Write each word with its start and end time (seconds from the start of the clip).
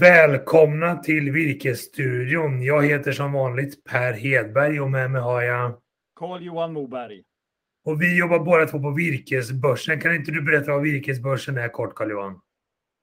Välkomna 0.00 0.96
till 0.96 1.30
Virkesstudion. 1.30 2.62
Jag 2.62 2.86
heter 2.86 3.12
som 3.12 3.32
vanligt 3.32 3.84
Per 3.84 4.12
Hedberg 4.12 4.80
och 4.80 4.90
med 4.90 5.10
mig 5.10 5.20
har 5.20 5.42
jag 5.42 5.80
Carl-Johan 6.14 6.72
Moberg. 6.72 7.22
Och 7.84 8.02
vi 8.02 8.18
jobbar 8.18 8.38
båda 8.38 8.66
två 8.66 8.78
på 8.78 8.90
Virkesbörsen. 8.90 10.00
Kan 10.00 10.14
inte 10.14 10.30
du 10.30 10.42
berätta 10.42 10.72
vad 10.72 10.82
Virkesbörsen 10.82 11.58
är 11.58 11.68
kort 11.68 11.94
Carl-Johan? 11.94 12.40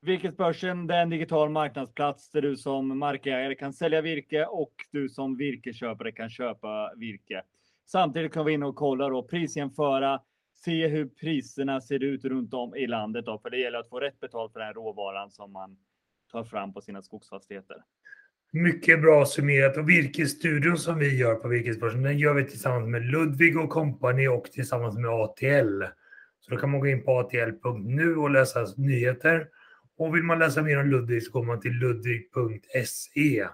Virkesbörsen 0.01 0.89
är 0.89 1.01
en 1.01 1.09
digital 1.09 1.49
marknadsplats 1.49 2.29
där 2.29 2.41
du 2.41 2.57
som 2.57 2.99
markägare 2.99 3.55
kan 3.55 3.73
sälja 3.73 4.01
virke 4.01 4.45
och 4.45 4.73
du 4.91 5.09
som 5.09 5.37
virkesköpare 5.37 6.11
kan 6.11 6.29
köpa 6.29 6.93
virke. 6.95 7.41
Samtidigt 7.85 8.33
kan 8.33 8.45
vi 8.45 8.53
in 8.53 8.63
och 8.63 8.75
kolla 8.75 9.05
och 9.05 9.29
prisjämföra, 9.29 10.19
se 10.65 10.87
hur 10.87 11.05
priserna 11.05 11.81
ser 11.81 12.03
ut 12.03 12.25
runt 12.25 12.53
om 12.53 12.75
i 12.75 12.87
landet. 12.87 13.25
Då, 13.25 13.39
för 13.39 13.49
det 13.49 13.57
gäller 13.57 13.79
att 13.79 13.89
få 13.89 13.99
rätt 13.99 14.19
betalt 14.19 14.53
för 14.53 14.59
den 14.59 14.67
här 14.67 14.73
råvaran 14.73 15.31
som 15.31 15.51
man 15.51 15.77
tar 16.33 16.43
fram 16.43 16.73
på 16.73 16.81
sina 16.81 17.01
skogsfastigheter. 17.01 17.77
Mycket 18.51 19.01
bra 19.01 19.25
summerat. 19.25 19.77
Och 19.77 19.89
virkesstudion 19.89 20.77
som 20.77 20.99
vi 20.99 21.17
gör 21.17 21.35
på 21.35 21.47
Virkesbörsen, 21.47 22.03
den 22.03 22.17
gör 22.17 22.33
vi 22.33 22.43
tillsammans 22.43 22.87
med 22.87 23.05
Ludvig 23.05 23.57
och 23.59 23.69
Company 23.69 24.27
och 24.27 24.43
tillsammans 24.43 24.97
med 24.97 25.09
ATL. 25.09 25.83
Så 26.39 26.51
då 26.51 26.57
kan 26.57 26.71
man 26.71 26.79
gå 26.79 26.87
in 26.87 27.03
på 27.03 27.19
atl.nu 27.19 28.15
och 28.15 28.29
läsa 28.29 28.65
nyheter. 28.77 29.47
Och 29.97 30.15
vill 30.15 30.23
man 30.23 30.39
läsa 30.39 30.61
mer 30.61 30.79
om 30.79 30.89
Ludvig 30.89 31.23
så 31.23 31.31
går 31.31 31.43
man 31.43 31.59
till 31.59 31.71
ludvig.se. 31.71 33.47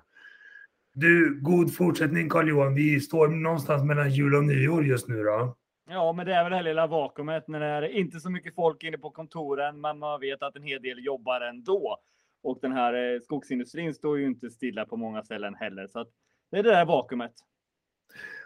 Du, 0.93 1.39
god 1.41 1.75
fortsättning 1.75 2.29
Carl-Johan. 2.29 2.75
Vi 2.75 2.99
står 2.99 3.27
någonstans 3.27 3.83
mellan 3.83 4.09
jul 4.09 4.35
och 4.35 4.43
nyår 4.43 4.85
just 4.85 5.07
nu 5.07 5.23
då. 5.23 5.55
Ja, 5.89 6.13
men 6.13 6.25
det 6.25 6.33
är 6.33 6.43
väl 6.43 6.49
det 6.49 6.55
här 6.55 6.63
lilla 6.63 6.87
vakuumet 6.87 7.47
när 7.47 7.59
det 7.59 7.87
är 7.87 7.97
inte 7.99 8.19
så 8.19 8.29
mycket 8.29 8.55
folk 8.55 8.83
inne 8.83 8.97
på 8.97 9.09
kontoren, 9.09 9.81
men 9.81 9.99
man 9.99 10.19
vet 10.19 10.43
att 10.43 10.55
en 10.55 10.63
hel 10.63 10.81
del 10.81 11.05
jobbar 11.05 11.41
ändå. 11.41 11.97
Och 12.43 12.59
den 12.61 12.71
här 12.71 13.13
eh, 13.13 13.19
skogsindustrin 13.19 13.93
står 13.93 14.19
ju 14.19 14.25
inte 14.25 14.49
stilla 14.49 14.85
på 14.85 14.97
många 14.97 15.23
ställen 15.23 15.55
heller. 15.55 15.87
Så 15.87 16.05
det 16.51 16.57
är 16.57 16.63
det 16.63 16.71
där 16.71 16.85
vakuumet. 16.85 17.33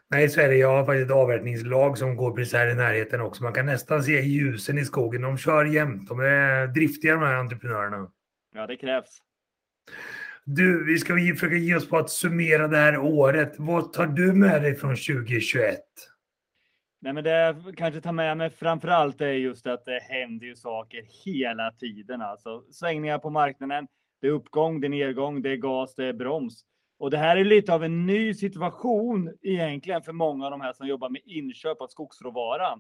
Nej, 0.10 0.30
så 0.30 0.42
är 0.42 0.50
det. 0.50 0.56
Jag 0.56 0.78
har 0.78 0.86
faktiskt 0.86 1.06
ett 1.06 1.16
avverkningslag 1.16 1.98
som 1.98 2.16
går 2.16 2.32
precis 2.32 2.54
här 2.54 2.68
i 2.68 2.76
närheten 2.76 3.22
också. 3.22 3.44
Man 3.44 3.54
kan 3.54 3.66
nästan 3.66 4.04
se 4.04 4.22
ljusen 4.22 4.78
i 4.78 4.86
skogen. 4.86 5.22
De 5.22 5.38
kör 5.38 5.66
jämt. 5.66 6.10
De 6.10 6.20
är 6.20 6.68
driftiga 6.68 7.14
de 7.14 7.24
här 7.24 7.34
entreprenörerna. 7.34 8.12
Ja, 8.56 8.68
det 8.68 8.78
krävs. 8.78 9.20
Du, 10.46 10.86
vi 10.86 10.98
ska 10.98 11.14
försöka 11.14 11.56
ge 11.56 11.76
oss 11.76 11.90
på 11.90 11.98
att 11.98 12.10
summera 12.10 12.68
det 12.68 12.78
här 12.78 12.98
året. 12.98 13.54
Vad 13.58 13.94
tar 13.94 14.08
du 14.08 14.34
med 14.34 14.62
dig 14.62 14.76
från 14.76 14.96
2021? 14.96 15.80
Nej, 17.04 17.14
men 17.14 17.24
det 17.24 17.30
jag 17.30 17.78
kanske 17.78 18.02
tar 18.02 18.12
med 18.12 18.38
mig 18.38 18.50
framför 18.50 18.88
allt 18.88 19.22
är 19.22 19.34
just 19.34 19.68
att 19.68 19.86
det 19.86 20.00
händer 20.00 20.46
ju 20.46 20.56
saker 20.56 21.06
hela 21.26 21.72
tiden. 21.72 22.22
Alltså 22.22 22.64
svängningar 22.72 23.18
på 23.18 23.30
marknaden. 23.30 23.88
Det 24.22 24.28
är 24.28 24.32
uppgång, 24.32 24.82
det 24.82 24.88
är 24.88 24.90
nedgång, 24.90 25.42
det 25.42 25.50
är 25.50 25.56
gas, 25.56 25.96
det 25.96 26.06
är 26.06 26.14
broms. 26.14 26.66
Och 27.00 27.12
det 27.12 27.18
här 27.18 27.38
är 27.38 27.46
lite 27.46 27.74
av 27.74 27.84
en 27.84 28.06
ny 28.06 28.34
situation 28.34 29.38
egentligen 29.42 30.02
för 30.02 30.12
många 30.12 30.46
av 30.46 30.52
de 30.52 30.62
här 30.62 30.74
som 30.74 30.88
jobbar 30.88 31.10
med 31.10 31.22
inköp 31.26 31.82
av 31.82 31.88
skogsråvara. 31.88 32.80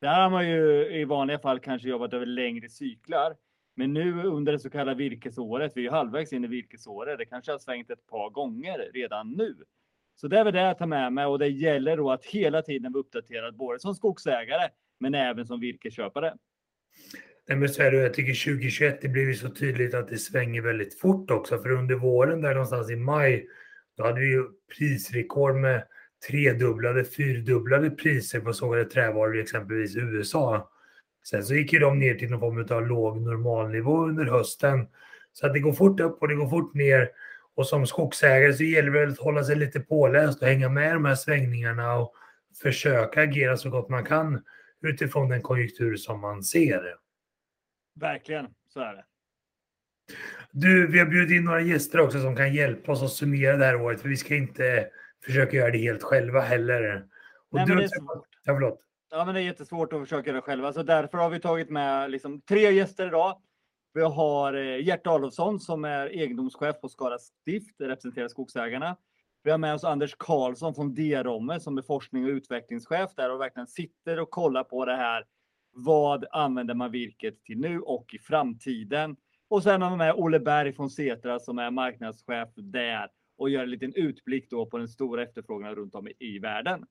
Där 0.00 0.22
har 0.22 0.30
man 0.30 0.48
ju 0.48 0.86
i 1.00 1.04
vanliga 1.04 1.38
fall 1.38 1.60
kanske 1.60 1.88
jobbat 1.88 2.14
över 2.14 2.26
längre 2.26 2.68
cyklar. 2.68 3.36
Men 3.76 3.92
nu 3.92 4.22
under 4.22 4.52
det 4.52 4.58
så 4.58 4.70
kallade 4.70 4.94
virkesåret, 4.94 5.72
vi 5.76 5.80
är 5.80 5.84
ju 5.84 5.90
halvvägs 5.90 6.32
in 6.32 6.44
i 6.44 6.48
virkesåret, 6.48 7.18
det 7.18 7.26
kanske 7.26 7.52
har 7.52 7.58
svängt 7.58 7.90
ett 7.90 8.06
par 8.06 8.30
gånger 8.30 8.90
redan 8.94 9.30
nu. 9.30 9.56
Så 10.14 10.28
det 10.28 10.38
är 10.38 10.44
väl 10.44 10.52
det 10.52 10.60
jag 10.60 10.78
tar 10.78 10.86
med 10.86 11.12
mig 11.12 11.26
och 11.26 11.38
det 11.38 11.48
gäller 11.48 11.96
då 11.96 12.10
att 12.10 12.24
hela 12.24 12.62
tiden 12.62 12.92
vara 12.92 13.00
uppdaterad 13.00 13.56
både 13.56 13.78
som 13.78 13.94
skogsägare 13.94 14.68
men 15.00 15.14
även 15.14 15.46
som 15.46 15.60
virkesköpare. 15.60 16.34
Nej, 17.48 17.58
men 17.58 17.68
så 17.68 17.82
är 17.82 17.90
det, 17.90 17.96
jag 17.96 18.14
tycker 18.14 18.52
2021 18.52 18.98
det 19.02 19.08
blev 19.08 19.34
så 19.34 19.48
tydligt 19.48 19.94
att 19.94 20.08
det 20.08 20.18
svänger 20.18 20.62
väldigt 20.62 21.00
fort 21.00 21.30
också 21.30 21.58
för 21.58 21.70
under 21.70 21.94
våren 21.94 22.40
där 22.40 22.54
någonstans 22.54 22.90
i 22.90 22.96
maj 22.96 23.46
då 23.96 24.04
hade 24.04 24.20
vi 24.20 24.26
ju 24.26 24.44
prisrekord 24.78 25.54
med 25.54 25.84
tredubblade, 26.28 27.04
fyrdubblade 27.04 27.90
priser 27.90 28.40
på 28.40 28.52
sågade 28.52 28.84
trävaror 28.84 29.38
i 29.38 29.40
exempelvis 29.40 29.96
USA. 29.96 30.70
Sen 31.24 31.44
så 31.44 31.54
gick 31.54 31.72
ju 31.72 31.78
de 31.78 31.98
ner 31.98 32.14
till 32.14 32.30
någon 32.30 32.40
form 32.40 32.78
av 32.78 32.86
låg 32.88 33.20
normalnivå 33.20 34.06
under 34.06 34.24
hösten. 34.24 34.86
Så 35.32 35.46
att 35.46 35.52
det 35.52 35.60
går 35.60 35.72
fort 35.72 36.00
upp 36.00 36.22
och 36.22 36.28
det 36.28 36.34
går 36.34 36.48
fort 36.48 36.74
ner. 36.74 37.10
Och 37.54 37.66
som 37.66 37.86
skogsägare 37.86 38.52
så 38.52 38.64
gäller 38.64 38.90
det 38.90 38.98
väl 38.98 39.12
att 39.12 39.18
hålla 39.18 39.44
sig 39.44 39.56
lite 39.56 39.80
påläst 39.80 40.42
och 40.42 40.48
hänga 40.48 40.68
med 40.68 40.90
i 40.90 40.92
de 40.92 41.04
här 41.04 41.14
svängningarna 41.14 41.94
och 41.94 42.14
försöka 42.62 43.22
agera 43.22 43.56
så 43.56 43.70
gott 43.70 43.88
man 43.88 44.04
kan 44.04 44.44
utifrån 44.82 45.28
den 45.28 45.42
konjunktur 45.42 45.96
som 45.96 46.20
man 46.20 46.42
ser. 46.42 46.96
Verkligen, 47.94 48.46
så 48.68 48.80
är 48.80 48.94
det. 48.94 49.04
Du, 50.50 50.86
vi 50.86 50.98
har 50.98 51.06
bjudit 51.06 51.36
in 51.36 51.44
några 51.44 51.60
gäster 51.60 52.00
också 52.00 52.20
som 52.20 52.36
kan 52.36 52.54
hjälpa 52.54 52.92
oss 52.92 53.02
att 53.02 53.12
summera 53.12 53.56
det 53.56 53.64
här 53.64 53.80
året, 53.80 54.00
för 54.00 54.08
vi 54.08 54.16
ska 54.16 54.34
inte 54.34 54.88
försöka 55.24 55.56
göra 55.56 55.70
det 55.70 55.78
helt 55.78 56.02
själva 56.02 56.40
heller. 56.40 57.04
Och 57.50 57.58
Nej, 57.58 57.66
du, 57.66 57.74
det 57.74 57.84
är 57.84 57.88
svårt. 57.88 58.26
Ja, 58.44 58.54
förlåt. 58.54 58.80
Ja, 59.10 59.24
men 59.24 59.34
det 59.34 59.40
är 59.40 59.44
jättesvårt 59.44 59.92
att 59.92 60.00
försöka 60.00 60.26
göra 60.30 60.36
det 60.36 60.42
själva, 60.42 60.72
så 60.72 60.82
därför 60.82 61.18
har 61.18 61.30
vi 61.30 61.40
tagit 61.40 61.70
med 61.70 62.10
liksom 62.10 62.40
tre 62.40 62.70
gäster 62.70 63.06
idag. 63.06 63.42
Vi 63.94 64.00
har 64.02 64.54
eh, 64.54 64.84
Gert 64.86 65.06
Adolfsson 65.06 65.60
som 65.60 65.84
är 65.84 66.06
egendomschef 66.06 66.80
på 66.80 66.88
Skara 66.88 67.18
stift, 67.18 67.80
representerar 67.80 68.28
skogsägarna. 68.28 68.96
Vi 69.44 69.50
har 69.50 69.58
med 69.58 69.74
oss 69.74 69.84
Anders 69.84 70.14
Karlsson 70.18 70.74
från 70.74 70.94
DRome, 70.94 71.60
som 71.60 71.78
är 71.78 71.82
forskning 71.82 72.24
och 72.24 72.28
utvecklingschef 72.28 73.10
där 73.16 73.30
och 73.30 73.40
verkligen 73.40 73.66
sitter 73.66 74.20
och 74.20 74.30
kollar 74.30 74.64
på 74.64 74.84
det 74.84 74.96
här. 74.96 75.24
Vad 75.74 76.24
använder 76.32 76.74
man 76.74 76.90
virket 76.90 77.44
till 77.44 77.58
nu 77.58 77.80
och 77.80 78.14
i 78.14 78.18
framtiden? 78.18 79.16
Och 79.48 79.62
sen 79.62 79.82
har 79.82 79.90
vi 79.90 79.96
med 79.96 80.14
Olle 80.14 80.40
Berg 80.40 80.72
från 80.72 80.90
Setra 80.90 81.38
som 81.38 81.58
är 81.58 81.70
marknadschef 81.70 82.48
där 82.54 83.08
och 83.38 83.50
gör 83.50 83.62
en 83.62 83.70
liten 83.70 83.94
utblick 83.94 84.50
då 84.50 84.66
på 84.66 84.78
den 84.78 84.88
stora 84.88 85.22
efterfrågan 85.22 85.74
runt 85.74 85.94
om 85.94 86.08
i 86.18 86.38
världen. 86.38 86.84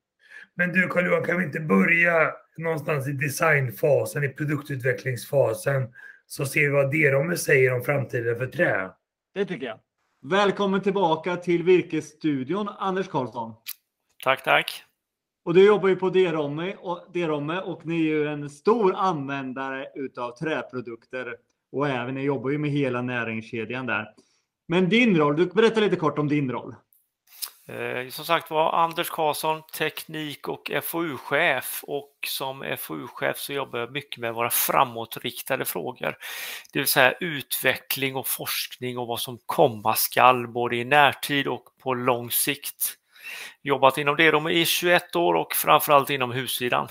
Men 0.54 0.72
du 0.72 0.88
Carl-Johan, 0.88 1.24
kan 1.24 1.38
vi 1.38 1.44
inte 1.44 1.60
börja 1.60 2.32
någonstans 2.56 3.08
i 3.08 3.12
designfasen, 3.12 4.24
i 4.24 4.28
produktutvecklingsfasen, 4.28 5.88
så 6.32 6.46
ser 6.46 6.60
vi 6.60 6.68
vad 6.68 6.90
Derome 6.90 7.36
säger 7.36 7.74
om 7.74 7.82
framtiden 7.82 8.38
för 8.38 8.46
trä. 8.46 8.90
Det 9.34 9.44
tycker 9.44 9.66
jag. 9.66 9.78
Välkommen 10.22 10.80
tillbaka 10.80 11.36
till 11.36 11.62
Virkesstudion, 11.62 12.68
Anders 12.68 13.08
Karlsson. 13.08 13.54
Tack, 14.24 14.44
tack. 14.44 14.84
Och 15.44 15.54
du 15.54 15.66
jobbar 15.66 15.88
ju 15.88 15.96
på 15.96 16.10
Derome 16.10 16.76
och, 16.76 17.00
Derome 17.12 17.60
och 17.60 17.86
ni 17.86 17.94
är 17.94 18.14
ju 18.14 18.28
en 18.28 18.50
stor 18.50 18.94
användare 18.94 19.86
utav 19.94 20.36
träprodukter 20.36 21.36
och 21.72 21.88
även 21.88 22.14
ni 22.14 22.22
jobbar 22.22 22.50
ju 22.50 22.58
med 22.58 22.70
hela 22.70 23.02
näringskedjan 23.02 23.86
där. 23.86 24.14
Men 24.68 24.88
din 24.88 25.16
roll, 25.16 25.36
du 25.36 25.46
berättar 25.46 25.80
lite 25.80 25.96
kort 25.96 26.18
om 26.18 26.28
din 26.28 26.52
roll. 26.52 26.74
Eh, 27.72 28.08
som 28.08 28.24
sagt 28.24 28.50
var 28.50 28.72
Anders 28.72 29.10
Karlsson, 29.10 29.62
teknik 29.78 30.48
och 30.48 30.70
FoU-chef 30.82 31.84
och 31.86 32.12
som 32.26 32.76
FoU-chef 32.78 33.38
så 33.38 33.52
jobbar 33.52 33.78
jag 33.78 33.92
mycket 33.92 34.20
med 34.20 34.34
våra 34.34 34.50
framåtriktade 34.50 35.64
frågor. 35.64 36.16
Det 36.72 36.78
vill 36.78 36.88
säga 36.88 37.12
utveckling 37.12 38.16
och 38.16 38.28
forskning 38.28 38.98
och 38.98 39.06
vad 39.06 39.20
som 39.20 39.38
komma 39.46 39.94
skall 39.94 40.48
både 40.48 40.76
i 40.76 40.84
närtid 40.84 41.46
och 41.48 41.64
på 41.82 41.94
lång 41.94 42.30
sikt. 42.30 42.94
Jobbat 43.62 43.98
inom 43.98 44.16
det 44.16 44.52
i 44.52 44.64
21 44.64 45.16
år 45.16 45.34
och 45.34 45.52
framförallt 45.52 46.10
inom 46.10 46.32
hussidan. 46.32 46.88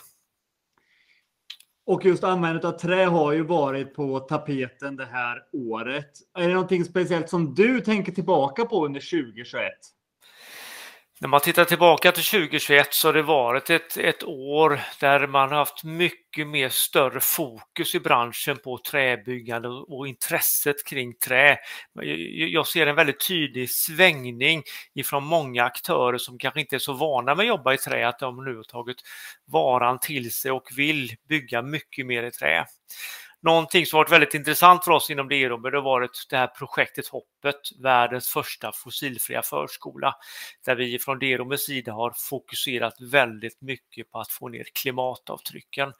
Och 1.85 2.05
just 2.05 2.23
användandet 2.23 2.65
av 2.65 2.71
trä 2.71 3.05
har 3.05 3.31
ju 3.31 3.43
varit 3.43 3.95
på 3.95 4.19
tapeten 4.19 4.95
det 4.95 5.05
här 5.05 5.43
året. 5.53 6.11
Är 6.37 6.47
det 6.47 6.53
någonting 6.53 6.85
speciellt 6.85 7.29
som 7.29 7.55
du 7.55 7.81
tänker 7.81 8.11
tillbaka 8.11 8.65
på 8.65 8.85
under 8.85 8.99
2021? 8.99 9.73
När 11.21 11.27
man 11.27 11.41
tittar 11.41 11.65
tillbaka 11.65 12.11
till 12.11 12.23
2021 12.23 12.93
så 12.93 13.07
har 13.07 13.13
det 13.13 13.21
varit 13.21 13.69
ett, 13.69 13.97
ett 13.97 14.23
år 14.23 14.81
där 14.99 15.27
man 15.27 15.49
har 15.49 15.57
haft 15.57 15.83
mycket 15.83 16.47
mer 16.47 16.69
större 16.69 17.19
fokus 17.19 17.95
i 17.95 17.99
branschen 17.99 18.57
på 18.57 18.77
träbyggande 18.77 19.67
och 19.67 20.07
intresset 20.07 20.85
kring 20.85 21.13
trä. 21.13 21.57
Jag 22.51 22.67
ser 22.67 22.87
en 22.87 22.95
väldigt 22.95 23.27
tydlig 23.27 23.69
svängning 23.69 24.63
ifrån 24.93 25.23
många 25.23 25.63
aktörer 25.63 26.17
som 26.17 26.37
kanske 26.37 26.59
inte 26.59 26.75
är 26.75 26.79
så 26.79 26.93
vana 26.93 27.35
med 27.35 27.43
att 27.43 27.47
jobba 27.47 27.73
i 27.73 27.77
trä, 27.77 28.07
att 28.07 28.19
de 28.19 28.45
nu 28.45 28.55
har 28.55 28.63
tagit 28.63 28.97
varan 29.45 29.99
till 29.99 30.31
sig 30.31 30.51
och 30.51 30.69
vill 30.77 31.15
bygga 31.29 31.61
mycket 31.61 32.05
mer 32.05 32.23
i 32.23 32.31
trä. 32.31 32.65
Någonting 33.43 33.85
som 33.85 33.97
varit 33.97 34.11
väldigt 34.11 34.33
intressant 34.33 34.85
för 34.85 34.91
oss 34.91 35.09
inom 35.09 35.29
DROM 35.29 35.63
har 35.63 35.81
varit 35.81 36.27
det 36.29 36.37
här 36.37 36.47
projektet 36.47 37.07
Hoppet, 37.07 37.61
världens 37.79 38.29
första 38.29 38.71
fossilfria 38.71 39.41
förskola, 39.41 40.15
där 40.65 40.75
vi 40.75 40.99
från 40.99 41.19
DROMs 41.19 41.65
sida 41.65 41.93
har 41.93 42.13
fokuserat 42.15 43.01
väldigt 43.01 43.61
mycket 43.61 44.11
på 44.11 44.19
att 44.19 44.31
få 44.31 44.49
ner 44.49 44.65
klimatavtrycken. 44.73 45.93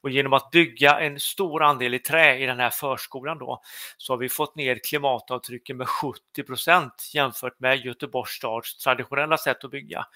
Och 0.00 0.10
genom 0.10 0.32
att 0.32 0.50
bygga 0.50 1.00
en 1.00 1.20
stor 1.20 1.62
andel 1.62 1.94
i 1.94 1.98
trä 1.98 2.38
i 2.38 2.46
den 2.46 2.60
här 2.60 2.70
förskolan 2.70 3.38
då, 3.38 3.60
så 3.96 4.12
har 4.12 4.18
vi 4.18 4.28
fått 4.28 4.56
ner 4.56 4.80
klimatavtrycken 4.84 5.76
med 5.76 5.88
70 5.88 6.42
procent 6.46 7.10
jämfört 7.14 7.60
med 7.60 7.84
Göteborgs 7.84 8.30
stads 8.30 8.76
traditionella 8.76 9.38
sätt 9.38 9.64
att 9.64 9.70
bygga. 9.70 10.06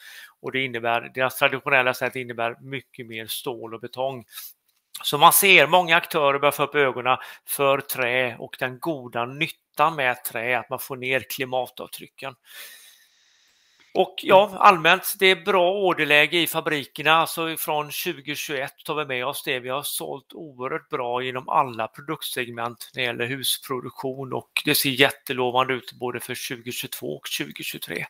Och 0.41 0.53
det 0.53 0.65
innebär, 0.65 1.11
deras 1.15 1.39
traditionella 1.39 1.95
sätt 1.95 2.17
innebär 2.17 2.57
mycket 2.61 3.07
mer 3.07 3.27
stål 3.27 3.75
och 3.75 3.81
betong 3.81 4.25
så 5.03 5.19
man 5.19 5.33
ser 5.33 5.67
många 5.67 5.97
aktörer 5.97 6.39
börjar 6.39 6.53
få 6.53 6.63
upp 6.63 6.75
ögonen 6.75 7.17
för 7.47 7.81
trä 7.81 8.37
och 8.39 8.57
den 8.59 8.79
goda 8.79 9.25
nyttan 9.25 9.97
med 9.97 10.25
trä, 10.25 10.59
att 10.59 10.71
man 10.71 10.79
får 10.79 10.97
ner 10.97 11.21
klimatavtrycken. 11.21 12.35
Och 13.95 14.15
ja, 14.23 14.51
allmänt, 14.59 15.15
det 15.19 15.27
är 15.27 15.45
bra 15.45 15.73
orderläge 15.73 16.39
i 16.39 16.47
fabrikerna. 16.47 17.13
Alltså 17.13 17.57
från 17.57 17.85
2021 17.85 18.73
tar 18.85 18.95
vi 18.95 19.05
med 19.05 19.27
oss 19.27 19.43
det. 19.43 19.61
Vi 19.61 19.69
har 19.69 19.83
sålt 19.83 20.33
oerhört 20.33 20.89
bra 20.89 21.25
inom 21.25 21.49
alla 21.49 21.89
produktsegment 21.89 22.91
när 22.95 23.03
det 23.03 23.07
gäller 23.07 23.27
husproduktion 23.27 24.33
och 24.33 24.51
det 24.65 24.75
ser 24.75 24.91
jättelovande 24.91 25.75
ut 25.75 25.93
både 25.93 26.21
för 26.21 26.49
2022 26.57 27.07
och 27.07 27.29
2023. 27.39 28.07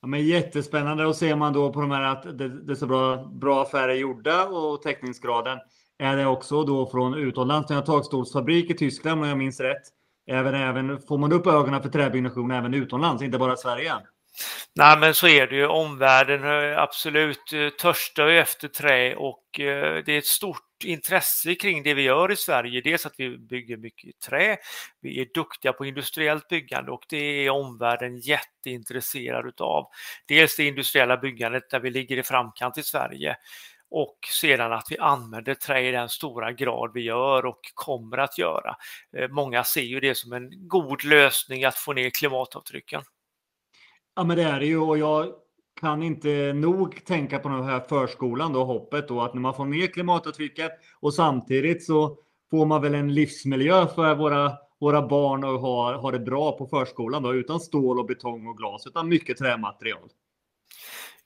Ja, 0.00 0.06
men 0.08 0.26
jättespännande 0.26 1.06
och 1.06 1.16
ser 1.16 1.36
man 1.36 1.52
då 1.52 1.72
på 1.72 1.80
de 1.80 1.90
här 1.90 2.02
att 2.02 2.38
det, 2.38 2.48
det 2.48 2.72
är 2.72 2.76
så 2.76 2.86
bra, 2.86 3.24
bra 3.24 3.62
affärer 3.62 3.94
gjorda 3.94 4.44
och 4.44 4.82
täckningsgraden. 4.82 5.58
Är 5.98 6.16
det 6.16 6.26
också 6.26 6.64
då 6.64 6.90
från 6.90 7.14
utomlands, 7.14 7.70
en 7.70 7.84
takstolsfabrik 7.84 8.70
i 8.70 8.74
Tyskland 8.74 9.22
om 9.22 9.28
jag 9.28 9.38
minns 9.38 9.60
rätt. 9.60 9.82
Även, 10.30 10.54
även, 10.54 11.00
får 11.00 11.18
man 11.18 11.32
upp 11.32 11.46
ögonen 11.46 11.82
för 11.82 11.88
träbyggnation 11.88 12.50
även 12.50 12.74
utomlands, 12.74 13.22
inte 13.22 13.38
bara 13.38 13.56
Sverige? 13.56 13.92
Nej, 14.74 14.98
men 14.98 15.14
så 15.14 15.28
är 15.28 15.46
det 15.46 15.56
ju. 15.56 15.66
Omvärlden 15.66 16.44
eh, 16.44 16.78
absolut 16.78 17.52
eh, 17.52 17.68
törstar 17.68 18.28
ju 18.28 18.38
efter 18.38 18.68
trä 18.68 19.16
och 19.16 19.60
eh, 19.60 20.02
det 20.04 20.12
är 20.12 20.18
ett 20.18 20.26
stort 20.26 20.62
intresse 20.84 21.54
kring 21.54 21.82
det 21.82 21.94
vi 21.94 22.02
gör 22.02 22.32
i 22.32 22.36
Sverige. 22.36 22.80
Dels 22.80 23.06
att 23.06 23.14
vi 23.18 23.38
bygger 23.38 23.76
mycket 23.76 24.20
trä, 24.20 24.56
vi 25.00 25.20
är 25.20 25.26
duktiga 25.34 25.72
på 25.72 25.86
industriellt 25.86 26.48
byggande 26.48 26.92
och 26.92 27.04
det 27.08 27.46
är 27.46 27.50
omvärlden 27.50 28.18
jätteintresserad 28.18 29.46
utav. 29.46 29.86
Dels 30.28 30.56
det 30.56 30.64
industriella 30.64 31.16
byggandet 31.16 31.70
där 31.70 31.80
vi 31.80 31.90
ligger 31.90 32.16
i 32.16 32.22
framkant 32.22 32.78
i 32.78 32.82
Sverige 32.82 33.36
och 33.90 34.18
sedan 34.40 34.72
att 34.72 34.86
vi 34.90 34.98
använder 34.98 35.54
trä 35.54 35.88
i 35.88 35.90
den 35.90 36.08
stora 36.08 36.52
grad 36.52 36.90
vi 36.94 37.00
gör 37.00 37.46
och 37.46 37.60
kommer 37.74 38.18
att 38.18 38.38
göra. 38.38 38.76
Eh, 39.16 39.28
många 39.28 39.64
ser 39.64 39.82
ju 39.82 40.00
det 40.00 40.14
som 40.14 40.32
en 40.32 40.68
god 40.68 41.04
lösning 41.04 41.64
att 41.64 41.74
få 41.74 41.92
ner 41.92 42.10
klimatavtrycken. 42.10 43.02
Ja, 44.16 44.24
men 44.24 44.36
det 44.36 44.42
är 44.42 44.60
det 44.60 44.66
ju 44.66 44.78
och 44.78 44.98
jag 44.98 45.32
kan 45.80 46.02
inte 46.02 46.52
nog 46.52 47.04
tänka 47.04 47.38
på 47.38 47.48
den 47.48 47.64
här 47.64 47.80
förskolan 47.80 48.52
då, 48.52 48.64
hoppet 48.64 49.08
då, 49.08 49.20
att 49.20 49.34
när 49.34 49.40
man 49.40 49.54
får 49.54 49.64
ner 49.64 49.86
klimatavtrycket 49.86 50.72
och 51.00 51.14
samtidigt 51.14 51.86
så 51.86 52.18
får 52.50 52.66
man 52.66 52.82
väl 52.82 52.94
en 52.94 53.14
livsmiljö 53.14 53.86
för 53.86 54.14
våra, 54.14 54.52
våra 54.80 55.08
barn 55.08 55.44
och 55.44 55.60
ha, 55.60 55.96
ha 55.96 56.10
det 56.10 56.18
bra 56.18 56.58
på 56.58 56.66
förskolan 56.66 57.22
då, 57.22 57.34
utan 57.34 57.60
stål 57.60 57.98
och 57.98 58.06
betong 58.06 58.46
och 58.46 58.56
glas, 58.56 58.86
utan 58.86 59.08
mycket 59.08 59.36
trämaterial. 59.36 60.08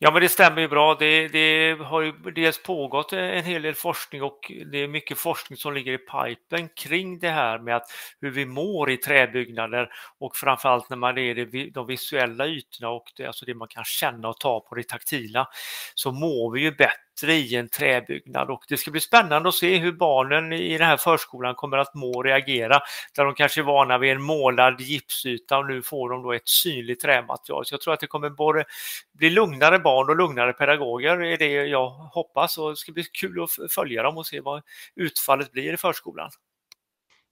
Ja, 0.02 0.10
men 0.10 0.22
det 0.22 0.28
stämmer 0.28 0.60
ju 0.60 0.68
bra. 0.68 0.94
Det, 0.94 1.28
det, 1.28 1.78
har 1.80 2.00
ju 2.00 2.12
dels 2.12 2.62
pågått 2.62 3.12
en 3.12 3.44
hel 3.44 3.62
del 3.62 3.74
forskning 3.74 4.22
och 4.22 4.52
det 4.72 4.78
är 4.78 4.88
mycket 4.88 5.18
forskning 5.18 5.56
som 5.56 5.74
ligger 5.74 5.92
i 5.92 5.98
pipen 5.98 6.68
kring 6.68 7.18
det 7.18 7.30
här 7.30 7.58
med 7.58 7.76
att 7.76 7.90
hur 8.20 8.30
vi 8.30 8.46
mår 8.46 8.90
i 8.90 8.96
träbyggnader 8.96 9.88
och 10.18 10.36
framförallt 10.36 10.90
när 10.90 10.96
man 10.96 11.18
är 11.18 11.38
i 11.38 11.70
de 11.70 11.86
visuella 11.86 12.46
ytorna 12.46 12.90
och 12.90 13.12
det, 13.16 13.26
alltså 13.26 13.46
det 13.46 13.54
man 13.54 13.68
kan 13.68 13.84
känna 13.84 14.28
och 14.28 14.40
ta 14.40 14.60
på 14.60 14.74
det 14.74 14.88
taktila 14.88 15.48
så 15.94 16.12
mår 16.12 16.52
vi 16.52 16.60
ju 16.60 16.70
bättre 16.70 17.09
bättre 17.09 17.09
i 17.28 17.56
en 17.56 17.68
träbyggnad 17.68 18.50
och 18.50 18.64
det 18.68 18.76
ska 18.76 18.90
bli 18.90 19.00
spännande 19.00 19.48
att 19.48 19.54
se 19.54 19.76
hur 19.76 19.92
barnen 19.92 20.52
i 20.52 20.78
den 20.78 20.86
här 20.86 20.96
förskolan 20.96 21.54
kommer 21.54 21.78
att 21.78 21.94
må 21.94 22.10
och 22.10 22.24
reagera. 22.24 22.80
Där 23.16 23.24
de 23.24 23.34
kanske 23.34 23.60
är 23.60 23.64
vana 23.64 23.98
vid 23.98 24.10
en 24.10 24.22
målad 24.22 24.80
gipsyta 24.80 25.58
och 25.58 25.66
nu 25.66 25.82
får 25.82 26.10
de 26.10 26.22
då 26.22 26.32
ett 26.32 26.48
synligt 26.48 27.02
trämaterial. 27.02 27.66
Så 27.66 27.74
jag 27.74 27.80
tror 27.80 27.94
att 27.94 28.00
det 28.00 28.06
kommer 28.06 28.30
både 28.30 28.64
bli 29.12 29.30
lugnare 29.30 29.78
barn 29.78 30.10
och 30.10 30.16
lugnare 30.16 30.52
pedagoger 30.52 31.22
är 31.22 31.36
det 31.36 31.52
jag 31.52 31.88
hoppas 31.88 32.58
och 32.58 32.70
det 32.70 32.76
ska 32.76 32.92
bli 32.92 33.04
kul 33.04 33.42
att 33.42 33.72
följa 33.72 34.02
dem 34.02 34.16
och 34.16 34.26
se 34.26 34.40
vad 34.40 34.62
utfallet 34.96 35.52
blir 35.52 35.72
i 35.72 35.76
förskolan. 35.76 36.30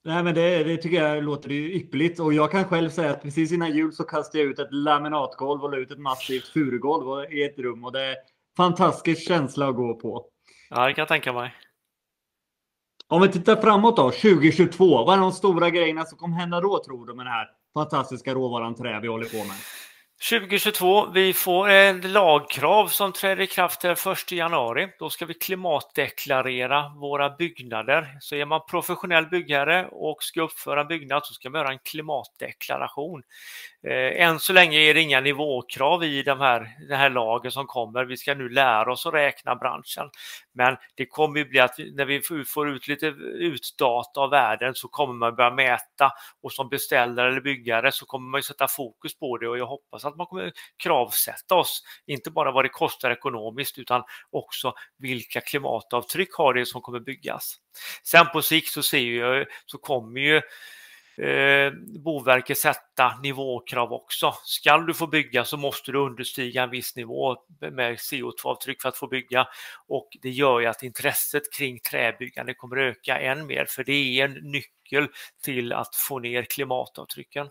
Nej, 0.05 0.23
men 0.23 0.35
det, 0.35 0.65
det, 0.65 0.77
tycker 0.77 1.03
jag 1.03 1.25
låter 1.25 1.53
ypperligt 1.53 2.21
och 2.21 2.35
jag 2.35 2.51
kan 2.51 2.65
själv 2.65 2.91
säga 2.91 3.11
att 3.11 3.23
precis 3.23 3.53
innan 3.53 3.73
jul 3.73 3.93
så 3.93 4.05
kastade 4.05 4.39
jag 4.39 4.51
ut 4.51 4.59
ett 4.59 4.73
laminatgolv 4.73 5.63
och 5.63 5.71
la 5.71 5.77
ut 5.77 5.91
ett 5.91 5.99
massivt 5.99 6.49
furugolv 6.49 7.33
i 7.33 7.43
ett 7.43 7.59
rum 7.59 7.85
och 7.85 7.93
det, 7.93 8.17
fantastisk 8.59 9.29
känsla 9.29 9.69
att 9.69 9.77
gå 9.77 9.95
på. 9.95 10.27
Ja, 10.71 10.87
det 10.87 10.95
kan 10.95 11.03
jag 11.03 11.09
tänka 11.09 11.33
mig. 11.33 11.55
Om 13.09 13.23
vi 13.23 13.29
tittar 13.29 13.57
framåt 13.57 13.97
då, 13.97 14.11
2022. 14.11 15.05
Vad 15.05 15.19
är 15.19 15.21
de 15.21 15.33
stora 15.33 15.71
grejerna 15.71 16.05
som 16.05 16.19
kommer 16.19 16.37
hända 16.37 16.61
då 16.61 16.85
tror 16.85 17.07
du 17.07 17.15
med 17.15 17.27
den 17.27 17.33
här 17.33 17.49
fantastiska 17.75 18.35
råvaran 18.35 18.75
trä 18.75 19.01
vi 19.01 19.09
håller 19.09 19.27
på 19.27 19.37
med? 19.37 19.57
2022, 20.31 21.07
vi 21.07 21.33
får 21.33 21.69
ett 21.69 22.05
lagkrav 22.05 22.87
som 22.87 23.13
träder 23.13 23.43
i 23.43 23.47
kraft 23.47 23.81
den 23.81 23.93
1 23.93 24.33
januari. 24.33 24.89
Då 24.99 25.11
ska 25.11 25.27
vi 25.27 25.35
klimatdeklarera 25.35 26.89
våra 26.89 27.31
byggnader. 27.31 28.17
Så 28.21 28.35
är 28.35 28.47
man 28.47 28.61
professionell 28.71 29.27
byggare 29.27 29.89
och 29.93 30.23
ska 30.23 30.43
uppföra 30.43 30.81
en 30.81 30.89
byggnad 30.89 31.27
så 31.27 31.35
ska 31.35 31.51
man 31.51 31.61
göra 31.61 31.73
en 31.73 31.79
klimatdeklaration. 31.79 33.23
Eh, 33.87 34.27
än 34.27 34.39
så 34.41 34.53
länge 34.53 34.79
är 34.79 34.95
det 34.95 35.01
inga 35.01 35.21
nivåkrav 35.21 36.05
i 36.05 36.23
de 36.23 36.41
här, 36.41 36.69
den 36.89 36.99
här 36.99 37.11
lagen 37.11 37.53
som 37.53 37.67
kommer. 37.67 38.05
Vi 38.05 38.17
ska 38.17 38.35
nu 38.35 38.49
lära 38.49 38.93
oss 38.93 39.07
att 39.07 39.15
räkna 39.15 39.57
branschen. 39.57 40.11
Men 40.55 40.77
det 40.95 41.07
kommer 41.07 41.39
ju 41.39 41.45
bli 41.45 41.61
att 41.61 41.79
när 41.79 42.05
vi 42.05 42.45
får 42.45 42.69
ut 42.69 42.89
lite 42.89 43.07
utdata 43.07 44.21
av 44.21 44.31
världen 44.31 44.75
så 44.75 44.89
kommer 44.89 45.15
man 45.15 45.37
börja 45.37 45.51
mäta 45.51 46.13
och 46.43 46.53
som 46.53 46.69
beställare 46.69 47.29
eller 47.29 47.41
byggare 47.41 47.93
så 47.93 48.07
kommer 48.07 48.31
man 48.31 48.43
sätta 48.43 48.69
fokus 48.69 49.19
på 49.19 49.39
det 49.39 49.49
och 49.49 49.59
jag 49.59 49.67
hoppas 49.67 50.05
att 50.05 50.17
man 50.17 50.27
kommer 50.27 50.53
kravsätta 50.83 51.55
oss, 51.55 51.83
inte 52.07 52.31
bara 52.31 52.53
vad 52.53 52.65
det 52.65 52.69
kostar 52.69 53.11
ekonomiskt 53.11 53.79
utan 53.79 54.03
också 54.31 54.75
vilka 54.99 55.41
klimatavtryck 55.41 56.35
har 56.35 56.55
det 56.55 56.67
som 56.67 56.81
kommer 56.81 57.01
byggas. 57.01 57.57
Sen 58.05 58.27
på 58.27 58.43
sikt 58.43 58.69
så 58.69 58.83
ser 58.83 58.99
jag, 58.99 59.47
så 59.67 59.79
kommer 59.79 60.21
ju 60.21 60.43
eh, 61.19 61.73
Boverket 62.05 62.59
sätta 62.59 63.19
nivåkrav 63.23 63.93
också. 63.93 64.35
Ska 64.45 64.79
du 64.79 64.95
få 64.95 65.07
bygga 65.07 65.45
så 65.45 65.57
måste 65.57 65.93
du 65.93 65.99
understiga 65.99 66.63
en 66.63 66.71
viss 66.71 66.97
nivå 66.97 67.37
med 67.61 67.97
CO2-avtryck 67.97 68.83
för 68.83 68.89
att 68.89 68.97
få 68.97 69.07
bygga 69.07 69.49
och 69.87 70.09
det 70.23 70.31
gör 70.31 70.61
ju 70.61 70.67
att 70.67 70.83
intresset 70.83 71.53
kring 71.53 71.81
träbyggande 71.81 72.55
kommer 72.55 72.77
öka 72.77 73.19
än 73.21 73.47
mer 73.47 73.67
för 73.69 73.85
det 73.85 73.93
är 73.93 74.25
en 74.25 74.33
nyckel 74.33 75.09
till 75.43 75.73
att 75.73 75.97
få 75.97 76.19
ner 76.19 76.43
klimatavtrycken. 76.43 77.49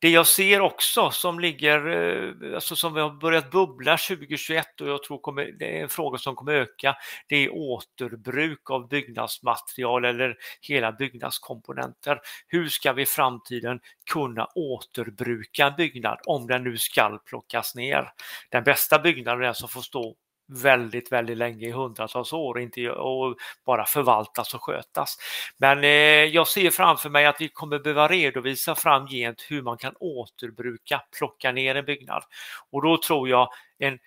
Det 0.00 0.10
jag 0.10 0.26
ser 0.26 0.60
också 0.60 1.10
som 1.10 1.40
ligger, 1.40 1.86
eh, 1.86 2.54
alltså 2.54 2.76
som 2.76 2.94
vi 2.94 3.00
har 3.00 3.10
börjat 3.10 3.50
bubbla 3.50 3.96
2021 3.96 4.80
och 4.80 4.88
jag 4.88 5.02
tror 5.02 5.18
kommer, 5.18 5.44
det 5.58 5.78
är 5.78 5.82
en 5.82 5.88
fråga 5.88 6.18
som 6.18 6.34
kommer 6.34 6.52
öka, 6.52 6.96
det 7.28 7.36
är 7.36 7.54
återbruk 7.54 8.70
av 8.70 8.88
byggnadsmaterial 8.88 10.04
eller 10.04 10.36
hela 10.60 10.92
byggnadskomponenter. 10.92 12.20
Hur 12.46 12.68
ska 12.68 12.92
vi 12.92 13.02
i 13.02 13.06
framtiden 13.06 13.80
kunna 14.10 14.46
återbruka 14.54 15.66
en 15.66 15.76
byggnad 15.76 16.18
om 16.26 16.46
den 16.46 16.64
nu 16.64 16.78
ska 16.78 17.18
plockas 17.26 17.74
ner? 17.74 18.12
Den 18.50 18.64
bästa 18.64 18.98
byggnaden 18.98 19.40
är 19.40 19.44
den 19.44 19.54
som 19.54 19.68
får 19.68 19.82
stå 19.82 20.14
väldigt, 20.48 21.12
väldigt 21.12 21.36
länge, 21.36 21.66
i 21.66 21.70
hundratals 21.70 22.32
år 22.32 22.54
och, 22.54 22.60
inte, 22.60 22.90
och 22.90 23.36
bara 23.66 23.84
förvaltas 23.84 24.54
och 24.54 24.62
skötas. 24.62 25.16
Men 25.56 25.84
eh, 25.84 25.90
jag 26.24 26.48
ser 26.48 26.70
framför 26.70 27.10
mig 27.10 27.26
att 27.26 27.40
vi 27.40 27.48
kommer 27.48 27.78
behöva 27.78 28.08
redovisa 28.08 28.74
framgent 28.74 29.46
hur 29.48 29.62
man 29.62 29.78
kan 29.78 29.94
återbruka, 30.00 31.02
plocka 31.18 31.52
ner 31.52 31.74
en 31.74 31.84
byggnad. 31.84 32.22
Och 32.70 32.82
då 32.82 32.96
tror 33.02 33.28
jag 33.28 33.48
en, 33.78 33.98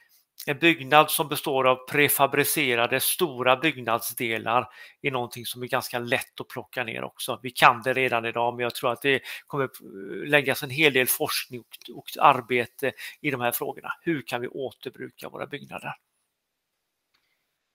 en 0.48 0.58
byggnad 0.58 1.12
som 1.12 1.28
består 1.28 1.68
av 1.68 1.76
prefabricerade 1.76 3.00
stora 3.00 3.58
byggnadsdelar 3.58 4.70
är 5.02 5.12
någonting 5.12 5.46
som 5.46 5.64
är 5.64 5.68
ganska 5.68 6.00
lätt 6.00 6.42
att 6.42 6.48
plocka 6.48 6.84
ner 6.84 7.04
också. 7.04 7.40
Vi 7.44 7.52
kan 7.52 7.82
det 7.82 7.94
redan 7.94 8.26
idag, 8.26 8.54
men 8.54 8.64
jag 8.64 8.76
tror 8.76 8.92
att 8.92 9.02
det 9.02 9.22
kommer 9.48 9.66
eh, 9.66 10.30
läggas 10.30 10.64
en 10.64 10.70
hel 10.70 10.94
del 10.94 11.08
forskning 11.08 11.60
och, 11.60 11.98
och 11.98 12.06
arbete 12.20 12.92
i 13.22 13.32
de 13.32 13.42
här 13.42 13.52
frågorna. 13.52 13.94
Hur 14.02 14.22
kan 14.22 14.42
vi 14.42 14.48
återbruka 14.48 15.30
våra 15.30 15.46
byggnader? 15.46 15.96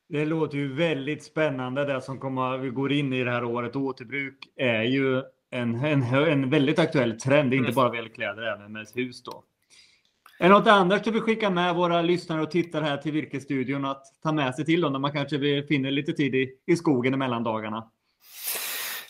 Det 0.09 0.25
låter 0.25 0.59
ju 0.59 0.75
väldigt 0.75 1.25
spännande 1.25 1.85
det 1.85 2.01
som 2.01 2.19
kommer, 2.19 2.59
vi 2.59 2.71
går 2.71 2.93
in 2.93 3.13
i 3.13 3.25
det 3.25 3.31
här 3.31 3.45
året. 3.45 3.77
Återbruk 3.77 4.49
är 4.57 4.83
ju 4.83 5.23
en, 5.51 5.75
en, 5.75 6.03
en 6.03 6.51
väldigt 6.51 6.79
aktuell 6.79 7.21
trend, 7.21 7.55
inte 7.55 7.73
bara 7.73 7.89
vad 7.89 7.97
gäller 7.97 8.09
kläder, 8.09 8.43
även 8.43 8.73
med 8.73 8.87
hus 8.95 9.23
då. 9.23 9.45
Är 10.39 10.49
något 10.49 10.67
annat 10.67 11.05
du 11.05 11.11
vill 11.11 11.23
skicka 11.23 11.51
med 11.51 11.75
våra 11.75 12.03
lyssnare 12.03 12.43
och 12.43 12.51
tittare 12.51 12.85
här 12.85 12.97
till 12.97 13.13
Virkesstudion 13.13 13.85
att 13.85 14.05
ta 14.23 14.33
med 14.33 14.55
sig 14.55 14.65
till 14.65 14.81
dem 14.81 14.93
när 14.93 14.99
man 14.99 15.13
kanske 15.13 15.63
finner 15.69 15.91
lite 15.91 16.13
tid 16.13 16.35
i, 16.35 16.51
i 16.67 16.77
skogen 16.77 17.15
emellan 17.15 17.43
dagarna? 17.43 17.91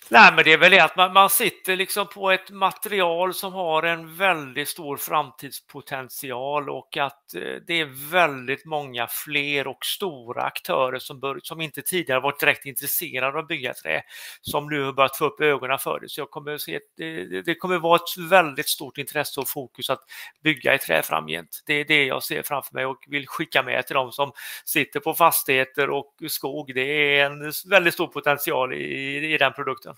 Nej, 0.09 0.33
men 0.35 0.45
det 0.45 0.53
är 0.53 0.59
väl 0.59 0.71
det 0.71 0.81
att 0.81 0.97
man, 0.97 1.13
man, 1.13 1.31
sitter 1.31 1.77
liksom 1.77 2.07
på 2.07 2.31
ett 2.31 2.51
material 2.51 3.35
som 3.35 3.53
har 3.53 3.83
en 3.83 4.17
väldigt 4.17 4.69
stor 4.69 4.97
framtidspotential 4.97 6.71
och 6.71 6.97
att 6.97 7.35
eh, 7.35 7.41
det 7.67 7.81
är 7.81 8.11
väldigt 8.11 8.65
många 8.65 9.07
fler 9.11 9.67
och 9.67 9.85
stora 9.85 10.43
aktörer 10.43 10.99
som, 10.99 11.21
bör, 11.21 11.41
som 11.43 11.61
inte 11.61 11.83
tidigare 11.83 12.21
varit 12.21 12.41
direkt 12.41 12.67
intresserade 12.67 13.33
av 13.33 13.37
att 13.37 13.49
bygga 13.49 13.75
trä 13.75 14.03
som 14.41 14.69
nu 14.69 14.85
har 14.85 14.93
börjat 14.93 15.17
få 15.17 15.25
upp 15.25 15.41
ögonen 15.41 15.79
för 15.79 16.01
det. 16.01 16.09
Så 16.09 16.21
jag 16.21 16.31
kommer 16.31 16.59
se, 16.59 16.81
det, 16.97 17.43
det 17.43 17.55
kommer 17.55 17.79
vara 17.79 17.97
ett 17.97 18.31
väldigt 18.31 18.69
stort 18.69 18.99
intresse 18.99 19.41
och 19.41 19.49
fokus 19.49 19.91
att 19.91 20.03
bygga 20.43 20.75
i 20.75 20.79
trä 20.79 21.03
framgent. 21.03 21.63
Det 21.67 21.75
är 21.75 21.85
det 21.85 22.05
jag 22.05 22.23
ser 22.23 22.43
framför 22.43 22.75
mig 22.75 22.87
och 22.87 23.05
vill 23.09 23.29
skicka 23.29 23.63
med 23.63 23.87
till 23.87 23.95
de 23.95 24.13
som 24.13 24.33
sitter 24.65 25.01
på 25.01 25.15
fastigheter 25.15 25.91
och 25.91 26.15
skog. 26.29 26.75
Det 26.75 27.19
är 27.19 27.27
en 27.27 27.53
väldigt 27.71 27.95
stor 27.95 28.07
potential 28.07 28.73
i, 28.73 29.35
i 29.35 29.39
den 29.39 29.53
produkten. 29.53 29.96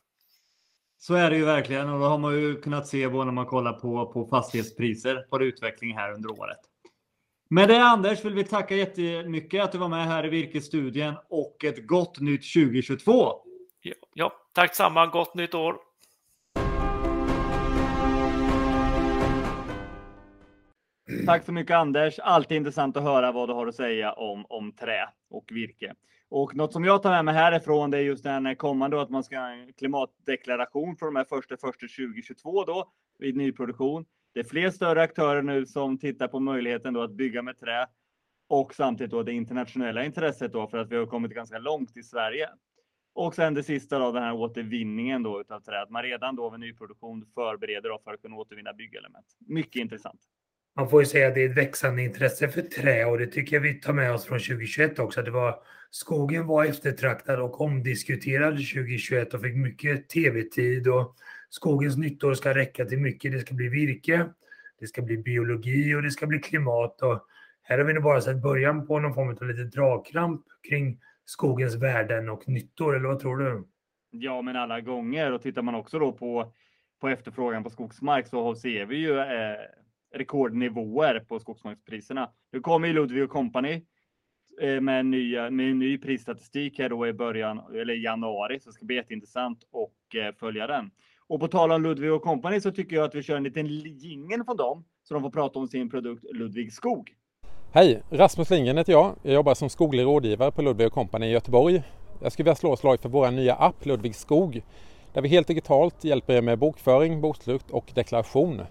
Så 0.98 1.14
är 1.14 1.30
det 1.30 1.36
ju 1.36 1.44
verkligen 1.44 1.88
och 1.88 2.00
det 2.00 2.06
har 2.06 2.18
man 2.18 2.34
ju 2.34 2.60
kunnat 2.60 2.86
se 2.86 3.08
både 3.08 3.24
när 3.24 3.32
man 3.32 3.46
kollar 3.46 3.72
på, 3.72 4.12
på 4.12 4.26
fastighetspriser 4.26 5.16
på 5.30 5.42
utveckling 5.42 5.96
här 5.96 6.12
under 6.12 6.40
året. 6.40 6.58
Med 7.50 7.68
det 7.68 7.84
Anders 7.84 8.24
vill 8.24 8.34
vi 8.34 8.44
tacka 8.44 8.76
jättemycket 8.76 9.64
att 9.64 9.72
du 9.72 9.78
var 9.78 9.88
med 9.88 10.06
här 10.06 10.26
i 10.26 10.28
Virkesstudien 10.28 11.14
och 11.30 11.64
ett 11.64 11.86
gott 11.86 12.20
nytt 12.20 12.52
2022. 12.54 13.32
Ja, 13.82 13.94
ja 14.14 14.32
tack 14.54 14.74
samma. 14.74 15.06
Gott 15.06 15.34
nytt 15.34 15.54
år. 15.54 15.87
Tack 21.28 21.44
så 21.44 21.52
mycket 21.52 21.76
Anders. 21.76 22.18
Alltid 22.18 22.56
intressant 22.56 22.96
att 22.96 23.02
höra 23.02 23.32
vad 23.32 23.48
du 23.48 23.52
har 23.52 23.66
att 23.66 23.74
säga 23.74 24.12
om, 24.12 24.46
om 24.48 24.72
trä 24.72 25.08
och 25.30 25.44
virke. 25.50 25.94
Och 26.28 26.56
något 26.56 26.72
som 26.72 26.84
jag 26.84 27.02
tar 27.02 27.10
med 27.10 27.24
mig 27.24 27.34
härifrån 27.34 27.90
det 27.90 27.98
är 27.98 28.02
just 28.02 28.24
den 28.24 28.56
kommande 28.56 29.02
att 29.02 29.10
man 29.10 29.24
ska 29.24 29.38
ha 29.38 29.50
en 29.50 29.72
klimatdeklaration 29.72 30.96
för 30.96 31.06
de 31.06 31.16
här 31.16 31.24
första 31.24 31.56
första 31.56 31.86
2022 31.86 32.64
då 32.64 32.92
vid 33.18 33.36
nyproduktion. 33.36 34.04
Det 34.34 34.40
är 34.40 34.44
fler 34.44 34.70
större 34.70 35.02
aktörer 35.02 35.42
nu 35.42 35.66
som 35.66 35.98
tittar 35.98 36.28
på 36.28 36.40
möjligheten 36.40 36.94
då 36.94 37.02
att 37.02 37.12
bygga 37.12 37.42
med 37.42 37.60
trä 37.60 37.86
och 38.48 38.74
samtidigt 38.74 39.10
då 39.10 39.22
det 39.22 39.32
internationella 39.32 40.04
intresset 40.04 40.52
då 40.52 40.66
för 40.66 40.78
att 40.78 40.92
vi 40.92 40.96
har 40.96 41.06
kommit 41.06 41.32
ganska 41.32 41.58
långt 41.58 41.96
i 41.96 42.02
Sverige. 42.02 42.48
Och 43.14 43.34
sen 43.34 43.54
det 43.54 43.62
sista 43.62 43.98
då 43.98 44.12
den 44.12 44.22
här 44.22 44.34
återvinningen 44.34 45.22
då 45.22 45.40
utav 45.40 45.60
trä. 45.60 45.82
Att 45.82 45.90
man 45.90 46.02
redan 46.02 46.36
då 46.36 46.50
vid 46.50 46.60
nyproduktion 46.60 47.26
förbereder 47.34 47.88
då 47.88 47.98
för 48.04 48.14
att 48.14 48.22
kunna 48.22 48.36
återvinna 48.36 48.72
byggelement. 48.72 49.26
Mycket 49.46 49.80
intressant 49.80 50.20
man 50.78 50.90
får 50.90 51.02
ju 51.02 51.06
säga 51.06 51.28
att 51.28 51.34
det 51.34 51.44
är 51.44 51.50
ett 51.50 51.56
växande 51.56 52.02
intresse 52.02 52.48
för 52.48 52.62
trä 52.62 53.04
och 53.04 53.18
det 53.18 53.26
tycker 53.26 53.56
jag 53.56 53.60
vi 53.60 53.74
tar 53.74 53.92
med 53.92 54.12
oss 54.12 54.24
från 54.26 54.38
2021 54.38 54.98
också. 54.98 55.22
Det 55.22 55.30
var, 55.30 55.58
skogen 55.90 56.46
var 56.46 56.64
eftertraktad 56.64 57.40
och 57.40 57.60
omdiskuterad 57.60 58.52
2021 58.52 59.34
och 59.34 59.42
fick 59.42 59.56
mycket 59.56 60.08
tv-tid 60.08 60.88
och 60.88 61.16
skogens 61.50 61.96
nyttor 61.96 62.34
ska 62.34 62.54
räcka 62.54 62.84
till 62.84 62.98
mycket. 62.98 63.32
Det 63.32 63.38
ska 63.38 63.54
bli 63.54 63.68
virke, 63.68 64.26
det 64.80 64.86
ska 64.86 65.02
bli 65.02 65.18
biologi 65.18 65.94
och 65.94 66.02
det 66.02 66.10
ska 66.10 66.26
bli 66.26 66.38
klimat. 66.38 67.02
Och 67.02 67.26
här 67.62 67.78
har 67.78 67.84
vi 67.84 67.94
nu 67.94 68.00
bara 68.00 68.20
sett 68.20 68.42
början 68.42 68.86
på 68.86 68.98
någon 68.98 69.14
form 69.14 69.28
av 69.28 69.48
lite 69.48 69.64
dragkramp 69.64 70.42
kring 70.68 71.00
skogens 71.24 71.74
värden 71.74 72.28
och 72.28 72.48
nyttor, 72.48 72.96
eller 72.96 73.08
vad 73.08 73.20
tror 73.20 73.36
du? 73.36 73.64
Ja, 74.10 74.42
men 74.42 74.56
alla 74.56 74.80
gånger. 74.80 75.32
Och 75.32 75.42
tittar 75.42 75.62
man 75.62 75.74
också 75.74 75.98
då 75.98 76.12
på, 76.12 76.52
på 77.00 77.08
efterfrågan 77.08 77.64
på 77.64 77.70
skogsmark 77.70 78.26
så 78.26 78.54
ser 78.54 78.86
vi 78.86 78.96
ju 78.96 79.18
eh, 79.18 79.56
rekordnivåer 80.14 81.20
på 81.20 81.38
skogsmarkspriserna. 81.38 82.30
Nu 82.52 82.60
kommer 82.60 82.88
ju 82.88 82.94
Ludvig 82.94 83.28
Company 83.28 83.82
eh, 84.60 84.80
med 84.80 85.06
nya, 85.06 85.50
ny, 85.50 85.56
med 85.56 85.70
en 85.70 85.78
ny 85.78 85.98
prisstatistik 85.98 86.78
här 86.78 86.88
då 86.88 87.06
i 87.06 87.12
början 87.12 87.60
eller 87.74 87.94
januari, 87.94 88.60
så 88.60 88.68
det 88.68 88.72
ska 88.72 88.86
bli 88.86 88.96
jätteintressant 88.96 89.58
att 89.62 90.14
eh, 90.14 90.34
följa 90.40 90.66
den. 90.66 90.90
Och 91.26 91.40
på 91.40 91.48
tal 91.48 91.72
om 91.72 91.82
Ludvig 91.82 92.20
Company 92.20 92.60
så 92.60 92.70
tycker 92.70 92.96
jag 92.96 93.04
att 93.04 93.14
vi 93.14 93.22
kör 93.22 93.36
en 93.36 93.42
liten 93.42 93.66
jingel 93.66 94.44
från 94.44 94.56
dem 94.56 94.84
så 95.02 95.14
de 95.14 95.22
får 95.22 95.30
prata 95.30 95.58
om 95.58 95.68
sin 95.68 95.90
produkt 95.90 96.24
Ludvig 96.34 96.72
Skog. 96.72 97.14
Hej! 97.72 98.02
Rasmus 98.10 98.50
Lindgren 98.50 98.76
heter 98.76 98.92
jag. 98.92 99.14
Jag 99.22 99.34
jobbar 99.34 99.54
som 99.54 99.68
skoglig 99.70 100.02
rådgivare 100.02 100.50
på 100.50 100.62
Ludvig 100.62 100.92
Company 100.92 101.26
i 101.26 101.30
Göteborg. 101.30 101.82
Jag 102.22 102.32
skulle 102.32 102.44
vilja 102.44 102.54
slå 102.54 102.72
ett 102.72 102.78
slag 102.78 103.00
för 103.00 103.08
vår 103.08 103.30
nya 103.30 103.54
app 103.54 103.86
Ludvig 103.86 104.14
Skog 104.14 104.62
där 105.12 105.22
vi 105.22 105.28
helt 105.28 105.46
digitalt 105.46 106.04
hjälper 106.04 106.34
er 106.34 106.42
med 106.42 106.58
bokföring, 106.58 107.20
bokslut 107.20 107.70
och 107.70 107.92
deklaration. 107.94 108.62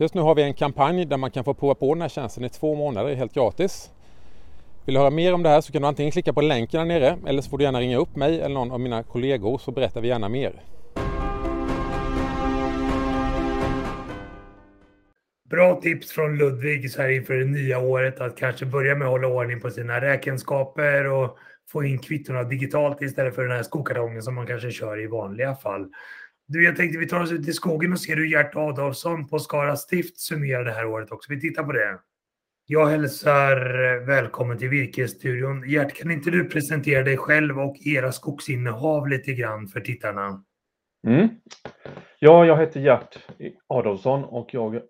Just 0.00 0.14
nu 0.14 0.20
har 0.20 0.34
vi 0.34 0.42
en 0.42 0.54
kampanj 0.54 1.04
där 1.04 1.16
man 1.16 1.30
kan 1.30 1.44
få 1.44 1.54
prova 1.54 1.74
på 1.74 1.94
den 1.94 2.02
här 2.02 2.08
tjänsten 2.08 2.44
i 2.44 2.48
två 2.48 2.74
månader 2.74 3.14
helt 3.14 3.34
gratis. 3.34 3.90
Vill 4.84 4.94
du 4.94 5.00
höra 5.00 5.10
mer 5.10 5.34
om 5.34 5.42
det 5.42 5.48
här 5.48 5.60
så 5.60 5.72
kan 5.72 5.82
du 5.82 5.88
antingen 5.88 6.12
klicka 6.12 6.32
på 6.32 6.40
länken 6.40 6.80
här 6.80 6.86
nere 6.86 7.18
eller 7.26 7.42
så 7.42 7.50
får 7.50 7.58
du 7.58 7.64
gärna 7.64 7.80
ringa 7.80 7.98
upp 7.98 8.16
mig 8.16 8.40
eller 8.40 8.54
någon 8.54 8.70
av 8.70 8.80
mina 8.80 9.02
kollegor 9.02 9.58
så 9.58 9.70
berättar 9.70 10.00
vi 10.00 10.08
gärna 10.08 10.28
mer. 10.28 10.62
Bra 15.50 15.80
tips 15.80 16.12
från 16.12 16.38
Ludvig 16.38 16.90
så 16.90 17.02
här 17.02 17.08
inför 17.08 17.34
det 17.34 17.44
nya 17.44 17.78
året 17.78 18.20
att 18.20 18.36
kanske 18.36 18.66
börja 18.66 18.94
med 18.94 19.06
att 19.06 19.12
hålla 19.12 19.28
ordning 19.28 19.60
på 19.60 19.70
sina 19.70 20.00
räkenskaper 20.00 21.06
och 21.06 21.38
få 21.72 21.84
in 21.84 21.98
kvittona 21.98 22.42
digitalt 22.42 23.02
istället 23.02 23.34
för 23.34 23.42
den 23.42 23.56
här 23.56 23.62
skokartongen 23.62 24.22
som 24.22 24.34
man 24.34 24.46
kanske 24.46 24.70
kör 24.70 25.00
i 25.00 25.06
vanliga 25.06 25.54
fall. 25.54 25.88
Du, 26.50 26.64
jag 26.64 26.76
tänkte 26.76 26.98
vi 26.98 27.08
tar 27.08 27.20
oss 27.20 27.32
ut 27.32 27.48
i 27.48 27.52
skogen 27.52 27.92
och 27.92 28.00
ser 28.00 28.16
hur 28.16 28.26
Gert 28.26 28.56
Adolfsson 28.56 29.28
på 29.28 29.38
Skara 29.38 29.76
stift 29.76 30.20
summerar 30.20 30.64
det 30.64 30.72
här 30.72 30.86
året 30.86 31.12
också. 31.12 31.32
Vi 31.32 31.40
tittar 31.40 31.62
på 31.62 31.72
det. 31.72 31.98
Jag 32.66 32.86
hälsar 32.86 33.84
eh, 33.84 34.06
välkommen 34.06 34.58
till 34.58 34.68
Virkesstudion. 34.68 35.68
Gert, 35.68 35.94
kan 35.94 36.10
inte 36.10 36.30
du 36.30 36.44
presentera 36.44 37.02
dig 37.02 37.16
själv 37.16 37.60
och 37.60 37.76
era 37.86 38.12
skogsinnehav 38.12 39.08
lite 39.08 39.32
grann 39.32 39.68
för 39.68 39.80
tittarna? 39.80 40.44
Mm. 41.06 41.28
Ja, 42.18 42.46
jag 42.46 42.58
heter 42.58 42.80
Gert 42.80 43.18
Adolfsson 43.66 44.24
och 44.24 44.54
jag 44.54 44.80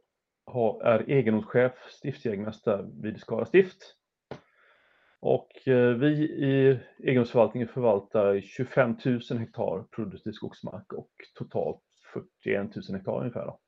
är 0.85 1.11
egendomschef, 1.11 1.73
stiftsjägmästare 1.91 2.87
vid 3.03 3.21
Skara 3.21 3.47
stift. 3.47 3.79
Och 5.21 5.69
eh, 5.69 5.95
vi 5.95 6.09
i 6.23 6.81
egendomsförvaltningen 6.99 7.69
förvaltar 7.69 8.41
25 8.41 8.97
000 9.05 9.39
hektar 9.39 9.83
produktiv 9.83 10.33
skogsmark 10.33 10.93
och 10.93 11.11
totalt 11.35 11.83
41 12.45 12.77
000 12.77 12.85
hektar 12.93 13.21
ungefär. 13.21 13.47
Då. 13.47 13.61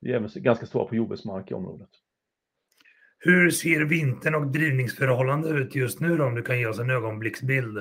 Vi 0.00 0.12
är 0.12 0.16
även 0.16 0.30
ganska 0.34 0.66
stora 0.66 0.84
på 0.84 0.96
jordbruksmark 0.96 1.50
i 1.50 1.54
området. 1.54 1.90
Hur 3.18 3.50
ser 3.50 3.84
vintern 3.84 4.34
och 4.34 4.46
drivningsförhållanden 4.46 5.56
ut 5.56 5.74
just 5.74 6.00
nu 6.00 6.16
då, 6.16 6.24
om 6.24 6.34
du 6.34 6.42
kan 6.42 6.58
ge 6.58 6.66
oss 6.66 6.78
en 6.78 6.90
ögonblicksbild? 6.90 7.78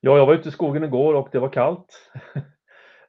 Ja, 0.00 0.16
jag 0.16 0.26
var 0.26 0.34
ute 0.34 0.48
i 0.48 0.52
skogen 0.52 0.84
igår 0.84 1.14
och 1.14 1.28
det 1.32 1.38
var 1.38 1.52
kallt. 1.52 2.10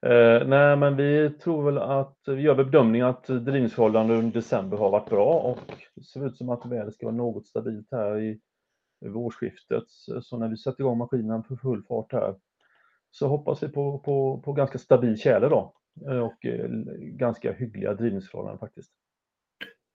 Eh, 0.02 0.48
nej, 0.48 0.78
men 0.78 0.96
vi 0.96 1.30
tror 1.30 1.64
väl 1.64 1.78
att 1.78 2.18
vi 2.28 2.42
gör 2.42 2.56
bedömningen 2.56 3.08
att 3.08 3.28
drivningsförhållandena 3.28 4.20
under 4.20 4.34
december 4.34 4.78
har 4.78 4.90
varit 4.90 5.10
bra 5.10 5.34
och 5.34 5.74
det 5.96 6.04
ser 6.04 6.28
ut 6.28 6.38
som 6.38 6.50
att 6.50 6.66
vädret 6.66 6.94
ska 6.94 7.06
vara 7.06 7.16
något 7.16 7.48
stabilt 7.48 7.88
här 7.92 8.20
i 8.20 8.40
över 9.06 9.18
årsskiftet. 9.18 9.84
Så 10.22 10.38
när 10.38 10.48
vi 10.48 10.58
sätter 10.58 10.82
igång 10.82 10.98
maskinen 10.98 11.44
för 11.44 11.56
full 11.56 11.84
fart 11.84 12.14
här 12.14 12.36
så 13.12 13.28
hoppas 13.28 13.64
vi 13.64 13.68
på, 13.68 14.00
på, 14.00 14.42
på 14.46 14.54
ganska 14.54 14.78
stabil 14.78 15.18
tjäle 15.18 15.50
då 15.50 15.74
eh, 16.08 16.20
och 16.20 16.46
eh, 16.46 16.70
ganska 17.00 17.54
hyggliga 17.54 17.94
drivningsförhållanden 17.94 18.60
faktiskt. 18.60 18.92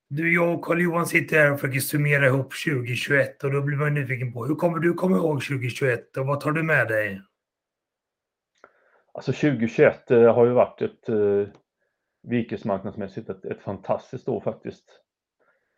Du, 0.09 0.35
jag 0.35 0.55
och 0.55 0.65
Carl-Johan 0.65 1.07
sitter 1.07 1.37
här 1.37 1.53
och 1.53 1.61
försöker 1.61 1.81
summera 1.81 2.27
ihop 2.27 2.53
2021 2.67 3.45
och 3.45 3.53
då 3.53 3.63
blir 3.63 3.77
man 3.77 3.95
nyfiken 3.95 4.33
på 4.33 4.47
hur 4.47 4.55
kommer 4.55 4.79
du 4.79 4.95
komma 4.95 5.17
ihåg 5.17 5.43
2021 5.43 6.17
och 6.17 6.27
vad 6.27 6.41
tar 6.41 6.53
du 6.53 6.63
med 6.63 6.89
dig? 6.89 7.23
Alltså 9.13 9.33
2021 9.33 10.11
eh, 10.11 10.35
har 10.35 10.47
ju 10.47 10.53
varit 10.53 10.83
ett 10.83 11.09
eh, 11.09 11.47
virkesmarknadsmässigt 12.23 13.31
ett, 13.31 13.45
ett 13.45 13.61
fantastiskt 13.61 14.29
år 14.29 14.41
faktiskt. 14.41 14.85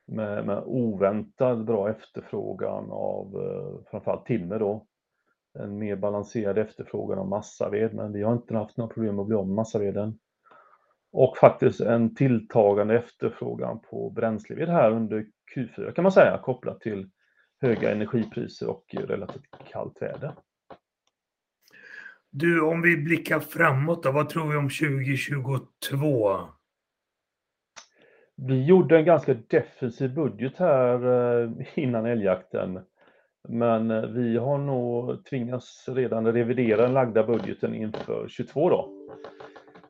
Med, 0.06 0.46
med 0.46 0.62
oväntad 0.66 1.64
bra 1.64 1.90
efterfrågan 1.90 2.90
av 2.90 3.26
eh, 3.26 3.90
framförallt 3.90 4.26
timmer 4.26 4.58
då. 4.58 4.86
En 5.58 5.78
mer 5.78 5.96
balanserad 5.96 6.58
efterfrågan 6.58 7.18
av 7.18 7.28
massaved, 7.28 7.94
men 7.94 8.12
vi 8.12 8.22
har 8.22 8.32
inte 8.32 8.56
haft 8.56 8.76
några 8.76 8.94
problem 8.94 9.18
att 9.18 9.26
bli 9.26 9.36
av 9.36 9.46
med 9.46 9.54
massaveden. 9.54 10.18
Och 11.12 11.36
faktiskt 11.36 11.80
en 11.80 12.14
tilltagande 12.14 12.98
efterfrågan 12.98 13.80
på 13.80 14.10
bränsleved 14.10 14.68
här 14.68 14.90
under 14.90 15.26
Q4 15.54 15.92
kan 15.92 16.02
man 16.02 16.12
säga, 16.12 16.38
kopplat 16.42 16.80
till 16.80 17.10
höga 17.60 17.92
energipriser 17.92 18.68
och 18.68 18.84
relativt 18.94 19.44
kallt 19.70 20.02
väder. 20.02 20.34
Du, 22.34 22.60
om 22.60 22.82
vi 22.82 22.96
blickar 22.96 23.40
framåt 23.40 24.02
då, 24.02 24.12
vad 24.12 24.28
tror 24.28 24.50
vi 24.50 24.56
om 24.56 24.68
2022? 24.68 26.40
Vi 28.36 28.64
gjorde 28.64 28.98
en 28.98 29.04
ganska 29.04 29.34
defensiv 29.34 30.14
budget 30.14 30.56
här 30.56 31.06
eh, 31.42 31.50
innan 31.74 32.06
älgjakten. 32.06 32.80
Men 33.48 33.90
eh, 33.90 34.02
vi 34.02 34.36
har 34.36 34.58
nog 34.58 35.24
tvingats 35.24 35.88
redan 35.88 36.32
revidera 36.32 36.82
den 36.82 36.92
lagda 36.92 37.26
budgeten 37.26 37.74
inför 37.74 38.28
22 38.28 38.70
då. 38.70 38.92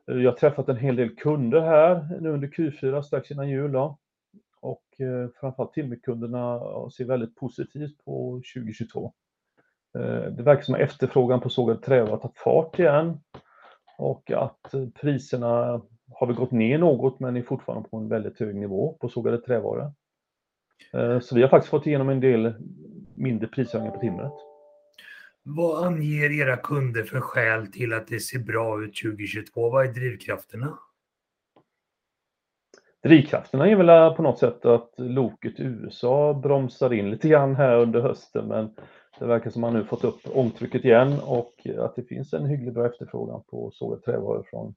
Jag 0.05 0.31
har 0.31 0.37
träffat 0.37 0.69
en 0.69 0.77
hel 0.77 0.95
del 0.95 1.15
kunder 1.15 1.61
här 1.61 2.19
nu 2.21 2.29
under 2.29 2.47
Q4 2.47 3.01
strax 3.01 3.31
innan 3.31 3.49
jul 3.49 3.71
då. 3.71 3.97
Och 4.59 5.01
eh, 5.01 5.29
framförallt 5.39 5.73
timmerkunderna 5.73 6.59
ser 6.89 7.05
väldigt 7.05 7.35
positivt 7.35 8.05
på 8.05 8.41
2022. 8.55 9.13
Det 10.37 10.43
verkar 10.43 10.61
som 10.61 10.75
att 10.75 10.81
efterfrågan 10.81 11.41
på 11.41 11.49
sågade 11.49 11.79
trävaror 11.79 12.11
har 12.11 12.17
tagit 12.17 12.37
fart 12.37 12.79
igen 12.79 13.19
och 13.97 14.31
att 14.31 14.73
priserna 15.01 15.81
har 16.13 16.27
väl 16.27 16.35
gått 16.35 16.51
ner 16.51 16.77
något 16.77 17.19
men 17.19 17.37
är 17.37 17.41
fortfarande 17.41 17.89
på 17.89 17.97
en 17.97 18.09
väldigt 18.09 18.39
hög 18.39 18.55
nivå 18.55 18.97
på 18.99 19.09
sågade 19.09 19.41
trävaror. 19.41 19.91
Så 21.21 21.35
vi 21.35 21.41
har 21.41 21.49
faktiskt 21.49 21.69
fått 21.69 21.87
igenom 21.87 22.09
en 22.09 22.19
del 22.19 22.53
mindre 23.15 23.47
prishöjningar 23.47 23.93
på 23.93 23.99
timret. 23.99 24.33
Vad 25.43 25.83
anger 25.83 26.41
era 26.41 26.57
kunder 26.57 27.03
för 27.03 27.19
skäl 27.19 27.67
till 27.67 27.93
att 27.93 28.07
det 28.07 28.19
ser 28.19 28.39
bra 28.39 28.83
ut 28.83 29.01
2022? 29.01 29.69
Vad 29.69 29.85
är 29.85 29.93
drivkrafterna? 29.93 30.77
Drivkrafterna 33.03 33.67
är 33.69 33.75
väl 33.75 34.15
på 34.15 34.21
något 34.21 34.39
sätt 34.39 34.65
att 34.65 34.93
loket 34.97 35.59
i 35.59 35.63
USA 35.63 36.33
bromsar 36.33 36.93
in 36.93 37.11
lite 37.11 37.29
grann 37.29 37.55
här 37.55 37.77
under 37.77 38.01
hösten, 38.01 38.47
men 38.47 38.75
det 39.19 39.25
verkar 39.25 39.49
som 39.49 39.61
man 39.61 39.73
nu 39.73 39.83
fått 39.83 40.03
upp 40.03 40.21
ångtrycket 40.25 40.85
igen 40.85 41.19
och 41.19 41.67
att 41.79 41.95
det 41.95 42.03
finns 42.03 42.33
en 42.33 42.45
hyggligt 42.45 42.73
bra 42.73 42.85
efterfrågan 42.85 43.43
på 43.49 43.71
sågade 43.73 44.01
trävaror 44.01 44.73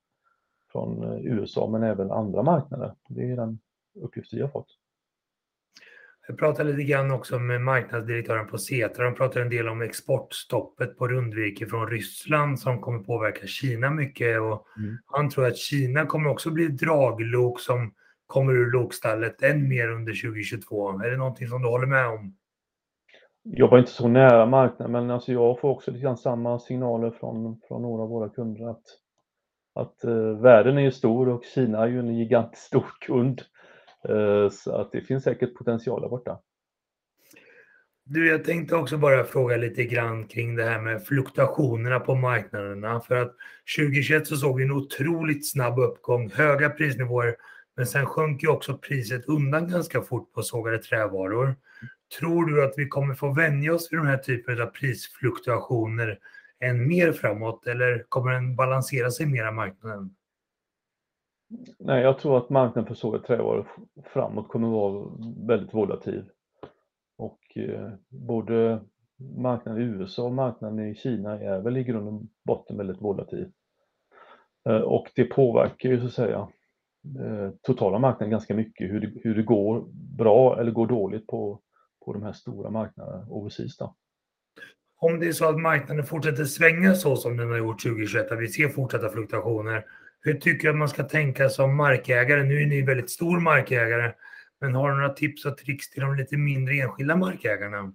från 0.73 1.19
USA, 1.23 1.69
men 1.69 1.83
även 1.83 2.11
andra 2.11 2.43
marknader. 2.43 2.95
Det 3.09 3.31
är 3.31 3.37
den 3.37 3.59
uppgift 4.01 4.33
vi 4.33 4.41
har 4.41 4.49
fått. 4.49 4.69
Jag 6.29 6.39
pratade 6.39 6.71
lite 6.71 6.83
grann 6.83 7.11
också 7.11 7.39
med 7.39 7.61
marknadsdirektören 7.61 8.47
på 8.47 8.59
Setra. 8.59 9.05
De 9.05 9.15
pratar 9.15 9.41
en 9.41 9.51
del 9.51 9.69
om 9.69 9.83
exportstoppet 9.83 10.99
på 10.99 11.09
rundvirke 11.09 11.67
från 11.67 11.91
Ryssland 11.91 12.61
som 12.61 12.81
kommer 12.81 12.99
påverka 12.99 13.47
Kina 13.47 13.91
mycket. 13.91 14.37
Han 15.07 15.31
tror 15.31 15.47
att 15.47 15.57
Kina 15.57 16.07
kommer 16.07 16.31
också 16.31 16.51
bli 16.51 16.69
draglok 16.69 17.61
som 17.61 17.95
kommer 18.27 18.53
ur 18.53 18.73
lokstallet 18.73 19.43
än 19.43 19.69
mer 19.69 19.89
under 19.89 20.13
2022. 20.13 20.91
Är 20.91 21.11
det 21.11 21.17
någonting 21.17 21.49
som 21.49 21.63
du 21.63 21.69
håller 21.69 21.87
med 21.87 22.07
om? 22.07 22.37
Jag 23.51 23.59
jobbar 23.59 23.79
inte 23.79 23.91
så 23.91 24.09
nära 24.09 24.47
marknaden, 24.47 24.93
men 24.93 25.11
alltså 25.11 25.33
jag 25.33 25.61
får 25.61 25.69
också 25.71 25.91
lite 25.91 26.03
grann 26.03 26.17
samma 26.17 26.59
signaler 26.59 27.11
från 27.11 27.61
några 27.71 28.03
av 28.03 28.09
våra 28.09 28.29
kunder 28.29 28.77
att 29.77 30.05
eh, 30.05 30.41
världen 30.41 30.79
är 30.79 30.83
ju 30.83 30.93
stor 30.93 31.29
och 31.29 31.45
Kina 31.55 31.83
är 31.83 31.87
ju 31.87 31.99
en 31.99 32.17
gigantisk 32.17 32.63
stor 32.63 32.87
kund. 33.01 33.43
Eh, 34.09 34.51
så 34.51 34.73
att 34.73 34.93
det 34.93 35.01
finns 35.01 35.25
säkert 35.25 35.55
potential 35.55 36.03
där 36.03 36.09
borta. 36.09 36.39
Du, 38.05 38.29
jag 38.29 38.45
tänkte 38.45 38.77
också 38.77 38.99
bara 38.99 39.25
fråga 39.25 39.57
lite 39.57 39.85
grann 39.85 40.29
kring 40.29 40.57
det 40.57 40.65
här 40.65 40.81
med 40.81 41.05
fluktuationerna 41.05 42.01
på 42.01 42.15
marknaderna. 42.15 43.01
För 43.01 43.17
att 43.17 43.35
2021 43.79 44.27
så 44.27 44.37
såg 44.37 44.57
vi 44.57 44.65
en 44.65 44.73
otroligt 44.73 45.51
snabb 45.51 45.79
uppgång, 45.79 46.31
höga 46.31 46.71
prisnivåer, 46.71 47.37
men 47.77 47.87
sen 47.87 48.07
sjönk 48.07 48.43
ju 48.43 48.49
också 48.49 48.79
priset 48.79 49.25
undan 49.25 49.69
ganska 49.69 50.03
fort 50.03 50.33
på 50.33 50.43
sågade 50.43 50.79
trävaror. 50.79 51.57
Tror 52.21 52.47
du 52.47 52.65
att 52.65 52.75
vi 52.77 52.89
kommer 52.89 53.15
få 53.15 53.33
vänja 53.33 53.75
oss 53.75 53.93
vid 53.93 54.01
den 54.01 54.07
här 54.07 54.19
typen 54.19 54.63
av 54.63 54.67
prisfluktuationer 54.67 56.19
än 56.61 56.89
mer 56.89 57.13
framåt 57.13 57.67
eller 57.67 58.05
kommer 58.09 58.33
den 58.33 58.57
balansera 58.57 59.11
sig 59.11 59.27
mer 59.27 59.45
av 59.45 59.55
marknaden? 59.55 60.15
Nej, 61.79 62.03
jag 62.03 62.19
tror 62.19 62.39
att 62.39 62.51
marknaden 62.51 62.87
för 62.87 62.95
sågade 62.95 63.27
trävaror 63.27 63.69
framåt 64.13 64.49
kommer 64.49 64.69
vara 64.69 65.11
väldigt 65.47 65.75
volatil. 65.75 66.25
Och 67.19 67.41
eh, 67.55 67.91
Både 68.09 68.81
marknaden 69.37 69.83
i 69.83 69.85
USA 69.85 70.23
och 70.23 70.33
marknaden 70.33 70.79
i 70.79 70.95
Kina 70.95 71.41
är 71.41 71.61
väl 71.61 71.77
i 71.77 71.85
grund 71.85 72.09
och 72.09 72.23
botten 72.45 72.77
väldigt 72.77 73.03
volatil. 73.03 73.53
Eh, 74.69 74.81
och 74.81 75.07
Det 75.15 75.25
påverkar 75.25 75.89
ju 75.89 76.01
så 76.01 76.07
att 76.07 76.13
säga 76.13 76.49
eh, 77.21 77.51
totala 77.63 77.99
marknaden 77.99 78.31
ganska 78.31 78.55
mycket, 78.55 78.91
hur 78.91 79.35
det 79.35 79.43
går 79.43 79.85
bra 79.93 80.61
eller 80.61 80.71
går 80.71 80.87
dåligt 80.87 81.27
på 81.27 81.61
de 82.13 82.23
här 82.23 82.33
stora 82.33 82.71
marknaderna 82.71 83.27
overseas 83.29 83.77
då. 83.77 83.95
Om 84.99 85.21
det 85.21 85.29
är 85.29 85.33
så 85.33 85.49
att 85.49 85.61
marknaden 85.61 86.05
fortsätter 86.05 86.45
svänga 86.45 86.95
så 86.95 87.17
som 87.17 87.37
den 87.37 87.51
har 87.51 87.57
gjort 87.57 87.83
2021, 87.83 88.33
att 88.33 88.39
vi 88.39 88.49
ser 88.49 88.69
fortsatta 88.69 89.09
fluktuationer, 89.09 89.85
hur 90.21 90.35
tycker 90.35 90.69
du 90.69 90.71
att 90.71 90.79
man 90.79 90.89
ska 90.89 91.05
tänka 91.05 91.49
som 91.49 91.77
markägare? 91.77 92.43
Nu 92.43 92.63
är 92.63 92.67
ni 92.67 92.81
en 92.81 92.87
väldigt 92.87 93.11
stor 93.11 93.41
markägare, 93.41 94.13
men 94.61 94.75
har 94.75 94.91
du 94.91 94.97
några 94.97 95.13
tips 95.13 95.45
och 95.45 95.59
tricks 95.59 95.91
till 95.91 96.03
de 96.03 96.17
lite 96.17 96.37
mindre 96.37 96.75
enskilda 96.75 97.17
markägarna? 97.17 97.93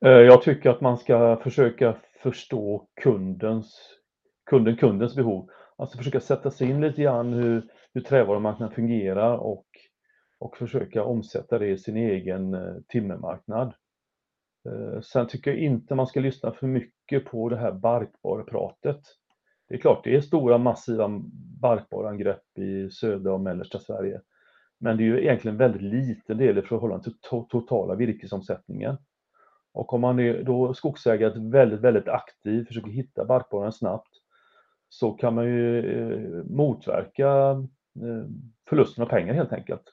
Jag 0.00 0.42
tycker 0.42 0.70
att 0.70 0.80
man 0.80 0.98
ska 0.98 1.40
försöka 1.42 1.96
förstå 2.22 2.88
kundens 3.02 5.16
behov. 5.16 5.48
Alltså 5.76 5.98
försöka 5.98 6.20
sätta 6.20 6.50
sig 6.50 6.70
in 6.70 6.80
lite 6.80 7.02
grann 7.02 7.32
hur 7.32 8.00
trävarumarknaden 8.00 8.74
fungerar 8.74 9.36
och 9.36 9.66
och 10.42 10.56
försöka 10.56 11.04
omsätta 11.04 11.58
det 11.58 11.66
i 11.66 11.78
sin 11.78 11.96
egen 11.96 12.54
eh, 12.54 12.74
timmermarknad. 12.88 13.74
Eh, 14.68 15.00
sen 15.00 15.26
tycker 15.26 15.50
jag 15.50 15.60
inte 15.60 15.94
man 15.94 16.06
ska 16.06 16.20
lyssna 16.20 16.52
för 16.52 16.66
mycket 16.66 17.24
på 17.24 17.48
det 17.48 17.56
här 17.56 17.72
barkborrepratet. 17.72 19.00
Det 19.68 19.74
är 19.74 19.78
klart, 19.78 20.04
det 20.04 20.16
är 20.16 20.20
stora 20.20 20.58
massiva 20.58 21.08
barkborreangrepp 21.60 22.58
i 22.58 22.90
södra 22.90 23.32
och 23.32 23.40
mellersta 23.40 23.78
Sverige, 23.78 24.20
men 24.78 24.96
det 24.96 25.02
är 25.02 25.04
ju 25.04 25.22
egentligen 25.22 25.56
väldigt 25.56 25.82
liten 25.82 26.38
del 26.38 26.58
i 26.58 26.62
förhållande 26.62 27.04
till 27.04 27.14
totala 27.50 27.94
virkesomsättningen. 27.94 28.96
Om 29.72 30.00
man 30.00 30.18
är 30.18 30.42
då 30.42 30.74
skogsägare 30.74 31.50
väldigt, 31.50 31.80
väldigt 31.80 32.08
aktiv, 32.08 32.64
försöker 32.64 32.90
hitta 32.90 33.24
barkborren 33.24 33.72
snabbt, 33.72 34.10
så 34.88 35.12
kan 35.12 35.34
man 35.34 35.44
ju 35.44 35.78
eh, 35.78 36.44
motverka 36.44 37.56
förlusten 38.68 39.04
av 39.04 39.08
pengar 39.08 39.34
helt 39.34 39.52
enkelt 39.52 39.91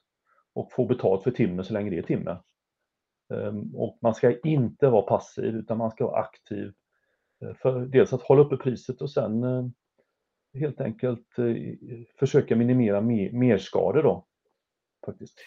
och 0.54 0.72
få 0.72 0.84
betalt 0.84 1.22
för 1.22 1.30
timmer 1.30 1.62
så 1.62 1.72
länge 1.72 1.90
det 1.90 1.98
är 1.98 2.02
timmer. 2.02 2.42
Man 4.02 4.14
ska 4.14 4.38
inte 4.38 4.88
vara 4.88 5.02
passiv, 5.02 5.54
utan 5.54 5.78
man 5.78 5.90
ska 5.90 6.06
vara 6.06 6.20
aktiv 6.20 6.72
för 7.62 7.80
dels 7.80 8.12
att 8.12 8.22
hålla 8.22 8.42
uppe 8.42 8.56
priset 8.56 9.02
och 9.02 9.10
sen 9.10 9.44
helt 10.54 10.80
enkelt 10.80 11.26
försöka 12.18 12.56
minimera 12.56 13.00
merskador 13.32 14.02
då 14.02 14.26
faktiskt. 15.06 15.38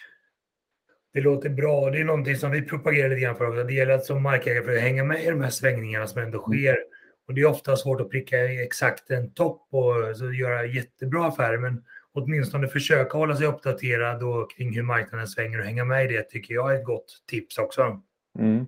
Det 1.12 1.20
låter 1.20 1.48
bra. 1.48 1.90
Det 1.90 2.00
är 2.00 2.04
någonting 2.04 2.36
som 2.36 2.50
vi 2.50 2.62
propagerar 2.62 3.08
lite 3.08 3.20
grann 3.20 3.36
för. 3.36 3.64
Det 3.64 3.74
gäller 3.74 3.94
att 3.94 4.04
som 4.04 4.22
markägare 4.22 4.64
för 4.64 4.76
att 4.76 4.80
hänga 4.80 5.04
med 5.04 5.24
i 5.24 5.30
de 5.30 5.40
här 5.40 5.50
svängningarna 5.50 6.06
som 6.06 6.22
ändå 6.22 6.38
sker. 6.38 6.76
Det 7.34 7.40
är 7.40 7.46
ofta 7.46 7.76
svårt 7.76 8.00
att 8.00 8.10
pricka 8.10 8.62
exakt 8.62 9.10
en 9.10 9.34
topp 9.34 9.68
och 9.70 10.34
göra 10.34 10.66
jättebra 10.66 11.26
affärer, 11.26 11.58
men 11.58 11.84
åtminstone 12.14 12.68
försöka 12.68 13.18
hålla 13.18 13.36
sig 13.36 13.46
uppdaterad 13.46 14.20
kring 14.56 14.74
hur 14.74 14.82
marknaden 14.82 15.26
svänger 15.26 15.58
och 15.58 15.64
hänga 15.64 15.84
med 15.84 16.04
i 16.04 16.14
det 16.14 16.22
tycker 16.22 16.54
jag 16.54 16.74
är 16.74 16.78
ett 16.78 16.84
gott 16.84 17.24
tips 17.30 17.58
också. 17.58 18.00
Mm. 18.38 18.66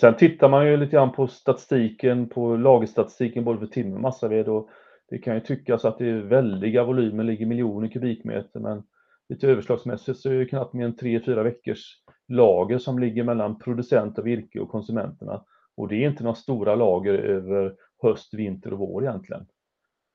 Sen 0.00 0.16
tittar 0.16 0.48
man 0.48 0.66
ju 0.66 0.76
lite 0.76 0.92
grann 0.92 1.12
på 1.12 1.26
statistiken, 1.26 2.28
på 2.28 2.56
lagerstatistiken 2.56 3.44
både 3.44 3.58
för 3.58 3.66
timmer 3.66 3.94
och 3.94 4.02
massaved 4.02 4.48
och 4.48 4.68
det 5.10 5.18
kan 5.18 5.34
ju 5.34 5.40
tyckas 5.40 5.84
att 5.84 5.98
det 5.98 6.06
är 6.06 6.18
väldiga 6.18 6.84
volymer, 6.84 7.24
ligger 7.24 7.46
miljoner 7.46 7.88
kubikmeter, 7.88 8.60
men 8.60 8.82
lite 9.28 9.48
överslagsmässigt 9.48 10.18
så 10.18 10.30
är 10.30 10.34
det 10.34 10.46
knappt 10.46 10.74
mer 10.74 10.84
än 10.84 10.96
tre, 10.96 11.20
fyra 11.24 11.42
veckors 11.42 11.96
lager 12.28 12.78
som 12.78 12.98
ligger 12.98 13.24
mellan 13.24 13.58
producent 13.58 14.18
av 14.18 14.24
virke 14.24 14.60
och 14.60 14.70
konsumenterna. 14.70 15.44
Och 15.76 15.88
Det 15.88 15.94
är 15.94 16.08
inte 16.08 16.22
några 16.22 16.34
stora 16.34 16.74
lager 16.74 17.14
över 17.14 17.74
höst, 18.02 18.34
vinter 18.34 18.72
och 18.72 18.78
vår 18.78 19.02
egentligen, 19.02 19.46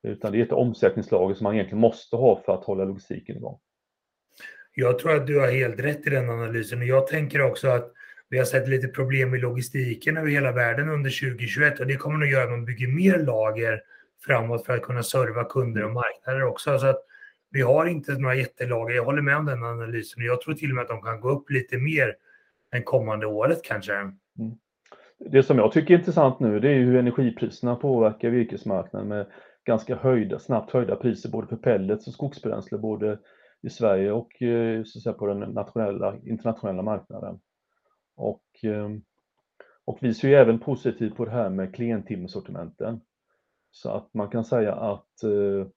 utan 0.03 0.31
det 0.31 0.39
är 0.39 0.43
ett 0.43 0.51
omsättningslager 0.51 1.35
som 1.35 1.43
man 1.43 1.53
egentligen 1.53 1.81
måste 1.81 2.15
ha 2.15 2.41
för 2.45 2.53
att 2.53 2.63
hålla 2.63 2.85
logistiken 2.85 3.37
igång. 3.37 3.59
Jag 4.75 4.99
tror 4.99 5.15
att 5.15 5.27
du 5.27 5.39
har 5.39 5.47
helt 5.47 5.79
rätt 5.79 6.07
i 6.07 6.09
den 6.09 6.29
analysen 6.29 6.79
och 6.79 6.85
jag 6.85 7.07
tänker 7.07 7.41
också 7.41 7.67
att 7.67 7.91
vi 8.29 8.37
har 8.37 8.45
sett 8.45 8.67
lite 8.67 8.87
problem 8.87 9.35
i 9.35 9.39
logistiken 9.39 10.17
över 10.17 10.29
hela 10.29 10.51
världen 10.51 10.89
under 10.89 11.09
2021 11.09 11.79
och 11.79 11.87
det 11.87 11.95
kommer 11.95 12.17
nog 12.17 12.29
göra 12.29 12.43
att 12.43 12.49
man 12.49 12.65
bygger 12.65 12.87
mer 12.87 13.19
lager 13.19 13.81
framåt 14.25 14.65
för 14.65 14.73
att 14.73 14.81
kunna 14.81 15.03
serva 15.03 15.43
kunder 15.43 15.83
och 15.83 15.91
marknader 15.91 16.43
också. 16.43 16.79
Så 16.79 16.87
att 16.87 17.05
vi 17.51 17.61
har 17.61 17.85
inte 17.85 18.11
några 18.11 18.35
jättelager. 18.35 18.95
Jag 18.95 19.05
håller 19.05 19.21
med 19.21 19.37
om 19.37 19.45
den 19.45 19.63
analysen 19.63 20.23
och 20.23 20.27
jag 20.27 20.41
tror 20.41 20.53
till 20.53 20.69
och 20.69 20.75
med 20.75 20.81
att 20.81 20.87
de 20.87 21.01
kan 21.01 21.21
gå 21.21 21.29
upp 21.29 21.49
lite 21.49 21.77
mer 21.77 22.15
än 22.71 22.83
kommande 22.83 23.25
året 23.25 23.63
kanske. 23.63 23.93
Det 25.19 25.43
som 25.43 25.57
jag 25.57 25.71
tycker 25.71 25.93
är 25.93 25.97
intressant 25.97 26.39
nu, 26.39 26.59
det 26.59 26.69
är 26.69 26.75
hur 26.75 26.95
energipriserna 26.95 27.75
påverkar 27.75 28.29
virkesmarknaden 28.29 29.07
med 29.07 29.27
ganska 29.65 29.95
höjda, 29.95 30.39
snabbt 30.39 30.71
höjda 30.71 30.95
priser 30.95 31.29
både 31.29 31.47
för 31.47 31.55
pellets 31.55 32.07
och 32.07 32.13
skogsbränsle, 32.13 32.77
både 32.77 33.19
i 33.61 33.69
Sverige 33.69 34.11
och 34.11 34.41
eh, 34.41 34.83
så 34.83 34.99
att 34.99 35.03
säga 35.03 35.13
på 35.13 35.27
den 35.27 35.39
nationella, 35.39 36.17
internationella 36.25 36.81
marknaden. 36.81 37.39
Eh, 38.63 38.89
och 39.85 39.97
Vi 40.01 40.13
ser 40.13 40.27
ju 40.27 40.35
även 40.35 40.59
positivt 40.59 41.15
på 41.15 41.25
det 41.25 41.31
här 41.31 41.49
med 41.49 41.75
klentimmersortimenten. 41.75 43.01
Så 43.71 43.89
att 43.89 44.13
man 44.13 44.29
kan 44.29 44.45
säga 44.45 44.75
att 44.75 45.23
eh, 45.23 45.67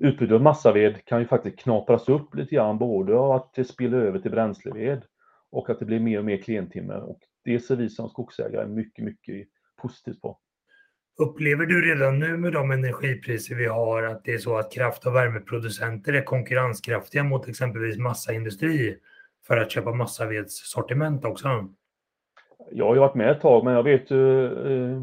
utbudet 0.00 0.34
av 0.34 0.42
massaved 0.42 1.04
kan 1.04 1.20
ju 1.20 1.26
faktiskt 1.26 1.58
knapras 1.58 2.08
upp 2.08 2.34
lite 2.34 2.54
grann, 2.54 2.78
både 2.78 3.16
av 3.18 3.32
att 3.32 3.54
det 3.54 3.64
spiller 3.64 3.98
över 3.98 4.18
till 4.18 4.30
bränsleved 4.30 5.02
och 5.50 5.70
att 5.70 5.78
det 5.78 5.84
blir 5.84 6.00
mer 6.00 6.18
och 6.18 6.24
mer 6.24 6.36
klentimmer. 6.36 7.16
Det 7.44 7.60
ser 7.60 7.76
vi 7.76 7.88
som 7.88 8.08
skogsägare 8.08 8.66
mycket, 8.66 9.04
mycket 9.04 9.48
positivt 9.76 10.20
på. 10.20 10.38
Upplever 11.18 11.66
du 11.66 11.94
redan 11.94 12.18
nu 12.18 12.36
med 12.36 12.52
de 12.52 12.70
energipriser 12.70 13.54
vi 13.54 13.66
har 13.66 14.02
att 14.02 14.24
det 14.24 14.32
är 14.32 14.38
så 14.38 14.56
att 14.58 14.72
kraft- 14.72 15.06
och 15.06 15.14
värmeproducenter 15.14 16.12
är 16.12 16.24
konkurrenskraftiga 16.24 17.24
mot 17.24 17.48
exempelvis 17.48 17.98
massaindustri 17.98 18.98
för 19.46 19.56
att 19.56 19.70
köpa 19.70 19.92
massavedssortiment 19.92 21.24
också? 21.24 21.68
Jag 22.70 22.86
har 22.86 22.94
ju 22.94 23.00
varit 23.00 23.14
med 23.14 23.30
ett 23.30 23.40
tag, 23.40 23.64
men 23.64 23.74
jag 23.74 23.82
vet 23.82 24.10
ju 24.10 24.44
eh, 24.44 25.02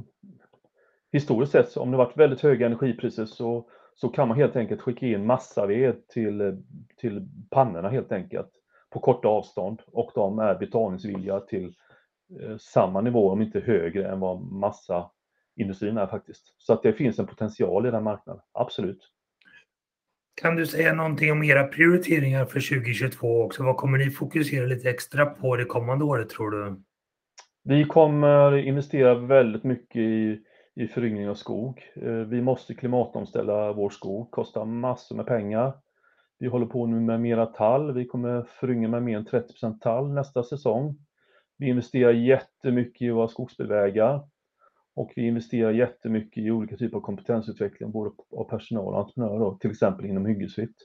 historiskt 1.12 1.52
sett, 1.52 1.78
om 1.78 1.91
det 1.91 1.97
varit 1.97 2.17
väldigt 2.17 2.41
höga 2.41 2.65
energipriser 2.65 3.26
så, 3.26 3.69
så 3.95 4.10
kan 4.10 4.28
man 4.28 4.38
helt 4.38 4.56
enkelt 4.56 4.82
skicka 4.82 5.06
in 5.06 5.26
massaved 5.26 6.08
till, 6.08 6.63
till 6.97 7.28
pannorna 7.49 7.89
helt 7.89 8.12
enkelt 8.12 8.49
på 8.89 8.99
korta 8.99 9.28
avstånd 9.28 9.82
och 9.88 10.12
de 10.15 10.39
är 10.39 10.56
betalningsvilliga 10.56 11.39
till 11.39 11.73
eh, 12.41 12.58
samma 12.58 13.02
nivå, 13.02 13.32
om 13.32 13.41
inte 13.41 13.60
högre, 13.60 14.12
än 14.12 14.19
vad 14.19 14.41
massa 14.41 15.10
massaindustrin 15.58 15.98
är 15.98 16.08
faktiskt. 16.08 16.56
Så 16.58 16.74
att 16.74 16.84
det 16.84 16.94
finns 16.94 17.20
en 17.20 17.28
potential 17.28 17.86
i 17.86 17.92
den 17.92 18.04
marknaden, 18.04 18.42
absolut. 18.54 19.10
Kan 20.42 20.56
du 20.56 20.66
säga 20.66 20.94
någonting 20.94 21.32
om 21.32 21.44
era 21.44 21.68
prioriteringar 21.68 22.46
för 22.46 22.60
2022 22.60 23.42
också? 23.44 23.63
Vad 23.63 23.78
kommer 23.78 23.98
ni 23.98 24.10
fokusera 24.10 24.66
lite 24.66 24.89
extra 24.89 25.26
på 25.26 25.56
det 25.56 25.66
kommande 25.66 26.06
året 26.06 26.30
tror 26.30 26.52
du? 26.52 26.84
Vi 27.63 27.86
kommer 27.86 28.58
investera 28.58 29.16
väldigt 29.16 29.63
mycket 29.63 30.02
i, 30.02 30.39
i 30.76 30.88
föryngring 30.88 31.30
av 31.30 31.36
skog. 31.36 31.82
Eh, 31.96 32.12
vi 32.12 32.42
måste 32.42 32.74
klimatomställa 32.74 33.74
vår 33.74 33.89
skog, 33.89 34.32
kostar 34.32 34.66
massor 34.66 35.16
med 35.16 35.26
pengar. 35.26 35.74
Vi 36.39 36.48
håller 36.48 36.66
på 36.66 36.86
nu 36.86 37.00
med 37.00 37.22
mera 37.22 37.46
tall. 37.46 37.94
Vi 37.94 38.06
kommer 38.06 38.44
föryngra 38.60 38.89
med 38.89 39.04
mer 39.04 39.18
än 39.18 39.26
30% 39.26 39.80
tall 39.80 40.13
nästa 40.13 40.44
säsong. 40.44 40.98
Vi 41.58 41.68
investerar 41.68 42.12
jättemycket 42.12 43.02
i 43.02 43.10
våra 43.10 43.28
skogsbilvägar 43.28 44.22
och 44.95 45.13
vi 45.15 45.27
investerar 45.27 45.71
jättemycket 45.71 46.43
i 46.43 46.51
olika 46.51 46.77
typer 46.77 46.97
av 46.97 47.01
kompetensutveckling, 47.01 47.91
både 47.91 48.12
av 48.38 48.43
personal 48.43 48.93
och 48.93 48.99
entreprenörer, 48.99 49.58
till 49.58 49.71
exempel 49.71 50.06
inom 50.06 50.25
hyggesfritt. 50.25 50.75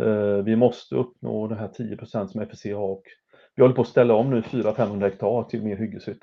Eh, 0.00 0.36
vi 0.44 0.56
måste 0.56 0.94
uppnå 0.94 1.48
det 1.48 1.56
här 1.56 1.68
10% 1.68 2.26
som 2.26 2.40
FSC 2.40 2.72
har 2.72 2.88
och 2.88 3.04
vi 3.54 3.62
håller 3.62 3.74
på 3.74 3.82
att 3.82 3.88
ställa 3.88 4.14
om 4.14 4.30
nu 4.30 4.40
400-500 4.40 5.02
hektar 5.02 5.44
till 5.44 5.64
mer 5.64 5.76
hyggesfritt. 5.76 6.22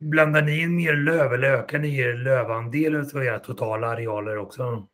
Blandar 0.00 0.42
ni 0.42 0.62
in 0.62 0.76
mer 0.76 0.94
löv 0.94 1.32
eller 1.32 1.50
ökar 1.50 1.78
ni 1.78 1.98
er 1.98 2.14
lövandel 2.14 2.96
av 2.96 3.24
era 3.24 3.38
totala 3.38 3.86
arealer 3.86 4.38
också? 4.38 4.86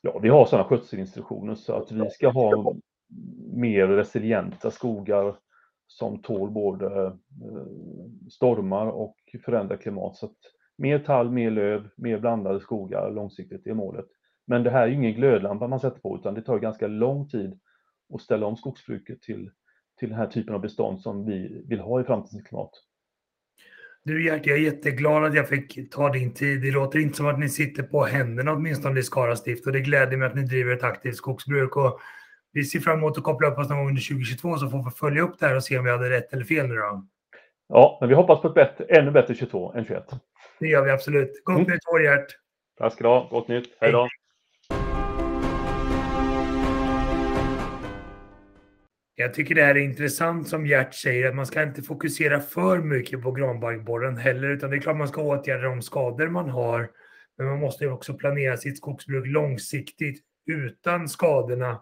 Ja, 0.00 0.18
vi 0.18 0.28
har 0.28 0.46
sådana 0.46 0.68
skötselinstruktioner 0.68 1.54
så 1.54 1.72
att 1.72 1.92
vi 1.92 2.10
ska 2.10 2.28
ha 2.28 2.74
mer 3.52 3.86
resilienta 3.86 4.70
skogar 4.70 5.36
som 5.98 6.22
tål 6.22 6.50
både 6.50 6.86
eh, 6.86 7.12
stormar 8.30 8.86
och 8.86 9.16
förändrat 9.44 9.80
klimat. 9.80 10.16
Så 10.16 10.26
att 10.26 10.36
mer 10.76 10.98
tall, 10.98 11.30
mer 11.30 11.50
löv, 11.50 11.88
mer 11.96 12.18
blandade 12.18 12.60
skogar 12.60 13.10
långsiktigt 13.10 13.66
är 13.66 13.74
målet. 13.74 14.06
Men 14.46 14.62
det 14.62 14.70
här 14.70 14.88
är 14.88 14.92
ingen 14.92 15.14
glödlampa 15.14 15.68
man 15.68 15.80
sätter 15.80 16.00
på 16.00 16.16
utan 16.16 16.34
det 16.34 16.42
tar 16.42 16.58
ganska 16.58 16.86
lång 16.86 17.28
tid 17.28 17.60
att 18.14 18.20
ställa 18.20 18.46
om 18.46 18.56
skogsbruket 18.56 19.22
till, 19.22 19.50
till 19.98 20.08
den 20.08 20.18
här 20.18 20.26
typen 20.26 20.54
av 20.54 20.60
bestånd 20.60 21.00
som 21.00 21.26
vi 21.26 21.62
vill 21.68 21.80
ha 21.80 22.00
i 22.00 22.04
framtidens 22.04 22.46
klimat. 22.46 22.70
Du 24.04 24.24
Gert, 24.24 24.46
jag 24.46 24.58
är 24.58 24.62
jätteglad 24.62 25.24
att 25.24 25.34
jag 25.34 25.48
fick 25.48 25.90
ta 25.90 26.12
din 26.12 26.34
tid. 26.34 26.62
Det 26.62 26.70
låter 26.70 26.98
inte 26.98 27.16
som 27.16 27.26
att 27.26 27.38
ni 27.38 27.48
sitter 27.48 27.82
på 27.82 28.04
händerna 28.04 28.52
åtminstone 28.52 29.00
i 29.00 29.02
Skara 29.02 29.36
stift 29.36 29.66
och 29.66 29.72
det 29.72 29.80
gläder 29.80 30.16
mig 30.16 30.28
att 30.28 30.34
ni 30.34 30.42
driver 30.42 30.72
ett 30.72 30.82
aktivt 30.82 31.16
skogsbruk. 31.16 31.76
Och 31.76 32.00
vi 32.54 32.64
ser 32.64 32.80
fram 32.80 32.98
emot 32.98 33.18
att 33.18 33.24
koppla 33.24 33.48
upp 33.48 33.58
oss 33.58 33.68
någon 33.68 33.78
gång 33.78 33.88
under 33.88 34.02
2022 34.02 34.56
så 34.56 34.68
får 34.68 34.84
vi 34.84 34.90
följa 34.90 35.22
upp 35.22 35.38
det 35.38 35.46
här 35.46 35.56
och 35.56 35.64
se 35.64 35.78
om 35.78 35.84
vi 35.84 35.90
hade 35.90 36.10
rätt 36.10 36.32
eller 36.32 36.44
fel 36.44 36.66
nu 36.66 36.74
då. 36.74 37.06
Ja, 37.68 37.98
men 38.00 38.08
vi 38.08 38.14
hoppas 38.14 38.40
på 38.42 38.48
ett 38.48 38.54
bättre, 38.54 38.84
ännu 38.84 39.10
bättre 39.10 39.34
22 39.34 39.72
än 39.72 39.84
21. 39.84 40.04
Det 40.60 40.66
gör 40.66 40.84
vi 40.84 40.90
absolut. 40.90 41.44
Gott 41.44 41.56
mm. 41.56 41.70
nytt 41.70 41.88
år 41.88 42.02
Gert! 42.02 42.26
Tack 42.78 42.92
ska 42.92 43.04
du 43.04 43.08
ha. 43.08 43.28
Gott 43.30 43.48
nytt. 43.48 43.76
Hej 43.80 43.92
då! 43.92 44.08
Jag 49.14 49.34
tycker 49.34 49.54
det 49.54 49.62
här 49.62 49.74
är 49.74 49.80
intressant 49.80 50.48
som 50.48 50.66
Gert 50.66 50.94
säger 50.94 51.28
att 51.28 51.34
man 51.34 51.46
ska 51.46 51.62
inte 51.62 51.82
fokusera 51.82 52.40
för 52.40 52.78
mycket 52.78 53.22
på 53.22 53.32
granbarkborren 53.32 54.16
heller 54.16 54.48
utan 54.48 54.70
det 54.70 54.76
är 54.76 54.80
klart 54.80 54.96
man 54.96 55.08
ska 55.08 55.22
åtgärda 55.22 55.68
de 55.68 55.82
skador 55.82 56.28
man 56.28 56.50
har. 56.50 56.90
Men 57.38 57.46
man 57.46 57.60
måste 57.60 57.88
också 57.88 58.14
planera 58.14 58.56
sitt 58.56 58.76
skogsbruk 58.76 59.26
långsiktigt 59.26 60.22
utan 60.46 61.08
skadorna 61.08 61.80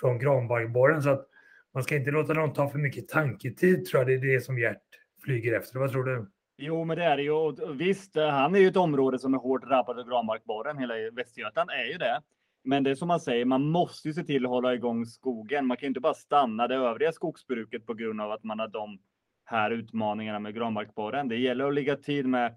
från 0.00 0.18
granbarkborren. 0.18 1.02
Så 1.02 1.10
att 1.10 1.26
man 1.74 1.82
ska 1.82 1.96
inte 1.96 2.10
låta 2.10 2.34
dem 2.34 2.52
ta 2.52 2.68
för 2.68 2.78
mycket 2.78 3.08
tanketid 3.08 3.84
tror 3.86 4.00
jag. 4.00 4.06
Det 4.06 4.14
är 4.28 4.34
det 4.34 4.40
som 4.40 4.58
Gert 4.58 4.82
flyger 5.24 5.58
efter. 5.58 5.78
Vad 5.78 5.92
tror 5.92 6.04
du? 6.04 6.30
Jo, 6.56 6.84
men 6.84 6.96
det 6.96 7.04
är 7.04 7.16
det 7.16 7.22
ju. 7.22 7.74
Visst, 7.74 8.16
han 8.16 8.54
är 8.54 8.58
ju 8.58 8.68
ett 8.68 8.76
område 8.76 9.18
som 9.18 9.34
är 9.34 9.38
hårt 9.38 9.68
drabbat 9.68 9.98
av 9.98 10.08
granbarkborren. 10.08 10.78
Hela 10.78 10.94
Västergötland 11.12 11.70
är 11.70 11.92
ju 11.92 11.98
det. 11.98 12.22
Men 12.64 12.82
det 12.82 12.90
är 12.90 12.94
som 12.94 13.08
man 13.08 13.20
säger, 13.20 13.44
man 13.44 13.62
måste 13.70 14.08
ju 14.08 14.14
se 14.14 14.24
till 14.24 14.44
att 14.44 14.50
hålla 14.50 14.74
igång 14.74 15.06
skogen. 15.06 15.66
Man 15.66 15.76
kan 15.76 15.86
inte 15.86 16.00
bara 16.00 16.14
stanna 16.14 16.68
det 16.68 16.74
övriga 16.74 17.12
skogsbruket 17.12 17.86
på 17.86 17.94
grund 17.94 18.20
av 18.20 18.32
att 18.32 18.44
man 18.44 18.58
har 18.58 18.68
de 18.68 18.98
här 19.44 19.70
utmaningarna 19.70 20.38
med 20.38 20.54
granbarkborren. 20.54 21.28
Det 21.28 21.36
gäller 21.36 21.64
att 21.68 21.74
ligga 21.74 21.96
tid 21.96 22.26
med 22.26 22.56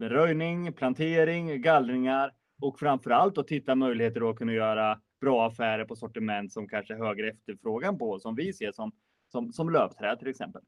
röjning, 0.00 0.72
plantering, 0.72 1.62
gallringar 1.62 2.32
och 2.62 2.78
framför 2.78 3.10
allt 3.10 3.38
att 3.38 3.46
titta 3.46 3.74
möjligheter 3.74 4.30
att 4.30 4.36
kunna 4.36 4.52
göra 4.52 5.00
bra 5.20 5.46
affärer 5.46 5.84
på 5.84 5.96
sortiment 5.96 6.52
som 6.52 6.68
kanske 6.68 6.94
högre 6.94 7.28
efterfrågan 7.28 7.98
på, 7.98 8.18
som 8.18 8.34
vi 8.34 8.52
ser 8.52 8.72
som, 8.72 8.92
som, 9.32 9.52
som 9.52 9.70
lövträd 9.70 10.18
till 10.18 10.28
exempel. 10.28 10.62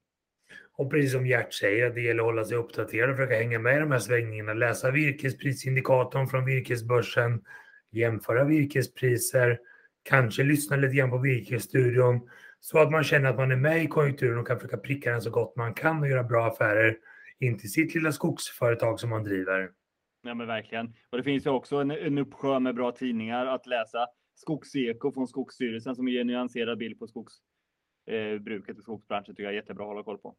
Och 0.72 0.90
precis 0.90 1.12
som 1.12 1.26
Gert 1.26 1.52
säger, 1.52 1.90
det 1.90 2.00
gäller 2.00 2.20
att 2.20 2.26
hålla 2.26 2.44
sig 2.44 2.56
uppdaterad 2.56 3.10
och 3.10 3.16
försöka 3.16 3.34
hänga 3.34 3.58
med 3.58 3.76
i 3.76 3.80
de 3.80 3.90
här 3.90 3.98
svängningarna. 3.98 4.54
Läsa 4.54 4.90
virkesprisindikatorn 4.90 6.26
från 6.26 6.44
virkesbörsen, 6.44 7.42
jämföra 7.90 8.44
virkespriser, 8.44 9.58
kanske 10.02 10.42
lyssna 10.42 10.76
lite 10.76 10.94
grann 10.94 11.10
på 11.10 11.18
virkesstudion 11.18 12.28
så 12.60 12.78
att 12.78 12.90
man 12.90 13.04
känner 13.04 13.30
att 13.30 13.36
man 13.36 13.52
är 13.52 13.56
med 13.56 13.84
i 13.84 13.86
konjunkturen 13.86 14.38
och 14.38 14.46
kan 14.46 14.56
försöka 14.56 14.76
pricka 14.76 15.10
den 15.10 15.22
så 15.22 15.30
gott 15.30 15.56
man 15.56 15.74
kan 15.74 16.00
och 16.00 16.08
göra 16.08 16.24
bra 16.24 16.46
affärer 16.46 16.96
in 17.38 17.58
till 17.58 17.72
sitt 17.72 17.94
lilla 17.94 18.12
skogsföretag 18.12 19.00
som 19.00 19.10
man 19.10 19.24
driver. 19.24 19.70
Ja 20.22 20.34
men 20.34 20.46
verkligen. 20.46 20.94
Och 21.10 21.18
det 21.18 21.24
finns 21.24 21.46
ju 21.46 21.50
också 21.50 21.76
en, 21.76 21.90
en 21.90 22.18
uppsjö 22.18 22.58
med 22.58 22.74
bra 22.74 22.92
tidningar 22.92 23.46
att 23.46 23.66
läsa. 23.66 24.06
Skogseko 24.40 25.12
från 25.12 25.29
Skogsstyrelsen 25.29 25.96
som 25.96 26.09
ger 26.09 26.20
en 26.20 26.26
nyanserad 26.26 26.79
bild 26.79 26.98
på 26.98 27.07
skogsbruket 27.07 28.74
eh, 28.74 28.76
och 28.76 28.83
skogsbranschen 28.83 29.35
tycker 29.35 29.42
jag 29.42 29.53
är 29.53 29.57
jättebra 29.57 29.85
att 29.85 29.88
hålla 29.88 30.03
koll 30.03 30.18
på. 30.18 30.37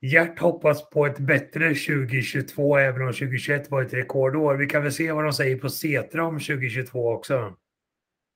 Gert 0.00 0.38
hoppas 0.38 0.90
på 0.90 1.06
ett 1.06 1.18
bättre 1.18 1.68
2022 1.68 2.78
även 2.78 3.02
om 3.02 3.12
2021 3.12 3.70
var 3.70 3.82
ett 3.82 3.94
rekordår. 3.94 4.54
Vi 4.54 4.66
kan 4.66 4.82
väl 4.82 4.92
se 4.92 5.12
vad 5.12 5.24
de 5.24 5.32
säger 5.32 5.58
på 5.58 5.68
Setra 5.68 6.24
om 6.26 6.34
2022 6.34 7.12
också. 7.12 7.54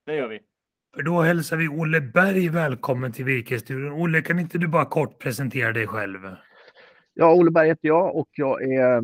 Det 0.06 0.16
gör 0.16 0.28
vi. 0.28 0.40
För 0.94 1.02
då 1.02 1.20
hälsar 1.20 1.56
vi 1.56 1.68
Olle 1.68 2.00
Berg 2.00 2.48
välkommen 2.48 3.12
till 3.12 3.24
Virkesstudion. 3.24 3.92
Olle, 3.92 4.22
kan 4.22 4.38
inte 4.38 4.59
du 4.59 4.68
bara 4.68 4.85
kort 4.85 5.18
presentera 5.18 5.72
dig 5.72 5.87
själv? 5.87 6.18
Ja, 7.14 7.35
Olle 7.35 7.50
Berg 7.50 7.68
heter 7.68 7.88
jag 7.88 8.16
och 8.16 8.28
jag 8.33 8.62
är 8.62 9.02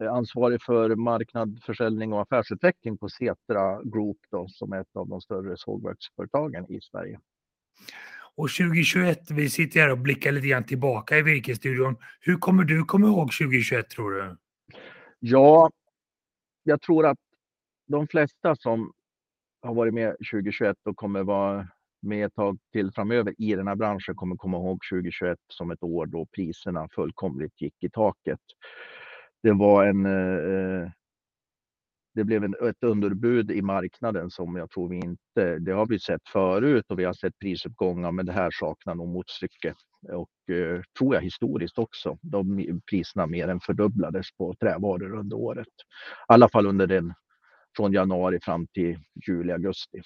ansvarig 0.00 0.62
för 0.62 0.96
marknad, 0.96 1.60
försäljning 1.62 2.12
och 2.12 2.22
affärsutveckling 2.22 2.98
på 2.98 3.08
Setra 3.08 3.82
Group 3.82 4.16
då, 4.30 4.48
som 4.48 4.72
är 4.72 4.80
ett 4.80 4.96
av 4.96 5.08
de 5.08 5.20
större 5.20 5.56
sågverksföretagen 5.56 6.72
i 6.72 6.80
Sverige. 6.80 7.20
Och 8.34 8.48
2021, 8.50 9.30
vi 9.30 9.50
sitter 9.50 9.80
här 9.80 9.90
och 9.90 9.98
blickar 9.98 10.32
lite 10.32 10.46
grann 10.46 10.64
tillbaka 10.64 11.18
i 11.18 11.22
Virkesstudion. 11.22 11.96
Hur 12.20 12.36
kommer 12.36 12.64
du 12.64 12.84
komma 12.84 13.06
ihåg 13.06 13.32
2021 13.32 13.90
tror 13.90 14.10
du? 14.10 14.36
Ja, 15.18 15.70
jag 16.62 16.80
tror 16.80 17.06
att 17.06 17.18
de 17.86 18.08
flesta 18.08 18.56
som 18.56 18.92
har 19.62 19.74
varit 19.74 19.94
med 19.94 20.16
2021 20.32 20.76
och 20.84 20.96
kommer 20.96 21.22
vara 21.22 21.68
med 22.02 22.26
ett 22.26 22.34
tag 22.34 22.58
till 22.72 22.92
framöver 22.92 23.34
i 23.38 23.54
den 23.54 23.68
här 23.68 23.74
branschen 23.74 24.14
kommer 24.14 24.36
komma 24.36 24.56
ihåg 24.56 24.80
2021 24.92 25.38
som 25.48 25.70
ett 25.70 25.82
år 25.82 26.06
då 26.06 26.26
priserna 26.26 26.88
fullkomligt 26.94 27.60
gick 27.60 27.74
i 27.80 27.90
taket 27.90 28.40
det 29.42 29.52
var 29.52 29.86
en 29.86 30.06
eh, 30.06 30.82
eh, 30.82 30.90
det 32.16 32.24
blev 32.24 32.44
en, 32.44 32.54
ett 32.68 32.82
underbud 32.84 33.50
i 33.50 33.62
marknaden 33.62 34.30
som 34.30 34.56
jag 34.56 34.70
tror 34.70 34.88
vi 34.88 34.96
inte, 34.96 35.58
det 35.58 35.72
har 35.72 35.86
vi 35.86 35.98
sett 35.98 36.28
förut 36.32 36.84
och 36.88 36.98
vi 36.98 37.04
har 37.04 37.12
sett 37.12 37.38
prisuppgångar 37.38 38.12
men 38.12 38.26
det 38.26 38.32
här 38.32 38.50
saknar 38.52 38.94
nog 38.94 39.08
motstycke. 39.08 39.74
Och 40.12 40.54
eh, 40.54 40.82
tror 40.98 41.14
jag 41.14 41.22
historiskt 41.22 41.78
också. 41.78 42.18
De 42.22 42.80
priserna 42.90 43.26
mer 43.26 43.48
än 43.48 43.60
fördubblades 43.60 44.26
på 44.38 44.54
trävaror 44.60 45.16
under 45.18 45.36
året. 45.36 45.66
I 45.66 46.32
alla 46.32 46.48
fall 46.48 46.66
under 46.66 46.86
den 46.86 47.14
från 47.76 47.92
januari 47.92 48.38
fram 48.42 48.66
till 48.66 48.98
juli, 49.26 49.52
augusti 49.52 50.02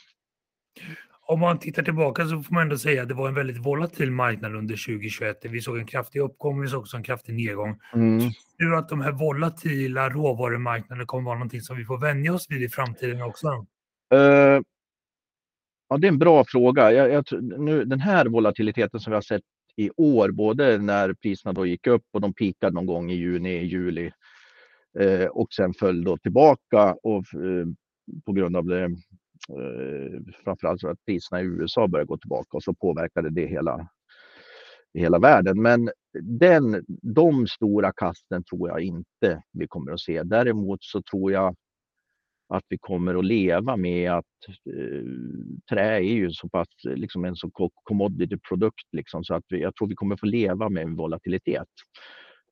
om 1.30 1.40
man 1.40 1.58
tittar 1.58 1.82
tillbaka 1.82 2.26
så 2.26 2.42
får 2.42 2.54
man 2.54 2.62
ändå 2.62 2.78
säga 2.78 3.02
att 3.02 3.08
det 3.08 3.14
var 3.14 3.28
en 3.28 3.34
väldigt 3.34 3.66
volatil 3.66 4.10
marknad 4.10 4.54
under 4.54 4.86
2021. 4.86 5.38
Vi 5.42 5.60
såg 5.60 5.78
en 5.78 5.86
kraftig 5.86 6.20
uppgång, 6.20 6.60
vi 6.60 6.68
såg 6.68 6.80
också 6.80 6.96
en 6.96 7.02
kraftig 7.02 7.34
nedgång. 7.34 7.78
Mm. 7.94 8.20
Tror 8.58 8.74
att 8.74 8.88
de 8.88 9.00
här 9.00 9.12
volatila 9.12 10.10
råvarumarknaderna 10.10 11.06
kommer 11.06 11.24
vara 11.24 11.34
någonting 11.34 11.60
som 11.60 11.76
vi 11.76 11.84
får 11.84 11.98
vänja 11.98 12.34
oss 12.34 12.46
vid 12.48 12.62
i 12.62 12.68
framtiden 12.68 13.22
också? 13.22 13.48
Uh, 14.14 14.62
ja, 15.88 15.98
det 15.98 16.06
är 16.06 16.12
en 16.12 16.18
bra 16.18 16.44
fråga. 16.44 16.92
Jag, 16.92 17.12
jag, 17.12 17.24
nu, 17.42 17.84
den 17.84 18.00
här 18.00 18.26
volatiliteten 18.26 19.00
som 19.00 19.10
vi 19.10 19.14
har 19.14 19.22
sett 19.22 19.42
i 19.76 19.90
år, 19.96 20.30
både 20.30 20.78
när 20.78 21.14
priserna 21.14 21.52
då 21.52 21.66
gick 21.66 21.86
upp 21.86 22.04
och 22.12 22.20
de 22.20 22.34
pikade 22.34 22.74
någon 22.74 22.86
gång 22.86 23.10
i 23.10 23.14
juni, 23.14 23.64
juli 23.64 24.12
eh, 24.98 25.26
och 25.26 25.52
sen 25.52 25.74
föll 25.74 26.04
då 26.04 26.16
tillbaka 26.18 26.96
och 27.02 27.34
eh, 27.34 27.66
på 28.24 28.32
grund 28.32 28.56
av 28.56 28.64
det 28.64 28.90
Eh, 29.48 30.20
framförallt 30.44 30.80
för 30.80 30.88
att 30.88 31.04
priserna 31.06 31.40
i 31.42 31.44
USA 31.44 31.88
började 31.88 32.08
gå 32.08 32.18
tillbaka 32.18 32.56
och 32.56 32.62
så 32.62 32.74
påverkade 32.74 33.30
det 33.30 33.46
hela 33.46 33.88
hela 34.94 35.18
världen. 35.18 35.62
Men 35.62 35.90
den, 36.22 36.84
de 37.02 37.46
stora 37.46 37.92
kasten 37.92 38.44
tror 38.44 38.68
jag 38.68 38.80
inte 38.80 39.42
vi 39.52 39.66
kommer 39.68 39.92
att 39.92 40.00
se. 40.00 40.22
Däremot 40.22 40.84
så 40.84 41.02
tror 41.02 41.32
jag 41.32 41.56
att 42.48 42.64
vi 42.68 42.78
kommer 42.78 43.14
att 43.14 43.24
leva 43.24 43.76
med 43.76 44.12
att 44.12 44.24
eh, 44.74 45.04
trä 45.70 45.96
är 45.96 46.00
ju 46.00 46.30
så 46.30 46.48
pass 46.48 46.68
liksom 46.84 47.24
en 47.24 47.36
så 47.36 47.50
commodity 47.84 48.36
produkt 48.48 48.86
liksom, 48.92 49.24
så 49.24 49.34
att 49.34 49.44
vi, 49.48 49.60
jag 49.60 49.74
tror 49.74 49.88
vi 49.88 49.94
kommer 49.94 50.16
få 50.16 50.26
leva 50.26 50.68
med 50.68 50.82
en 50.82 50.96
volatilitet. 50.96 51.68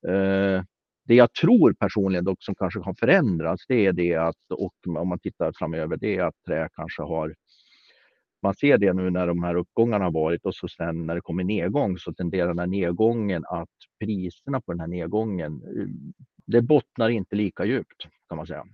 Eh, 0.09 0.63
det 1.09 1.15
jag 1.15 1.33
tror 1.33 1.73
personligen 1.73 2.25
dock 2.25 2.43
som 2.43 2.55
kanske 2.55 2.81
har 2.81 2.95
förändrats, 2.95 3.65
det 3.69 3.87
är 3.87 3.93
det 3.93 4.15
att, 4.15 4.53
och 4.55 4.75
om 4.99 5.09
man 5.09 5.19
tittar 5.19 5.53
framöver, 5.59 5.97
det 5.97 6.17
är 6.17 6.25
att 6.25 6.35
trä 6.47 6.69
kanske 6.77 7.03
har 7.03 7.35
man 8.43 8.55
ser 8.55 8.79
det 8.79 8.93
nu 8.93 9.11
när 9.11 9.27
de 9.27 9.43
här 9.43 9.55
uppgångarna 9.55 10.05
har 10.05 10.13
varit 10.13 10.47
och 10.47 10.55
så 10.55 10.69
sen 10.69 11.07
när 11.07 11.15
det 11.15 11.21
kommer 11.21 11.45
nedgång 11.45 11.99
så 11.99 12.15
tenderar 12.15 12.49
den 12.49 12.59
här 12.59 12.67
nedgången 12.67 13.45
att 13.49 13.69
priserna 14.01 14.61
på 14.61 14.73
den 14.73 14.81
här 14.81 14.87
nedgången, 14.87 15.53
eh, 15.53 15.87
det 16.47 16.63
bottnar 16.63 17.09
inte 17.09 17.37
lika 17.37 17.65
djupt 17.65 18.09
kan 18.29 18.37
man 18.37 18.47
säga. 18.47 18.65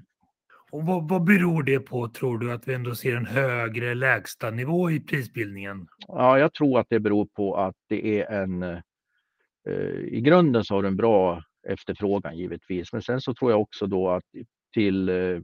Och 0.72 0.86
vad, 0.86 1.08
vad 1.08 1.24
beror 1.24 1.62
det 1.62 1.80
på 1.80 2.08
tror 2.08 2.38
du 2.38 2.52
att 2.52 2.68
vi 2.68 2.74
ändå 2.74 2.94
ser 2.94 3.16
en 3.16 3.26
högre 3.26 3.94
lägsta 3.94 4.50
nivå 4.50 4.90
i 4.90 5.00
prisbildningen? 5.00 5.86
Ja, 6.08 6.38
jag 6.38 6.54
tror 6.54 6.80
att 6.80 6.86
det 6.90 7.00
beror 7.00 7.26
på 7.26 7.56
att 7.56 7.76
det 7.88 8.20
är 8.20 8.42
en 8.42 8.62
eh, 8.62 8.80
i 10.00 10.20
grunden 10.20 10.64
så 10.64 10.74
har 10.74 10.82
du 10.82 10.88
en 10.88 10.96
bra 10.96 11.42
efterfrågan 11.66 12.36
givetvis. 12.36 12.92
Men 12.92 13.02
sen 13.02 13.20
så 13.20 13.34
tror 13.34 13.50
jag 13.50 13.60
också 13.60 13.86
då 13.86 14.10
att 14.10 14.24
till 14.74 15.08
eh, 15.08 15.40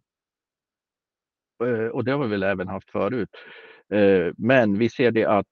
eh, 1.64 1.86
och 1.92 2.04
det 2.04 2.12
har 2.12 2.24
vi 2.24 2.30
väl 2.30 2.42
även 2.42 2.68
haft 2.68 2.90
förut. 2.90 3.28
Eh, 3.92 4.32
men 4.36 4.78
vi 4.78 4.90
ser 4.90 5.10
det 5.10 5.24
att 5.24 5.46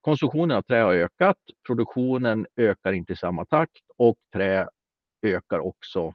konsumtionen 0.00 0.56
av 0.56 0.62
trä 0.62 0.80
har 0.80 0.94
ökat. 0.94 1.36
Produktionen 1.66 2.46
ökar 2.56 2.92
inte 2.92 3.12
i 3.12 3.16
samma 3.16 3.44
takt 3.44 3.82
och 3.96 4.16
trä 4.32 4.68
ökar 5.22 5.58
också, 5.58 6.14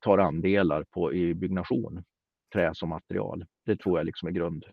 tar 0.00 0.18
andelar 0.18 0.84
på, 0.90 1.12
i 1.12 1.34
byggnation. 1.34 2.04
Trä 2.52 2.70
som 2.74 2.88
material. 2.88 3.44
Det 3.66 3.76
tror 3.76 3.98
jag 3.98 4.06
liksom 4.06 4.28
är 4.28 4.32
grund. 4.32 4.64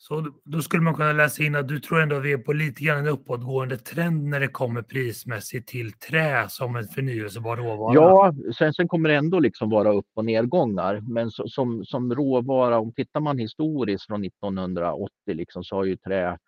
Så 0.00 0.32
då 0.44 0.62
skulle 0.62 0.82
man 0.82 0.94
kunna 0.94 1.12
läsa 1.12 1.42
in 1.42 1.56
att 1.56 1.68
du 1.68 1.80
tror 1.80 2.00
ändå 2.00 2.16
att 2.16 2.24
vi 2.24 2.32
är 2.32 2.38
på 2.38 2.52
lite 2.52 2.84
grann 2.84 2.98
en 2.98 3.06
uppåtgående 3.06 3.76
trend 3.76 4.24
när 4.24 4.40
det 4.40 4.48
kommer 4.48 4.82
prismässigt 4.82 5.68
till 5.68 5.92
trä 5.92 6.48
som 6.48 6.76
en 6.76 6.88
förnyelsebar 6.88 7.56
råvara? 7.56 7.94
Ja, 7.94 8.34
sen, 8.58 8.74
sen 8.74 8.88
kommer 8.88 9.08
det 9.08 9.14
ändå 9.14 9.40
liksom 9.40 9.70
vara 9.70 9.92
upp 9.92 10.06
och 10.14 10.24
nedgångar. 10.24 11.00
Men 11.00 11.30
så, 11.30 11.48
som, 11.48 11.84
som 11.84 12.14
råvara, 12.14 12.78
om 12.78 12.92
tittar 12.92 13.20
man 13.20 13.38
historiskt 13.38 14.06
från 14.06 14.24
1980 14.24 15.10
liksom, 15.26 15.64
så 15.64 15.76
har 15.76 15.84
ju 15.84 15.96
trä 15.96 16.38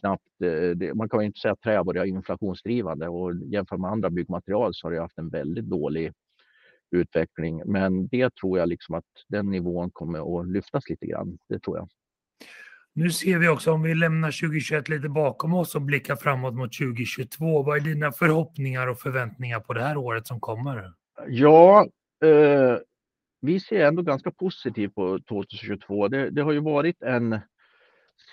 knappt, 0.00 0.42
eh, 0.44 0.70
det, 0.76 0.94
man 0.94 1.08
kan 1.08 1.22
inte 1.22 1.40
säga 1.40 1.52
att 1.52 1.60
trä 1.60 1.76
har 1.76 1.84
varit 1.84 2.08
inflationsdrivande 2.08 3.08
och 3.08 3.32
jämfört 3.46 3.80
med 3.80 3.90
andra 3.90 4.10
byggmaterial 4.10 4.74
så 4.74 4.86
har 4.86 4.92
det 4.92 5.00
haft 5.00 5.18
en 5.18 5.28
väldigt 5.28 5.64
dålig 5.64 6.12
utveckling. 6.90 7.62
Men 7.66 8.08
det 8.08 8.34
tror 8.34 8.58
jag 8.58 8.68
liksom 8.68 8.94
att 8.94 9.04
den 9.28 9.50
nivån 9.50 9.90
kommer 9.90 10.40
att 10.40 10.48
lyftas 10.48 10.88
lite 10.88 11.06
grann. 11.06 11.38
Det 11.48 11.58
tror 11.58 11.76
jag. 11.76 11.88
Nu 12.94 13.10
ser 13.10 13.38
vi 13.38 13.48
också, 13.48 13.72
om 13.72 13.82
vi 13.82 13.94
lämnar 13.94 14.30
2021 14.30 14.88
lite 14.88 15.08
bakom 15.08 15.54
oss 15.54 15.74
och 15.74 15.82
blickar 15.82 16.16
framåt 16.16 16.54
mot 16.54 16.78
2022, 16.78 17.62
vad 17.62 17.76
är 17.76 17.80
dina 17.80 18.12
förhoppningar 18.12 18.86
och 18.86 18.98
förväntningar 18.98 19.60
på 19.60 19.72
det 19.72 19.82
här 19.82 19.96
året 19.96 20.26
som 20.26 20.40
kommer? 20.40 20.92
Ja, 21.28 21.86
eh, 22.24 22.76
vi 23.40 23.60
ser 23.60 23.86
ändå 23.86 24.02
ganska 24.02 24.30
positivt 24.30 24.94
på 24.94 25.18
2022. 25.28 26.08
Det, 26.08 26.30
det, 26.30 26.42
har 26.42 26.52
ju 26.52 26.60
varit 26.60 27.02
en 27.02 27.40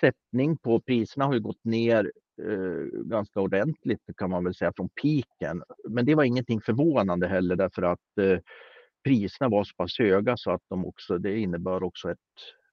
sättning 0.00 0.56
på 0.56 0.80
priserna 0.80 1.24
har 1.24 1.34
ju 1.34 1.40
gått 1.40 1.64
ner 1.64 2.12
eh, 2.42 3.00
ganska 3.04 3.40
ordentligt 3.40 4.00
kan 4.16 4.30
man 4.30 4.44
väl 4.44 4.54
säga 4.54 4.72
från 4.76 4.88
piken. 4.88 5.62
Men 5.88 6.06
det 6.06 6.14
var 6.14 6.24
ingenting 6.24 6.60
förvånande 6.60 7.28
heller 7.28 7.56
därför 7.56 7.82
att 7.82 8.18
eh, 8.20 8.38
priserna 9.04 9.48
var 9.48 9.64
så 9.64 9.74
pass 9.76 9.98
höga 9.98 10.36
så 10.36 10.50
att 10.50 10.62
de 10.68 10.86
också, 10.86 11.18
det 11.18 11.38
innebär 11.38 11.82
också 11.82 12.10
ett 12.10 12.18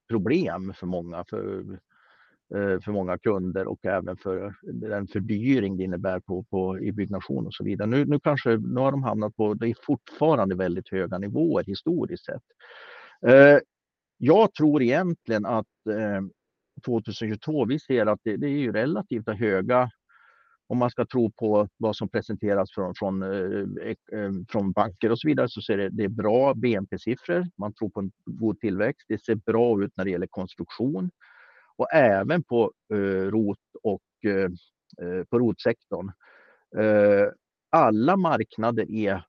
problem 0.08 0.72
för 0.76 0.86
många, 0.86 1.24
för, 1.30 1.58
eh, 2.54 2.80
för 2.80 2.92
många 2.92 3.18
kunder 3.18 3.66
och 3.66 3.86
även 3.86 4.16
för 4.16 4.54
den 4.62 5.06
fördyring 5.06 5.76
det 5.76 5.84
innebär 5.84 6.20
på, 6.20 6.42
på, 6.42 6.80
i 6.80 6.92
byggnation 6.92 7.46
och 7.46 7.54
så 7.54 7.64
vidare. 7.64 7.88
Nu, 7.88 8.04
nu, 8.04 8.20
kanske, 8.20 8.56
nu 8.56 8.80
har 8.80 8.92
de 8.92 9.02
hamnat 9.02 9.36
på, 9.36 9.54
det 9.54 9.66
är 9.66 9.74
fortfarande 9.82 10.54
väldigt 10.54 10.88
höga 10.88 11.18
nivåer 11.18 11.64
historiskt 11.64 12.24
sett. 12.24 12.42
Eh, 13.26 13.58
jag 14.18 14.54
tror 14.54 14.82
egentligen 14.82 15.46
att 15.46 15.66
eh, 15.90 16.20
2022, 16.84 17.64
vi 17.64 17.78
ser 17.78 18.06
att 18.06 18.20
det, 18.24 18.36
det 18.36 18.46
är 18.46 18.58
ju 18.58 18.72
relativt 18.72 19.28
höga 19.28 19.90
om 20.68 20.78
man 20.78 20.90
ska 20.90 21.06
tro 21.06 21.30
på 21.30 21.68
vad 21.76 21.96
som 21.96 22.08
presenteras 22.08 22.72
från, 22.72 22.94
från, 22.94 23.22
eh, 23.22 23.94
eh, 24.12 24.32
från 24.48 24.72
banker 24.72 25.10
och 25.10 25.20
så 25.20 25.28
vidare 25.28 25.48
så 25.48 25.62
ser 25.62 25.76
det, 25.76 25.88
det 25.88 26.04
är 26.04 26.08
bra 26.08 26.54
BNP-siffror. 26.54 27.46
Man 27.56 27.72
tror 27.72 27.90
på 27.90 28.00
en 28.00 28.10
god 28.24 28.60
tillväxt. 28.60 29.06
Det 29.08 29.24
ser 29.24 29.34
bra 29.34 29.82
ut 29.84 29.92
när 29.96 30.04
det 30.04 30.10
gäller 30.10 30.26
konstruktion 30.26 31.10
och 31.76 31.92
även 31.92 32.42
på 32.42 32.72
eh, 32.92 33.30
ROT 33.30 33.58
och 33.82 34.02
eh, 34.24 34.50
eh 35.02 35.24
på 35.30 35.38
rotsektorn. 35.38 36.12
Eh, 36.76 37.28
alla 37.70 38.16
marknader 38.16 38.90
är 38.90 39.22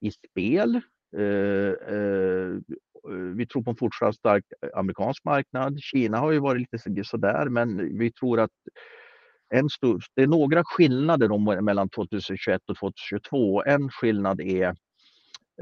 i 0.00 0.10
spel. 0.10 0.80
Eh, 1.16 1.72
vi 3.34 3.46
tror 3.46 3.62
på 3.62 3.70
en 3.70 3.76
fortsatt 3.76 4.14
stark 4.14 4.44
amerikansk 4.74 5.24
marknad. 5.24 5.80
Kina 5.80 6.18
har 6.18 6.32
ju 6.32 6.38
varit 6.38 6.72
lite 6.72 7.04
sådär, 7.04 7.48
men 7.48 7.98
vi 7.98 8.12
tror 8.12 8.40
att 8.40 8.50
en 9.48 9.68
stor, 9.68 10.02
det 10.14 10.22
är 10.22 10.26
några 10.26 10.64
skillnader 10.64 11.60
mellan 11.60 11.88
2021 11.88 12.60
och 12.68 12.76
2022. 12.76 13.64
En 13.64 13.90
skillnad 13.90 14.40
är 14.40 14.68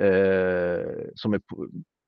eh, 0.00 0.86
som 1.14 1.34
är, 1.34 1.40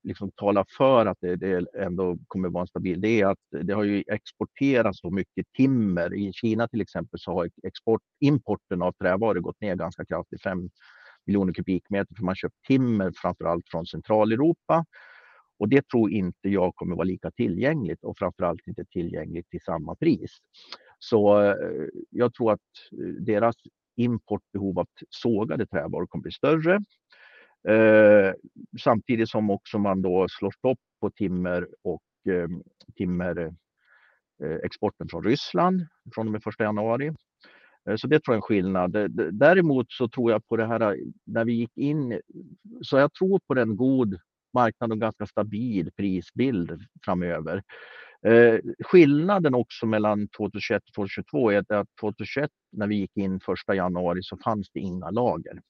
liksom 0.02 0.30
talar 0.30 0.64
för 0.76 1.06
att 1.06 1.18
det, 1.20 1.36
det 1.36 1.66
ändå 1.78 2.18
kommer 2.28 2.48
vara 2.48 2.60
en 2.60 2.66
stabil, 2.66 3.00
det 3.00 3.20
är 3.20 3.26
att 3.26 3.64
det 3.64 3.72
har 3.72 3.84
ju 3.84 4.04
exporterats 4.06 5.00
så 5.00 5.10
mycket 5.10 5.46
timmer. 5.56 6.14
I 6.14 6.32
Kina 6.32 6.68
till 6.68 6.80
exempel 6.80 7.20
så 7.20 7.32
har 7.32 7.50
export, 7.62 8.02
importen 8.20 8.82
av 8.82 8.92
trävaror 8.92 9.40
gått 9.40 9.60
ner 9.60 9.76
ganska 9.76 10.04
kraftigt, 10.04 10.42
5 10.42 10.70
miljoner 11.26 11.52
kubikmeter, 11.52 12.14
för 12.14 12.24
man 12.24 12.34
köpt 12.34 12.62
timmer 12.66 13.12
framför 13.16 13.44
allt 13.44 13.68
från 13.68 13.86
Centraleuropa. 13.86 14.84
Och 15.58 15.68
det 15.68 15.88
tror 15.88 16.10
inte 16.10 16.48
jag 16.48 16.74
kommer 16.74 16.96
vara 16.96 17.04
lika 17.04 17.30
tillgängligt 17.30 18.04
och 18.04 18.18
framförallt 18.18 18.66
inte 18.66 18.84
tillgängligt 18.84 19.50
till 19.50 19.60
samma 19.60 19.94
pris. 19.94 20.38
Så 21.10 21.42
eh, 21.42 21.56
jag 22.10 22.34
tror 22.34 22.52
att 22.52 22.60
eh, 22.92 23.06
deras 23.06 23.56
importbehov 23.96 24.78
av 24.78 24.86
sågade 25.10 25.66
trävaror 25.66 26.06
kommer 26.06 26.22
bli 26.22 26.32
större. 26.32 26.74
Eh, 27.68 28.32
samtidigt 28.80 29.28
som 29.28 29.50
också 29.50 29.78
man 29.78 30.02
då 30.02 30.26
slår 30.28 30.50
stopp 30.50 30.78
på 31.00 31.10
timmer 31.10 31.68
och 31.82 32.02
eh, 32.28 32.48
timmerexporten 32.96 35.06
eh, 35.06 35.10
från 35.10 35.24
Ryssland 35.24 35.86
från 36.14 36.26
och 36.26 36.32
med 36.32 36.42
1 36.46 36.60
januari. 36.60 37.12
Eh, 37.88 37.96
så 37.96 38.06
det 38.06 38.20
tror 38.20 38.34
jag 38.34 38.34
är 38.34 38.36
en 38.36 38.42
skillnad. 38.42 38.92
Däremot 39.32 39.92
så 39.92 40.08
tror 40.08 40.30
jag 40.30 40.48
på 40.48 40.56
det 40.56 40.66
här 40.66 40.98
när 41.24 41.44
vi 41.44 41.52
gick 41.52 41.76
in, 41.76 42.20
så 42.82 42.98
jag 42.98 43.12
tror 43.12 43.40
på 43.46 43.60
en 43.60 43.76
god 43.76 44.18
marknad 44.54 44.92
och 44.92 45.00
ganska 45.00 45.26
stabil 45.26 45.90
prisbild 45.96 46.84
framöver. 47.04 47.62
Eh, 48.26 48.60
skillnaden 48.84 49.54
också 49.54 49.86
mellan 49.86 50.28
2021 50.28 50.82
och 50.88 50.94
2022 50.94 51.50
är 51.50 51.58
att 51.58 51.88
2021 52.00 52.50
när 52.72 52.86
vi 52.86 52.96
gick 52.96 53.16
in 53.16 53.40
1 53.68 53.76
januari 53.76 54.22
så 54.22 54.36
fanns 54.36 54.70
det 54.70 54.80
inga 54.80 55.10
lager. 55.10 55.60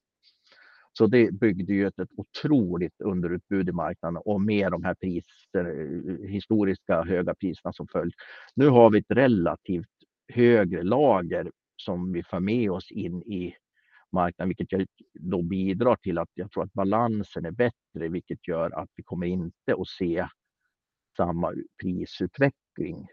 Så 0.98 1.06
det 1.06 1.32
byggde 1.32 1.72
ju 1.72 1.86
ett, 1.86 1.98
ett 1.98 2.08
otroligt 2.16 3.00
underutbud 3.00 3.68
i 3.68 3.72
marknaden 3.72 4.22
och 4.24 4.40
med 4.40 4.72
de 4.72 4.84
här 4.84 4.94
priser, 4.94 5.64
eh, 5.64 6.28
historiska 6.30 7.02
höga 7.02 7.34
priserna 7.34 7.72
som 7.72 7.88
följd. 7.88 8.14
Nu 8.54 8.68
har 8.68 8.90
vi 8.90 8.98
ett 8.98 9.10
relativt 9.10 9.88
högre 10.32 10.82
lager 10.82 11.50
som 11.76 12.12
vi 12.12 12.22
för 12.22 12.40
med 12.40 12.70
oss 12.70 12.90
in 12.90 13.22
i 13.22 13.54
marknaden, 14.12 14.54
vilket 14.56 14.88
då 15.12 15.42
bidrar 15.42 15.96
till 15.96 16.18
att 16.18 16.30
jag 16.34 16.50
tror 16.50 16.64
att 16.64 16.72
balansen 16.72 17.44
är 17.44 17.50
bättre, 17.50 18.08
vilket 18.08 18.48
gör 18.48 18.70
att 18.70 18.88
vi 18.96 19.02
kommer 19.02 19.26
inte 19.26 19.74
att 19.78 19.88
se 19.88 20.26
samma 21.16 21.52
prisutveckling 21.82 23.06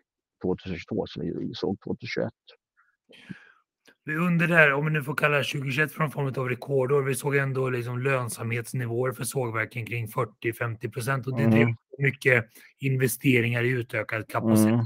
2022 0.44 1.08
som 1.08 1.24
vi 1.24 1.54
såg 1.54 1.80
2021. 1.80 2.32
Under 4.10 4.48
det 4.48 4.56
här, 4.56 4.74
om 4.74 4.86
vi 4.86 4.92
nu 4.92 5.04
får 5.04 5.16
kalla 5.16 5.38
2021 5.38 5.92
för 5.92 6.00
någon 6.00 6.12
form 6.12 6.34
av 6.38 6.50
rekordår, 6.50 7.02
vi 7.02 7.16
såg 7.16 7.36
ändå 7.36 7.70
liksom 7.70 8.00
lönsamhetsnivåer 8.00 9.12
för 9.12 9.24
sågverken 9.24 9.86
kring 9.86 10.08
40-50 10.08 10.92
procent 10.92 11.28
och 11.28 11.38
det 11.38 11.44
mm. 11.44 11.56
drev 11.56 11.76
mycket 11.98 12.46
investeringar 12.80 13.64
i 13.64 13.70
utökad 13.70 14.28
kapacitet. 14.28 14.74
Mm. 14.74 14.86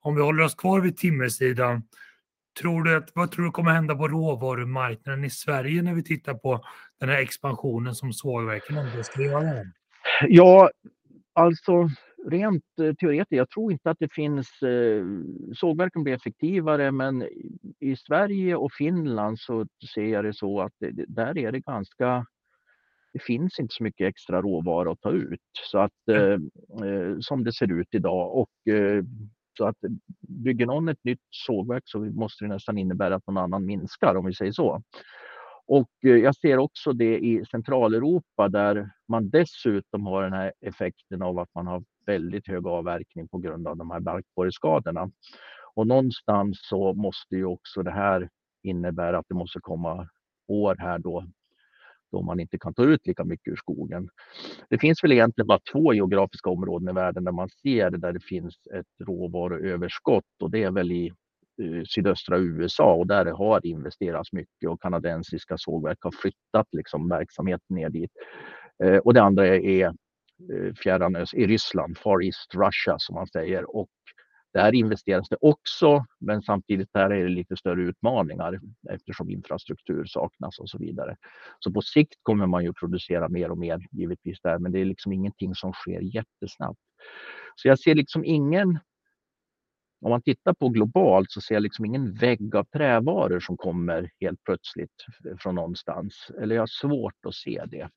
Om 0.00 0.14
vi 0.14 0.22
håller 0.22 0.44
oss 0.44 0.54
kvar 0.54 0.80
vid 0.80 0.96
timmersidan, 0.96 1.82
tror 2.60 2.82
du 2.82 2.96
att, 2.96 3.10
vad 3.14 3.30
tror 3.30 3.44
du 3.44 3.50
kommer 3.50 3.70
hända 3.70 3.94
på 3.94 4.08
råvarumarknaden 4.08 5.24
i 5.24 5.30
Sverige 5.30 5.82
när 5.82 5.94
vi 5.94 6.02
tittar 6.02 6.34
på 6.34 6.64
den 7.00 7.08
här 7.08 7.18
expansionen 7.18 7.94
som 7.94 8.12
sågverken 8.12 8.78
ändå 8.78 9.02
ska 9.02 9.22
göra? 9.22 9.64
Ja, 10.28 10.70
alltså 11.32 11.90
rent 12.30 12.64
eh, 12.80 12.94
teoretiskt, 12.94 13.32
jag 13.32 13.50
tror 13.50 13.72
inte 13.72 13.90
att 13.90 13.98
det 14.00 14.12
finns, 14.12 14.62
eh, 14.62 15.04
sågverken 15.54 16.04
blir 16.04 16.14
effektivare 16.14 16.92
men 16.92 17.28
i 17.80 17.96
Sverige 17.96 18.56
och 18.56 18.72
Finland 18.72 19.38
så 19.40 19.66
ser 19.94 20.06
jag 20.06 20.24
det 20.24 20.34
så 20.34 20.60
att 20.60 20.72
det, 20.78 21.04
där 21.08 21.38
är 21.38 21.52
det 21.52 21.60
ganska, 21.60 22.26
det 23.12 23.22
finns 23.22 23.58
inte 23.58 23.74
så 23.74 23.82
mycket 23.82 24.08
extra 24.08 24.42
råvara 24.42 24.92
att 24.92 25.00
ta 25.00 25.10
ut. 25.10 25.40
Så 25.70 25.78
att 25.78 26.08
eh, 26.10 26.38
eh 26.88 27.18
som 27.20 27.44
det 27.44 27.52
ser 27.52 27.80
ut 27.80 27.88
idag. 27.90 28.36
Och 28.36 28.50
så 29.58 29.64
att 29.64 29.76
bygger 30.20 30.66
någon 30.66 30.88
ett 30.88 31.04
nytt 31.04 31.20
sågverk 31.30 31.82
så 31.86 31.98
måste 31.98 32.44
det 32.44 32.48
nästan 32.48 32.78
innebära 32.78 33.14
att 33.14 33.26
någon 33.26 33.38
annan 33.38 33.66
minskar 33.66 34.14
om 34.14 34.26
vi 34.26 34.34
säger 34.34 34.52
så. 34.52 34.82
Och 35.66 35.88
jag 36.00 36.36
ser 36.36 36.58
också 36.58 36.92
det 36.92 37.18
i 37.18 37.44
Centraleuropa 37.50 38.48
där 38.48 38.90
man 39.08 39.30
dessutom 39.30 40.06
har 40.06 40.22
den 40.22 40.32
här 40.32 40.52
effekten 40.60 41.22
av 41.22 41.38
att 41.38 41.48
man 41.54 41.66
har 41.66 41.84
väldigt 42.06 42.48
hög 42.48 42.66
avverkning 42.66 43.28
på 43.28 43.38
grund 43.38 43.68
av 43.68 43.76
de 43.76 43.90
här 43.90 44.00
barkborreskadorna. 44.00 45.10
Och 45.74 45.86
någonstans 45.86 46.58
så 46.62 46.94
måste 46.94 47.36
ju 47.36 47.44
också 47.44 47.82
det 47.82 47.90
här 47.90 48.28
innebära 48.62 49.18
att 49.18 49.26
det 49.28 49.34
måste 49.34 49.60
komma 49.60 50.08
år 50.48 50.76
här 50.78 50.98
då 50.98 51.24
då 52.12 52.22
man 52.22 52.40
inte 52.40 52.58
kan 52.58 52.74
ta 52.74 52.84
ut 52.84 53.06
lika 53.06 53.24
mycket 53.24 53.52
ur 53.52 53.56
skogen. 53.56 54.08
Det 54.68 54.78
finns 54.78 55.04
väl 55.04 55.12
egentligen 55.12 55.46
bara 55.46 55.60
två 55.72 55.94
geografiska 55.94 56.50
områden 56.50 56.88
i 56.88 56.92
världen 56.92 57.24
där 57.24 57.32
man 57.32 57.48
ser 57.48 57.90
där 57.90 58.12
det 58.12 58.24
finns 58.24 58.54
ett 58.74 59.06
råvaruöverskott 59.06 60.42
och 60.42 60.50
det 60.50 60.62
är 60.62 60.70
väl 60.70 60.92
i 60.92 61.06
eh, 61.62 61.82
sydöstra 61.84 62.38
USA 62.38 62.94
och 62.94 63.06
där 63.06 63.24
det 63.24 63.32
har 63.32 63.66
investerats 63.66 64.32
mycket 64.32 64.70
och 64.70 64.82
kanadensiska 64.82 65.58
sågverk 65.58 65.98
har 66.00 66.10
flyttat 66.10 66.66
liksom 66.72 67.08
verksamheten 67.08 67.76
ner 67.76 67.90
dit. 67.90 68.10
Eh, 68.84 68.96
och 68.96 69.14
det 69.14 69.22
andra 69.22 69.46
är 69.46 69.94
Eh, 70.50 70.74
fjärran 70.74 71.12
fjärran 71.12 71.26
i 71.34 71.46
Ryssland, 71.46 71.98
Far 71.98 72.24
East 72.24 72.54
Russia 72.54 72.96
som 72.98 73.14
man 73.14 73.26
säger. 73.26 73.76
Och 73.76 73.90
där 74.52 74.74
investeras 74.74 75.28
det 75.28 75.36
också, 75.40 76.04
men 76.20 76.42
samtidigt 76.42 76.88
där 76.92 77.10
är 77.10 77.24
det 77.24 77.28
lite 77.28 77.56
större 77.56 77.82
utmaningar 77.82 78.60
eftersom 78.90 79.30
infrastruktur 79.30 80.04
saknas 80.04 80.58
och 80.58 80.70
så 80.70 80.78
vidare. 80.78 81.16
Så 81.58 81.72
på 81.72 81.82
sikt 81.82 82.14
kommer 82.22 82.46
man 82.46 82.64
ju 82.64 82.72
producera 82.72 83.28
mer 83.28 83.50
och 83.50 83.58
mer 83.58 83.86
givetvis 83.90 84.40
där, 84.42 84.58
men 84.58 84.72
det 84.72 84.78
är 84.78 84.84
liksom 84.84 85.12
ingenting 85.12 85.54
som 85.54 85.72
sker 85.72 86.00
jättesnabbt. 86.00 86.80
Så 87.56 87.68
jag 87.68 87.78
ser 87.78 87.94
liksom 87.94 88.24
ingen 88.24 88.78
om 90.04 90.10
man 90.10 90.22
tittar 90.22 90.54
på 90.54 90.68
globalt 90.68 91.30
så 91.30 91.40
ser 91.40 91.54
jag 91.54 91.62
liksom 91.62 91.84
ingen 91.84 92.14
vägg 92.14 92.56
av 92.56 92.64
trävaror 92.64 93.40
som 93.40 93.56
kommer 93.56 94.10
helt 94.20 94.44
plötsligt 94.44 95.04
från 95.38 95.54
någonstans. 95.54 96.30
Eller 96.40 96.54
jag 96.54 96.62
har 96.62 96.66
svårt 96.66 97.26
att 97.26 97.34
se 97.34 97.62
det. 97.66 97.90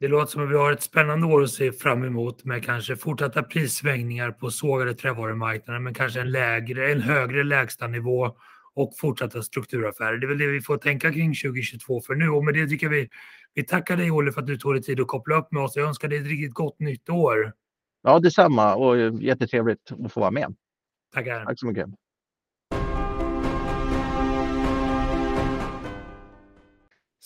Det 0.00 0.08
låter 0.08 0.32
som 0.32 0.42
att 0.42 0.50
vi 0.50 0.54
har 0.54 0.72
ett 0.72 0.82
spännande 0.82 1.26
år 1.26 1.42
att 1.42 1.50
se 1.50 1.72
fram 1.72 2.04
emot 2.04 2.44
med 2.44 2.64
kanske 2.64 2.96
fortsatta 2.96 3.42
prissvängningar 3.42 4.30
på 4.30 4.50
sågade 4.50 4.94
trävarumarknaden 4.94 5.82
men 5.82 5.94
kanske 5.94 6.20
en, 6.20 6.30
lägre, 6.30 6.92
en 6.92 7.00
högre 7.00 7.44
lägstanivå 7.44 8.36
och 8.74 8.92
fortsatta 8.98 9.42
strukturaffärer. 9.42 10.18
Det 10.18 10.26
är 10.26 10.28
väl 10.28 10.38
det 10.38 10.46
vi 10.46 10.60
får 10.60 10.76
tänka 10.76 11.12
kring 11.12 11.34
2022 11.34 12.00
för 12.00 12.14
nu 12.14 12.28
och 12.28 12.44
med 12.44 12.54
det 12.54 12.66
tycker 12.66 12.88
vi 12.88 13.08
vi 13.56 13.64
tackar 13.64 13.96
dig 13.96 14.10
Olle 14.10 14.32
för 14.32 14.40
att 14.40 14.46
du 14.46 14.56
tog 14.56 14.74
dig 14.74 14.82
tid 14.82 15.00
att 15.00 15.06
koppla 15.06 15.36
upp 15.36 15.52
med 15.52 15.62
oss. 15.62 15.76
Jag 15.76 15.88
önskar 15.88 16.08
dig 16.08 16.18
ett 16.18 16.26
riktigt 16.26 16.54
gott 16.54 16.80
nytt 16.80 17.08
år. 17.08 17.52
Ja, 18.02 18.18
detsamma 18.18 18.74
och 18.74 19.22
jättetrevligt 19.22 19.92
att 20.04 20.12
få 20.12 20.20
vara 20.20 20.30
med. 20.30 20.54
Tackar. 21.14 21.44
Tack 21.44 21.60
så 21.60 21.66
mycket. 21.66 21.86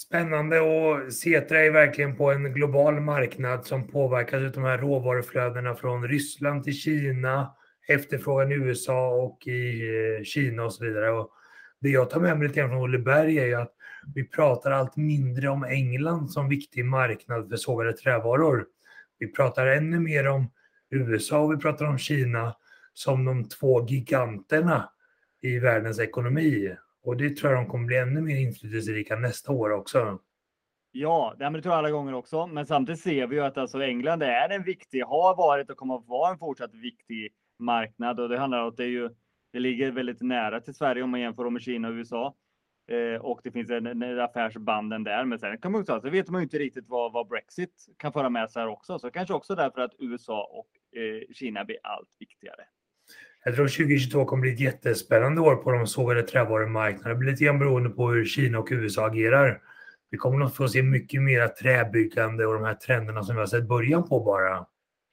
Spännande 0.06 0.60
och 0.60 1.12
Setra 1.12 1.60
är 1.60 1.70
verkligen 1.70 2.16
på 2.16 2.30
en 2.30 2.52
global 2.52 3.00
marknad 3.00 3.66
som 3.66 3.88
påverkas 3.88 4.42
av 4.42 4.52
de 4.52 4.64
här 4.64 4.78
råvaruflödena 4.78 5.74
från 5.74 6.08
Ryssland 6.08 6.64
till 6.64 6.72
Kina, 6.72 7.54
efterfrågan 7.88 8.52
i 8.52 8.54
USA 8.54 9.08
och 9.08 9.46
i 9.46 9.82
eh, 10.18 10.24
Kina 10.24 10.64
och 10.64 10.72
så 10.72 10.84
vidare. 10.84 11.10
Och 11.10 11.30
det 11.80 11.88
jag 11.88 12.10
tar 12.10 12.20
med 12.20 12.38
mig 12.38 12.48
lite 12.48 12.60
grann 12.60 12.70
från 12.70 12.82
Olle 12.82 12.98
Berg 12.98 13.38
är 13.38 13.46
ju 13.46 13.54
att 13.54 13.72
vi 14.14 14.28
pratar 14.28 14.70
allt 14.70 14.96
mindre 14.96 15.48
om 15.48 15.64
England 15.64 16.30
som 16.30 16.48
viktig 16.48 16.84
marknad 16.84 17.48
för 17.48 17.56
sågade 17.56 17.92
trävaror. 17.92 18.66
Vi 19.18 19.32
pratar 19.32 19.66
ännu 19.66 20.00
mer 20.00 20.28
om 20.28 20.50
USA 20.90 21.40
och 21.40 21.52
vi 21.52 21.56
pratar 21.56 21.86
om 21.86 21.98
Kina 21.98 22.56
som 22.94 23.24
de 23.24 23.48
två 23.48 23.86
giganterna 23.86 24.90
i 25.42 25.58
världens 25.58 26.00
ekonomi. 26.00 26.76
Och 27.02 27.16
det 27.16 27.36
tror 27.36 27.52
jag 27.52 27.64
de 27.64 27.70
kommer 27.70 27.86
bli 27.86 27.96
ännu 27.96 28.20
mer 28.20 28.36
inflytelserika 28.36 29.16
nästa 29.16 29.52
år 29.52 29.70
också. 29.70 30.18
Ja, 30.92 31.36
det 31.38 31.50
tror 31.50 31.64
jag 31.64 31.72
alla 31.72 31.90
gånger 31.90 32.14
också. 32.14 32.46
Men 32.46 32.66
samtidigt 32.66 33.00
ser 33.00 33.26
vi 33.26 33.36
ju 33.36 33.42
att 33.42 33.58
alltså 33.58 33.82
England 33.82 34.22
är 34.22 34.48
en 34.48 34.62
viktig, 34.62 35.02
har 35.02 35.36
varit 35.36 35.70
och 35.70 35.76
kommer 35.76 35.94
att 35.94 36.06
vara 36.06 36.32
en 36.32 36.38
fortsatt 36.38 36.74
viktig 36.74 37.32
marknad. 37.58 38.20
Och 38.20 38.28
det 38.28 38.38
handlar 38.38 38.62
om 38.62 38.68
att 38.68 38.76
det, 38.76 38.84
är 38.84 38.88
ju, 38.88 39.10
det 39.52 39.58
ligger 39.58 39.90
väldigt 39.90 40.20
nära 40.20 40.60
till 40.60 40.74
Sverige 40.74 41.02
om 41.02 41.10
man 41.10 41.20
jämför 41.20 41.50
med 41.50 41.62
Kina 41.62 41.88
och 41.88 41.94
USA. 41.94 42.34
Eh, 42.90 43.20
och 43.20 43.40
det 43.44 43.50
finns 43.50 43.70
en, 43.70 43.86
en 43.86 44.20
affärsbanden 44.20 45.04
där. 45.04 45.24
Men 45.24 45.38
sen 45.38 45.58
kan 45.58 45.72
man 45.72 45.80
också, 45.80 46.00
så 46.00 46.10
vet 46.10 46.28
man 46.28 46.40
ju 46.40 46.44
inte 46.44 46.58
riktigt 46.58 46.88
vad, 46.88 47.12
vad 47.12 47.28
Brexit 47.28 47.86
kan 47.96 48.12
föra 48.12 48.28
med 48.28 48.50
sig 48.50 48.62
här 48.62 48.68
också. 48.68 48.98
Så 48.98 49.10
kanske 49.10 49.34
också 49.34 49.54
därför 49.54 49.80
att 49.80 49.94
USA 49.98 50.50
och 50.52 50.98
eh, 51.00 51.34
Kina 51.34 51.64
blir 51.64 51.78
allt 51.82 52.08
viktigare. 52.18 52.64
Jag 53.44 53.54
tror 53.54 53.68
2022 53.68 54.24
kommer 54.24 54.40
bli 54.40 54.52
ett 54.52 54.60
jättespännande 54.60 55.40
år 55.40 55.56
på 55.56 55.70
de 55.70 55.86
sågade 55.86 56.22
trävarumarknaderna. 56.22 57.14
Det 57.14 57.18
blir 57.18 57.30
lite 57.30 57.44
grann 57.44 57.58
beroende 57.58 57.90
på 57.90 58.08
hur 58.08 58.24
Kina 58.24 58.58
och 58.58 58.68
USA 58.70 59.06
agerar. 59.06 59.62
Vi 60.10 60.18
kommer 60.18 60.38
nog 60.38 60.54
få 60.54 60.68
se 60.68 60.82
mycket 60.82 61.22
mer 61.22 61.48
träbyggande 61.48 62.46
och 62.46 62.54
de 62.54 62.64
här 62.64 62.74
trenderna 62.74 63.22
som 63.22 63.34
vi 63.34 63.40
har 63.40 63.46
sett 63.46 63.68
början 63.68 64.08
på 64.08 64.20
bara. 64.20 64.66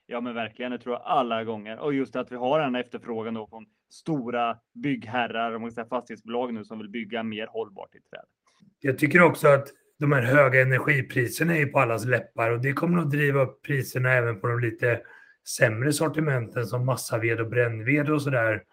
Ja, 0.08 0.22
men 0.22 0.36
verkligen. 0.36 0.72
Det 0.72 0.78
tror 0.78 0.96
jag 0.96 1.02
alla 1.06 1.44
gånger. 1.44 1.80
Och 1.80 1.94
just 1.94 2.16
att 2.16 2.32
vi 2.32 2.36
har 2.36 2.60
en 2.60 2.76
efterfrågan 2.76 3.34
då 3.34 3.48
från 3.48 3.66
stora 3.90 4.58
byggherrar, 4.74 5.52
och 5.52 5.88
fastighetsbolag 5.90 6.54
nu 6.54 6.64
som 6.64 6.78
vill 6.78 6.90
bygga 6.90 7.24
mer 7.24 7.48
hållbart 7.48 7.96
i 7.96 8.00
träd. 8.00 8.26
Jag 8.80 8.98
tycker 8.98 9.22
också 9.22 9.48
att 9.48 9.68
de 10.00 10.12
här 10.12 10.22
höga 10.22 10.62
energipriserna 10.62 11.58
är 11.58 11.66
på 11.66 11.80
allas 11.80 12.06
läppar 12.06 12.52
och 12.52 12.62
det 12.62 12.74
kommer 12.74 12.98
att 12.98 13.12
driva 13.12 13.42
upp 13.42 13.62
priserna 13.62 14.14
även 14.14 14.40
på 14.40 14.48
de 14.48 14.60
lite 14.60 15.02
sämre 15.48 15.94
sortimenten 15.94 16.66
som 16.66 16.86
massaved 16.86 17.42
och 17.42 17.50
brännved 17.50 18.10
och 18.10 18.22
sådär 18.22 18.64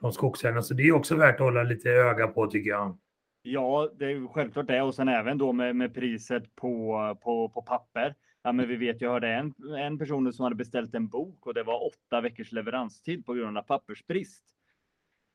från 0.00 0.12
skogsägarna. 0.12 0.62
Så 0.62 0.74
det 0.74 0.82
är 0.82 0.92
också 0.92 1.16
värt 1.16 1.34
att 1.34 1.40
hålla 1.40 1.62
lite 1.62 1.90
öga 1.90 2.26
på 2.26 2.46
tycker 2.46 2.70
jag. 2.70 2.98
Ja, 3.42 3.90
det 3.98 4.04
är 4.04 4.28
självklart 4.28 4.66
det 4.66 4.82
och 4.82 4.94
sen 4.94 5.08
även 5.08 5.38
då 5.38 5.52
med, 5.52 5.76
med 5.76 5.94
priset 5.94 6.54
på, 6.54 6.96
på, 7.22 7.48
på 7.48 7.62
papper. 7.62 8.14
Ja, 8.42 8.52
men 8.52 8.68
vi 8.68 8.76
vet, 8.76 9.00
jag 9.00 9.10
hörde 9.10 9.28
en, 9.28 9.54
en 9.78 9.98
person 9.98 10.32
som 10.32 10.44
hade 10.44 10.56
beställt 10.56 10.94
en 10.94 11.08
bok 11.08 11.46
och 11.46 11.54
det 11.54 11.62
var 11.62 11.86
åtta 11.86 12.20
veckors 12.20 12.52
leveranstid 12.52 13.26
på 13.26 13.34
grund 13.34 13.58
av 13.58 13.62
pappersbrist. 13.62 14.42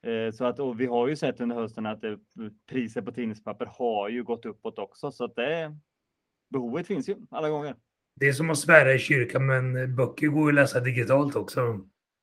Eh, 0.04 0.32
så 0.32 0.46
att, 0.46 0.60
och 0.60 0.80
vi 0.80 0.86
har 0.86 1.08
ju 1.08 1.16
sett 1.16 1.42
under 1.42 1.56
hösten 1.56 1.86
att 1.86 2.02
det, 2.02 2.20
priset 2.70 3.06
på 3.06 3.12
tidningspapper 3.12 3.66
har 3.66 4.10
ju 4.10 4.24
gått 4.24 4.46
uppåt 4.46 4.80
också, 4.80 5.12
så 5.12 5.24
att 5.24 5.36
det 5.36 5.78
behovet 6.50 6.88
finns 6.88 7.10
ju 7.10 7.16
alla 7.32 7.50
gånger. 7.50 7.76
Det 8.20 8.28
är 8.28 8.34
som 8.34 8.50
att 8.50 8.58
svära 8.58 8.94
i 8.94 9.00
kyrkan, 9.00 9.46
men 9.46 9.96
böcker 9.96 10.28
går 10.28 10.44
ju 10.44 10.50
att 10.50 10.56
läsa 10.56 10.80
digitalt 10.80 11.36
också. 11.36 11.80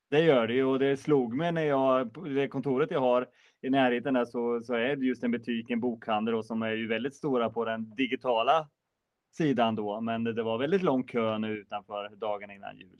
Det 0.09 0.19
gör 0.19 0.47
det 0.47 0.53
ju 0.53 0.63
och 0.63 0.79
det 0.79 0.97
slog 0.97 1.35
mig 1.35 1.51
när 1.51 1.65
jag, 1.65 2.11
det 2.35 2.47
kontoret 2.47 2.91
jag 2.91 2.99
har 2.99 3.27
i 3.61 3.69
närheten 3.69 4.13
där 4.13 4.25
så, 4.25 4.61
så 4.63 4.73
är 4.73 4.95
det 4.95 5.05
just 5.05 5.23
en 5.23 5.31
butik, 5.31 5.69
en 5.69 5.79
bokhandel 5.79 6.35
och 6.35 6.45
som 6.45 6.61
är 6.61 6.71
ju 6.71 6.87
väldigt 6.87 7.15
stora 7.15 7.49
på 7.49 7.65
den 7.65 7.95
digitala 7.95 8.69
sidan 9.37 9.75
då. 9.75 10.01
Men 10.01 10.23
det, 10.23 10.43
var 10.43 10.57
väldigt 10.57 10.83
lång 10.83 11.03
kö 11.03 11.37
nu 11.37 11.57
utanför 11.57 12.15
dagen 12.15 12.51
innan 12.51 12.77
jul. 12.77 12.99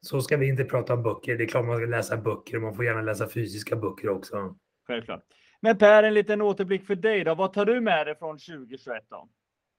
Så 0.00 0.20
ska 0.20 0.36
vi 0.36 0.48
inte 0.48 0.64
prata 0.64 0.94
om 0.94 1.02
böcker. 1.02 1.38
Det 1.38 1.44
är 1.44 1.48
klart 1.48 1.66
man 1.66 1.76
ska 1.76 1.86
läsa 1.86 2.16
böcker 2.16 2.56
och 2.56 2.62
man 2.62 2.74
får 2.74 2.84
gärna 2.84 3.02
läsa 3.02 3.28
fysiska 3.28 3.76
böcker 3.76 4.08
också. 4.08 4.56
Självklart. 4.86 5.22
Men 5.60 5.78
Per, 5.78 6.02
en 6.02 6.14
liten 6.14 6.42
återblick 6.42 6.86
för 6.86 6.94
dig 6.94 7.24
då. 7.24 7.34
Vad 7.34 7.52
tar 7.52 7.64
du 7.64 7.80
med 7.80 8.06
dig 8.06 8.18
från 8.18 8.38
2021 8.38 9.04
då? 9.10 9.28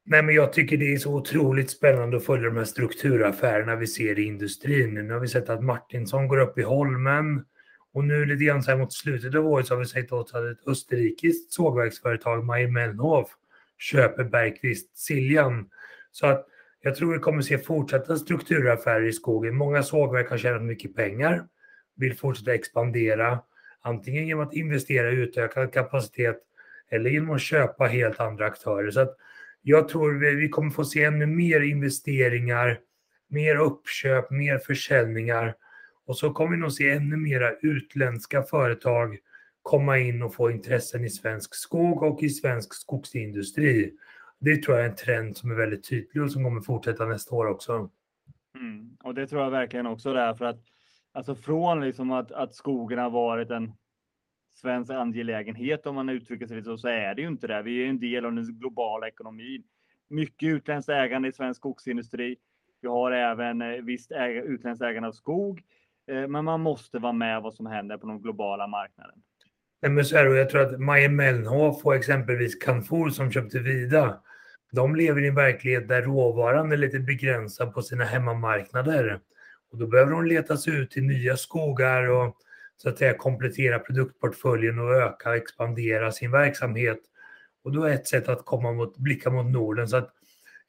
Nej, 0.04 0.24
men 0.24 0.36
jag 0.36 0.54
tycker 0.54 0.78
det 0.78 0.94
är 0.94 0.98
så 0.98 1.14
otroligt 1.14 1.72
spännande 1.72 2.18
att 2.18 2.26
följa 2.26 2.50
de 2.50 2.58
här 2.58 2.66
strukturaffärerna 2.66 3.76
vi 3.76 3.88
ser 3.88 4.20
i 4.20 4.24
industrin. 4.24 4.94
Nu 4.94 5.14
har 5.14 5.20
vi 5.20 5.28
sett 5.28 5.50
att 5.50 5.64
Martinsson 5.64 6.28
går 6.28 6.38
upp 6.38 6.58
i 6.58 6.62
Holmen 6.62 7.46
och 7.94 8.04
nu 8.04 8.26
lite 8.26 8.44
grann 8.44 8.64
så 8.64 8.72
här 8.72 8.78
mot 8.78 8.94
slutet 8.94 9.36
av 9.36 9.48
året 9.48 9.68
så 9.68 9.74
har 9.74 9.80
vi 9.80 9.86
sett 9.86 10.12
att 10.12 10.36
ett 10.36 10.68
österrikiskt 10.68 11.54
sågverksföretag, 11.54 12.46
Meyer 12.46 12.68
Melnhof, 12.68 13.28
köper 13.78 14.24
Bergqvist 14.24 14.98
Siljan. 14.98 15.70
Så 16.12 16.28
att 16.28 16.48
jag 16.82 16.96
tror 16.96 17.14
vi 17.14 17.20
kommer 17.20 17.42
se 17.42 17.58
fortsatta 17.58 18.18
strukturaffärer 18.18 19.08
i 19.08 19.14
skogen. 19.14 19.56
Många 19.56 19.84
sågverk 19.84 20.30
har 20.30 20.38
tjänat 20.38 20.64
mycket 20.64 20.96
pengar, 20.96 21.48
vill 21.96 22.18
fortsätta 22.18 22.54
expandera, 22.54 23.40
antingen 23.82 24.28
genom 24.28 24.48
att 24.48 24.54
investera 24.54 25.12
i 25.12 25.16
utökad 25.16 25.74
kapacitet 25.74 26.38
eller 26.90 27.10
genom 27.10 27.32
att 27.32 27.42
köpa 27.42 27.86
helt 27.86 28.20
andra 28.20 28.46
aktörer. 28.46 28.92
Så 28.92 29.00
att 29.00 29.18
jag 29.62 29.88
tror 29.88 30.14
vi, 30.14 30.36
vi 30.36 30.50
kommer 30.50 30.70
få 30.70 30.86
se 30.86 31.04
ännu 31.04 31.26
mer 31.26 31.62
investeringar, 31.62 32.80
mer 33.30 33.56
uppköp, 33.56 34.32
mer 34.32 34.58
försäljningar 34.58 35.56
och 36.06 36.18
så 36.18 36.34
kommer 36.34 36.52
vi 36.52 36.58
nog 36.58 36.72
se 36.72 36.90
ännu 36.90 37.18
mera 37.18 37.52
utländska 37.62 38.44
företag 38.44 39.18
komma 39.62 39.98
in 39.98 40.22
och 40.22 40.36
få 40.36 40.52
intressen 40.52 41.06
i 41.06 41.10
svensk 41.10 41.56
skog 41.56 42.04
och 42.04 42.24
i 42.24 42.30
svensk 42.30 42.74
skogsindustri. 42.74 43.94
Det 44.40 44.64
tror 44.64 44.78
jag 44.78 44.86
är 44.86 44.90
en 44.90 44.96
trend 44.96 45.38
som 45.38 45.52
är 45.52 45.56
väldigt 45.56 45.90
tydlig 45.90 46.24
och 46.24 46.32
som 46.32 46.44
kommer 46.44 46.62
fortsätta 46.62 47.06
nästa 47.06 47.36
år 47.36 47.46
också. 47.46 47.90
Mm. 48.56 48.98
Och 49.04 49.14
det 49.14 49.28
tror 49.28 49.44
jag 49.44 49.52
verkligen 49.52 49.88
också 49.88 50.14
därför 50.14 50.46
att 50.46 50.60
alltså 51.12 51.36
från 51.36 51.82
liksom 51.82 52.12
att, 52.12 52.32
att 52.32 52.56
skogen 52.56 53.00
har 53.00 53.10
varit 53.10 53.50
en 53.50 53.74
svensk 54.54 54.92
angelägenhet 54.92 55.86
om 55.86 55.96
man 55.96 56.10
uttrycker 56.10 56.48
sig 56.48 56.64
så, 56.64 56.78
så 56.78 56.88
är 56.88 57.16
det 57.16 57.22
ju 57.22 57.28
inte 57.28 57.48
det. 57.48 57.62
Vi 57.62 57.84
är 57.84 57.90
en 57.90 58.00
del 58.00 58.26
av 58.26 58.34
den 58.34 58.60
globala 58.60 59.08
ekonomin. 59.08 59.64
Mycket 60.10 60.50
utländskt 60.50 60.90
ägande 60.90 61.28
i 61.28 61.32
svensk 61.32 61.58
skogsindustri. 61.58 62.38
Vi 62.82 62.88
har 62.88 63.12
även 63.12 63.62
eh, 63.62 63.82
visst 63.82 64.12
äg 64.12 64.38
utländskt 64.38 64.84
ägande 64.84 65.10
av 65.10 65.14
skog. 65.14 65.62
Eh, 66.12 66.28
men 66.28 66.46
man 66.46 66.62
måste 66.62 67.00
vara 67.00 67.14
med 67.14 67.42
vad 67.42 67.54
som 67.54 67.66
händer 67.66 67.98
på 67.98 68.08
den 68.08 68.22
globala 68.22 68.68
marknaden. 68.68 69.22
Men 69.82 70.06
så 70.06 70.16
jag 70.16 70.50
tror 70.50 70.62
att 70.62 70.80
Maja 70.80 71.10
Melnhof 71.10 71.86
och 71.86 71.96
exempelvis 71.96 72.56
Canfor 72.56 73.10
som 73.10 73.32
köpte 73.32 73.60
Vida, 73.60 74.22
de 74.72 74.96
lever 74.96 75.22
i 75.22 75.28
en 75.28 75.36
verklighet 75.36 75.88
där 75.88 76.02
råvaran 76.02 76.72
är 76.72 76.78
lite 76.78 77.00
begränsad 77.00 77.74
på 77.74 77.82
sina 77.82 78.04
hemmamarknader. 78.04 79.20
Och 79.72 79.78
då 79.78 79.88
behöver 79.88 80.12
de 80.12 80.26
leta 80.26 80.58
sig 80.58 80.76
ut 80.76 80.92
till 80.92 81.04
nya 81.04 81.38
skogar 81.38 82.10
och 82.10 82.38
så 82.82 82.90
att 82.90 82.98
säga 82.98 83.14
komplettera 83.14 83.80
produktportföljen 83.80 84.80
och 84.80 84.92
öka 84.96 85.30
och 85.30 85.36
expandera 85.36 86.12
sin 86.12 86.32
verksamhet. 86.32 87.00
Och 87.64 87.72
då 87.72 87.84
är 87.84 87.94
ett 87.94 88.08
sätt 88.08 88.30
att 88.30 88.46
komma 88.46 88.72
mot, 88.72 88.98
blicka 88.98 89.30
mot 89.30 89.46
Norden. 89.46 89.88
Så 89.88 89.98
att 89.98 90.14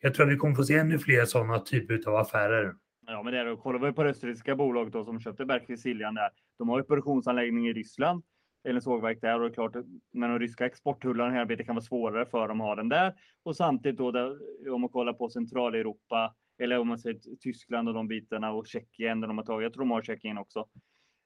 jag 0.01 0.15
tror 0.15 0.27
att 0.27 0.33
vi 0.33 0.37
kommer 0.37 0.55
få 0.55 0.65
se 0.65 0.75
ännu 0.75 0.99
fler 0.99 1.25
sådana 1.25 1.59
typer 1.59 2.09
av 2.09 2.17
affärer. 2.17 2.75
Ja, 3.07 3.23
men 3.23 3.33
det 3.33 3.39
är 3.39 3.45
det. 3.45 3.57
Kollar 3.57 3.79
vi 3.79 3.93
på 3.93 4.03
det 4.03 4.11
österrikiska 4.11 4.57
bolaget 4.57 4.93
då 4.93 5.05
som 5.05 5.21
köpte 5.21 5.45
Bergqvist 5.45 5.83
Siljan 5.83 6.15
där. 6.15 6.31
De 6.59 6.69
har 6.69 6.79
ju 6.79 6.85
produktionsanläggning 6.85 7.69
i 7.69 7.73
Ryssland 7.73 8.23
eller 8.65 8.81
sågverk 8.81 9.21
där 9.21 9.35
och 9.35 9.41
det 9.41 9.53
är 9.53 9.55
klart 9.55 9.77
när 10.13 10.29
de 10.29 10.39
ryska 10.39 10.67
exporttullarna 10.67 11.31
här 11.31 11.45
det 11.45 11.65
kan 11.65 11.75
vara 11.75 11.85
svårare 11.85 12.27
för 12.27 12.49
dem 12.49 12.61
att 12.61 12.67
ha 12.67 12.75
den 12.75 12.89
där. 12.89 13.15
Och 13.43 13.57
samtidigt 13.57 13.99
då 13.99 14.11
där, 14.11 14.39
om 14.75 14.81
man 14.81 14.91
kollar 14.91 15.13
på 15.13 15.29
Centraleuropa 15.29 16.35
eller 16.63 16.79
om 16.79 16.89
man 16.89 16.99
säger 16.99 17.19
Tyskland 17.41 17.89
och 17.89 17.95
de 17.95 18.09
bitarna 18.09 18.53
och 18.53 18.67
Tjeckien 18.67 19.21
där 19.21 19.29
de 19.29 19.39
har 19.39 19.45
tagit. 19.45 19.63
Jag 19.63 19.73
tror 19.73 19.83
de 19.83 19.91
har 19.91 20.03
Tjeckien 20.03 20.39
också. 20.39 20.67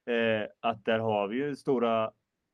Eh, 0.07 0.47
att 0.59 0.85
där 0.85 0.99
har 0.99 1.27
vi 1.27 1.35
ju 1.37 1.55
stora 1.55 2.11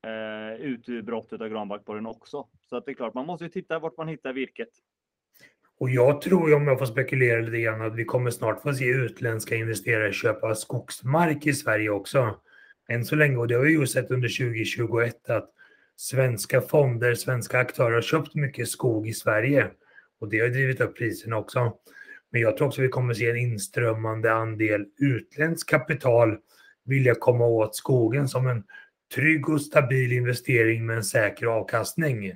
eh, 0.08 0.62
utbrott 0.62 1.34
av 1.34 1.50
granbarkborren 1.50 2.06
också. 2.06 2.48
Så 2.70 2.78
att 2.78 2.86
det 2.86 2.92
är 2.92 2.96
klart, 2.96 3.14
man 3.14 3.26
måste 3.26 3.46
ju 3.46 3.50
titta 3.50 3.80
vart 3.80 3.98
man 3.98 4.08
hittar 4.08 4.34
virket. 4.34 4.70
Och 5.80 5.90
jag 5.90 6.22
tror, 6.22 6.54
om 6.54 6.68
jag 6.68 6.80
får 6.80 6.86
spekulera 6.86 7.42
lite 7.42 7.58
grann, 7.58 7.82
att 7.82 7.96
vi 7.96 8.06
kommer 8.06 8.32
snart 8.32 8.62
få 8.62 8.74
se 8.74 8.86
utländska 8.86 9.56
investerare 9.56 10.14
köpa 10.14 10.56
skogsmark 10.56 11.46
i 11.46 11.54
Sverige 11.54 11.90
också. 11.90 12.40
Än 12.90 13.06
så 13.06 13.16
länge, 13.16 13.38
och 13.38 13.48
det 13.48 13.56
har 13.56 13.64
vi 13.64 13.72
ju 13.72 13.88
sett 13.88 14.12
under 14.12 14.30
2021, 14.30 15.30
att 15.30 15.50
svenska 15.96 16.62
fonder, 16.62 17.16
svenska 17.16 17.60
aktörer 17.60 17.92
har 17.92 18.02
köpt 18.02 18.36
mycket 18.36 18.68
skog 18.68 19.08
i 19.08 19.14
Sverige. 19.14 19.72
Och 20.20 20.30
det 20.30 20.40
har 20.40 20.48
drivit 20.48 20.82
upp 20.82 20.98
priserna 20.98 21.38
också. 21.38 21.74
Men 22.30 22.42
jag 22.42 22.58
tror 22.58 22.68
också 22.68 22.82
vi 22.82 22.88
kommer 22.88 23.14
se 23.14 23.30
en 23.30 23.38
inströmmande 23.38 24.34
andel 24.34 24.86
utländskt 25.00 25.70
kapital 25.70 26.38
vilja 26.86 27.16
komma 27.16 27.46
åt 27.46 27.76
skogen 27.76 28.28
som 28.28 28.48
en 28.48 28.64
trygg 29.16 29.50
och 29.50 29.62
stabil 29.62 30.12
investering 30.12 30.86
med 30.86 30.98
en 30.98 31.04
säker 31.04 31.46
avkastning. 31.46 32.34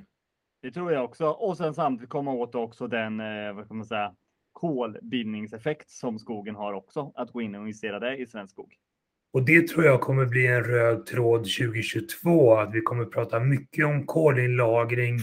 Det 0.62 0.70
tror 0.70 0.92
jag 0.92 1.04
också. 1.04 1.26
Och 1.26 1.56
sen 1.56 1.74
samtidigt 1.74 2.10
komma 2.10 2.32
åt 2.32 2.54
också 2.54 2.86
den, 2.86 3.20
eh, 3.20 3.52
vad 3.54 3.68
kan 3.68 3.76
man 3.76 3.86
säga, 3.86 4.14
kolbindningseffekt 4.52 5.90
som 5.90 6.18
skogen 6.18 6.54
har 6.54 6.72
också. 6.72 7.12
Att 7.14 7.32
gå 7.32 7.40
in 7.40 7.54
och 7.54 7.60
investera 7.60 8.00
det 8.00 8.16
i 8.16 8.26
svensk 8.26 8.52
skog. 8.52 8.74
Och 9.32 9.42
det 9.42 9.68
tror 9.68 9.84
jag 9.84 10.00
kommer 10.00 10.26
bli 10.26 10.46
en 10.46 10.64
röd 10.64 11.06
tråd 11.06 11.40
2022, 11.40 12.54
att 12.54 12.74
vi 12.74 12.80
kommer 12.80 13.04
prata 13.04 13.40
mycket 13.40 13.86
om 13.86 14.06
kolinlagring, 14.06 15.18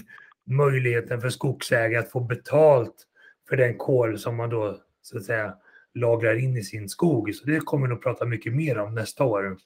möjligheten 0.49 1.21
för 1.21 1.29
skogsägare 1.29 1.99
att 1.99 2.11
få 2.11 2.19
betalt 2.19 2.95
för 3.49 3.57
den 3.57 3.77
kol 3.77 4.19
som 4.19 4.35
man 4.35 4.49
då 4.49 4.77
så 5.01 5.17
att 5.17 5.23
säga 5.23 5.53
lagrar 5.95 6.43
in 6.43 6.57
i 6.57 6.63
sin 6.63 6.89
skog. 6.89 7.35
Så 7.35 7.45
det 7.45 7.59
kommer 7.59 7.87
vi 7.87 7.93
nog 7.93 8.03
prata 8.03 8.25
mycket 8.25 8.53
mer 8.53 8.79
om 8.79 8.95
nästa 8.95 9.23
år. 9.23 9.57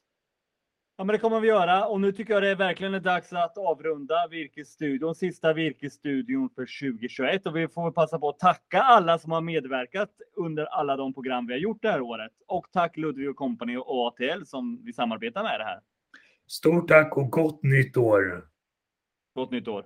Ja, 0.97 1.03
men 1.03 1.13
det 1.13 1.19
kommer 1.19 1.39
vi 1.39 1.47
göra. 1.47 1.85
Och 1.85 2.01
nu 2.01 2.11
tycker 2.11 2.33
jag 2.33 2.43
det 2.43 2.49
är 2.49 2.55
verkligen 2.55 3.03
dags 3.03 3.33
att 3.33 3.57
avrunda 3.57 4.27
Virkesstudion, 4.31 5.15
sista 5.15 5.53
Virkesstudion 5.53 6.49
för 6.49 6.91
2021. 6.91 7.47
Och 7.47 7.55
vi 7.55 7.67
får 7.67 7.91
passa 7.91 8.19
på 8.19 8.29
att 8.29 8.39
tacka 8.39 8.81
alla 8.81 9.19
som 9.19 9.31
har 9.31 9.41
medverkat 9.41 10.09
under 10.35 10.65
alla 10.65 10.95
de 10.95 11.13
program 11.13 11.47
vi 11.47 11.53
har 11.53 11.59
gjort 11.59 11.81
det 11.81 11.91
här 11.91 12.01
året. 12.01 12.31
Och 12.47 12.67
tack 12.71 12.97
Ludvig 12.97 13.35
Company 13.35 13.77
och 13.77 14.07
ATL 14.07 14.45
som 14.45 14.85
vi 14.85 14.93
samarbetar 14.93 15.43
med 15.43 15.59
det 15.59 15.63
här. 15.63 15.79
Stort 16.47 16.87
tack 16.87 17.17
och 17.17 17.31
gott 17.31 17.63
nytt 17.63 17.97
år! 17.97 18.45
Gott 19.35 19.51
nytt 19.51 19.67
år! 19.67 19.85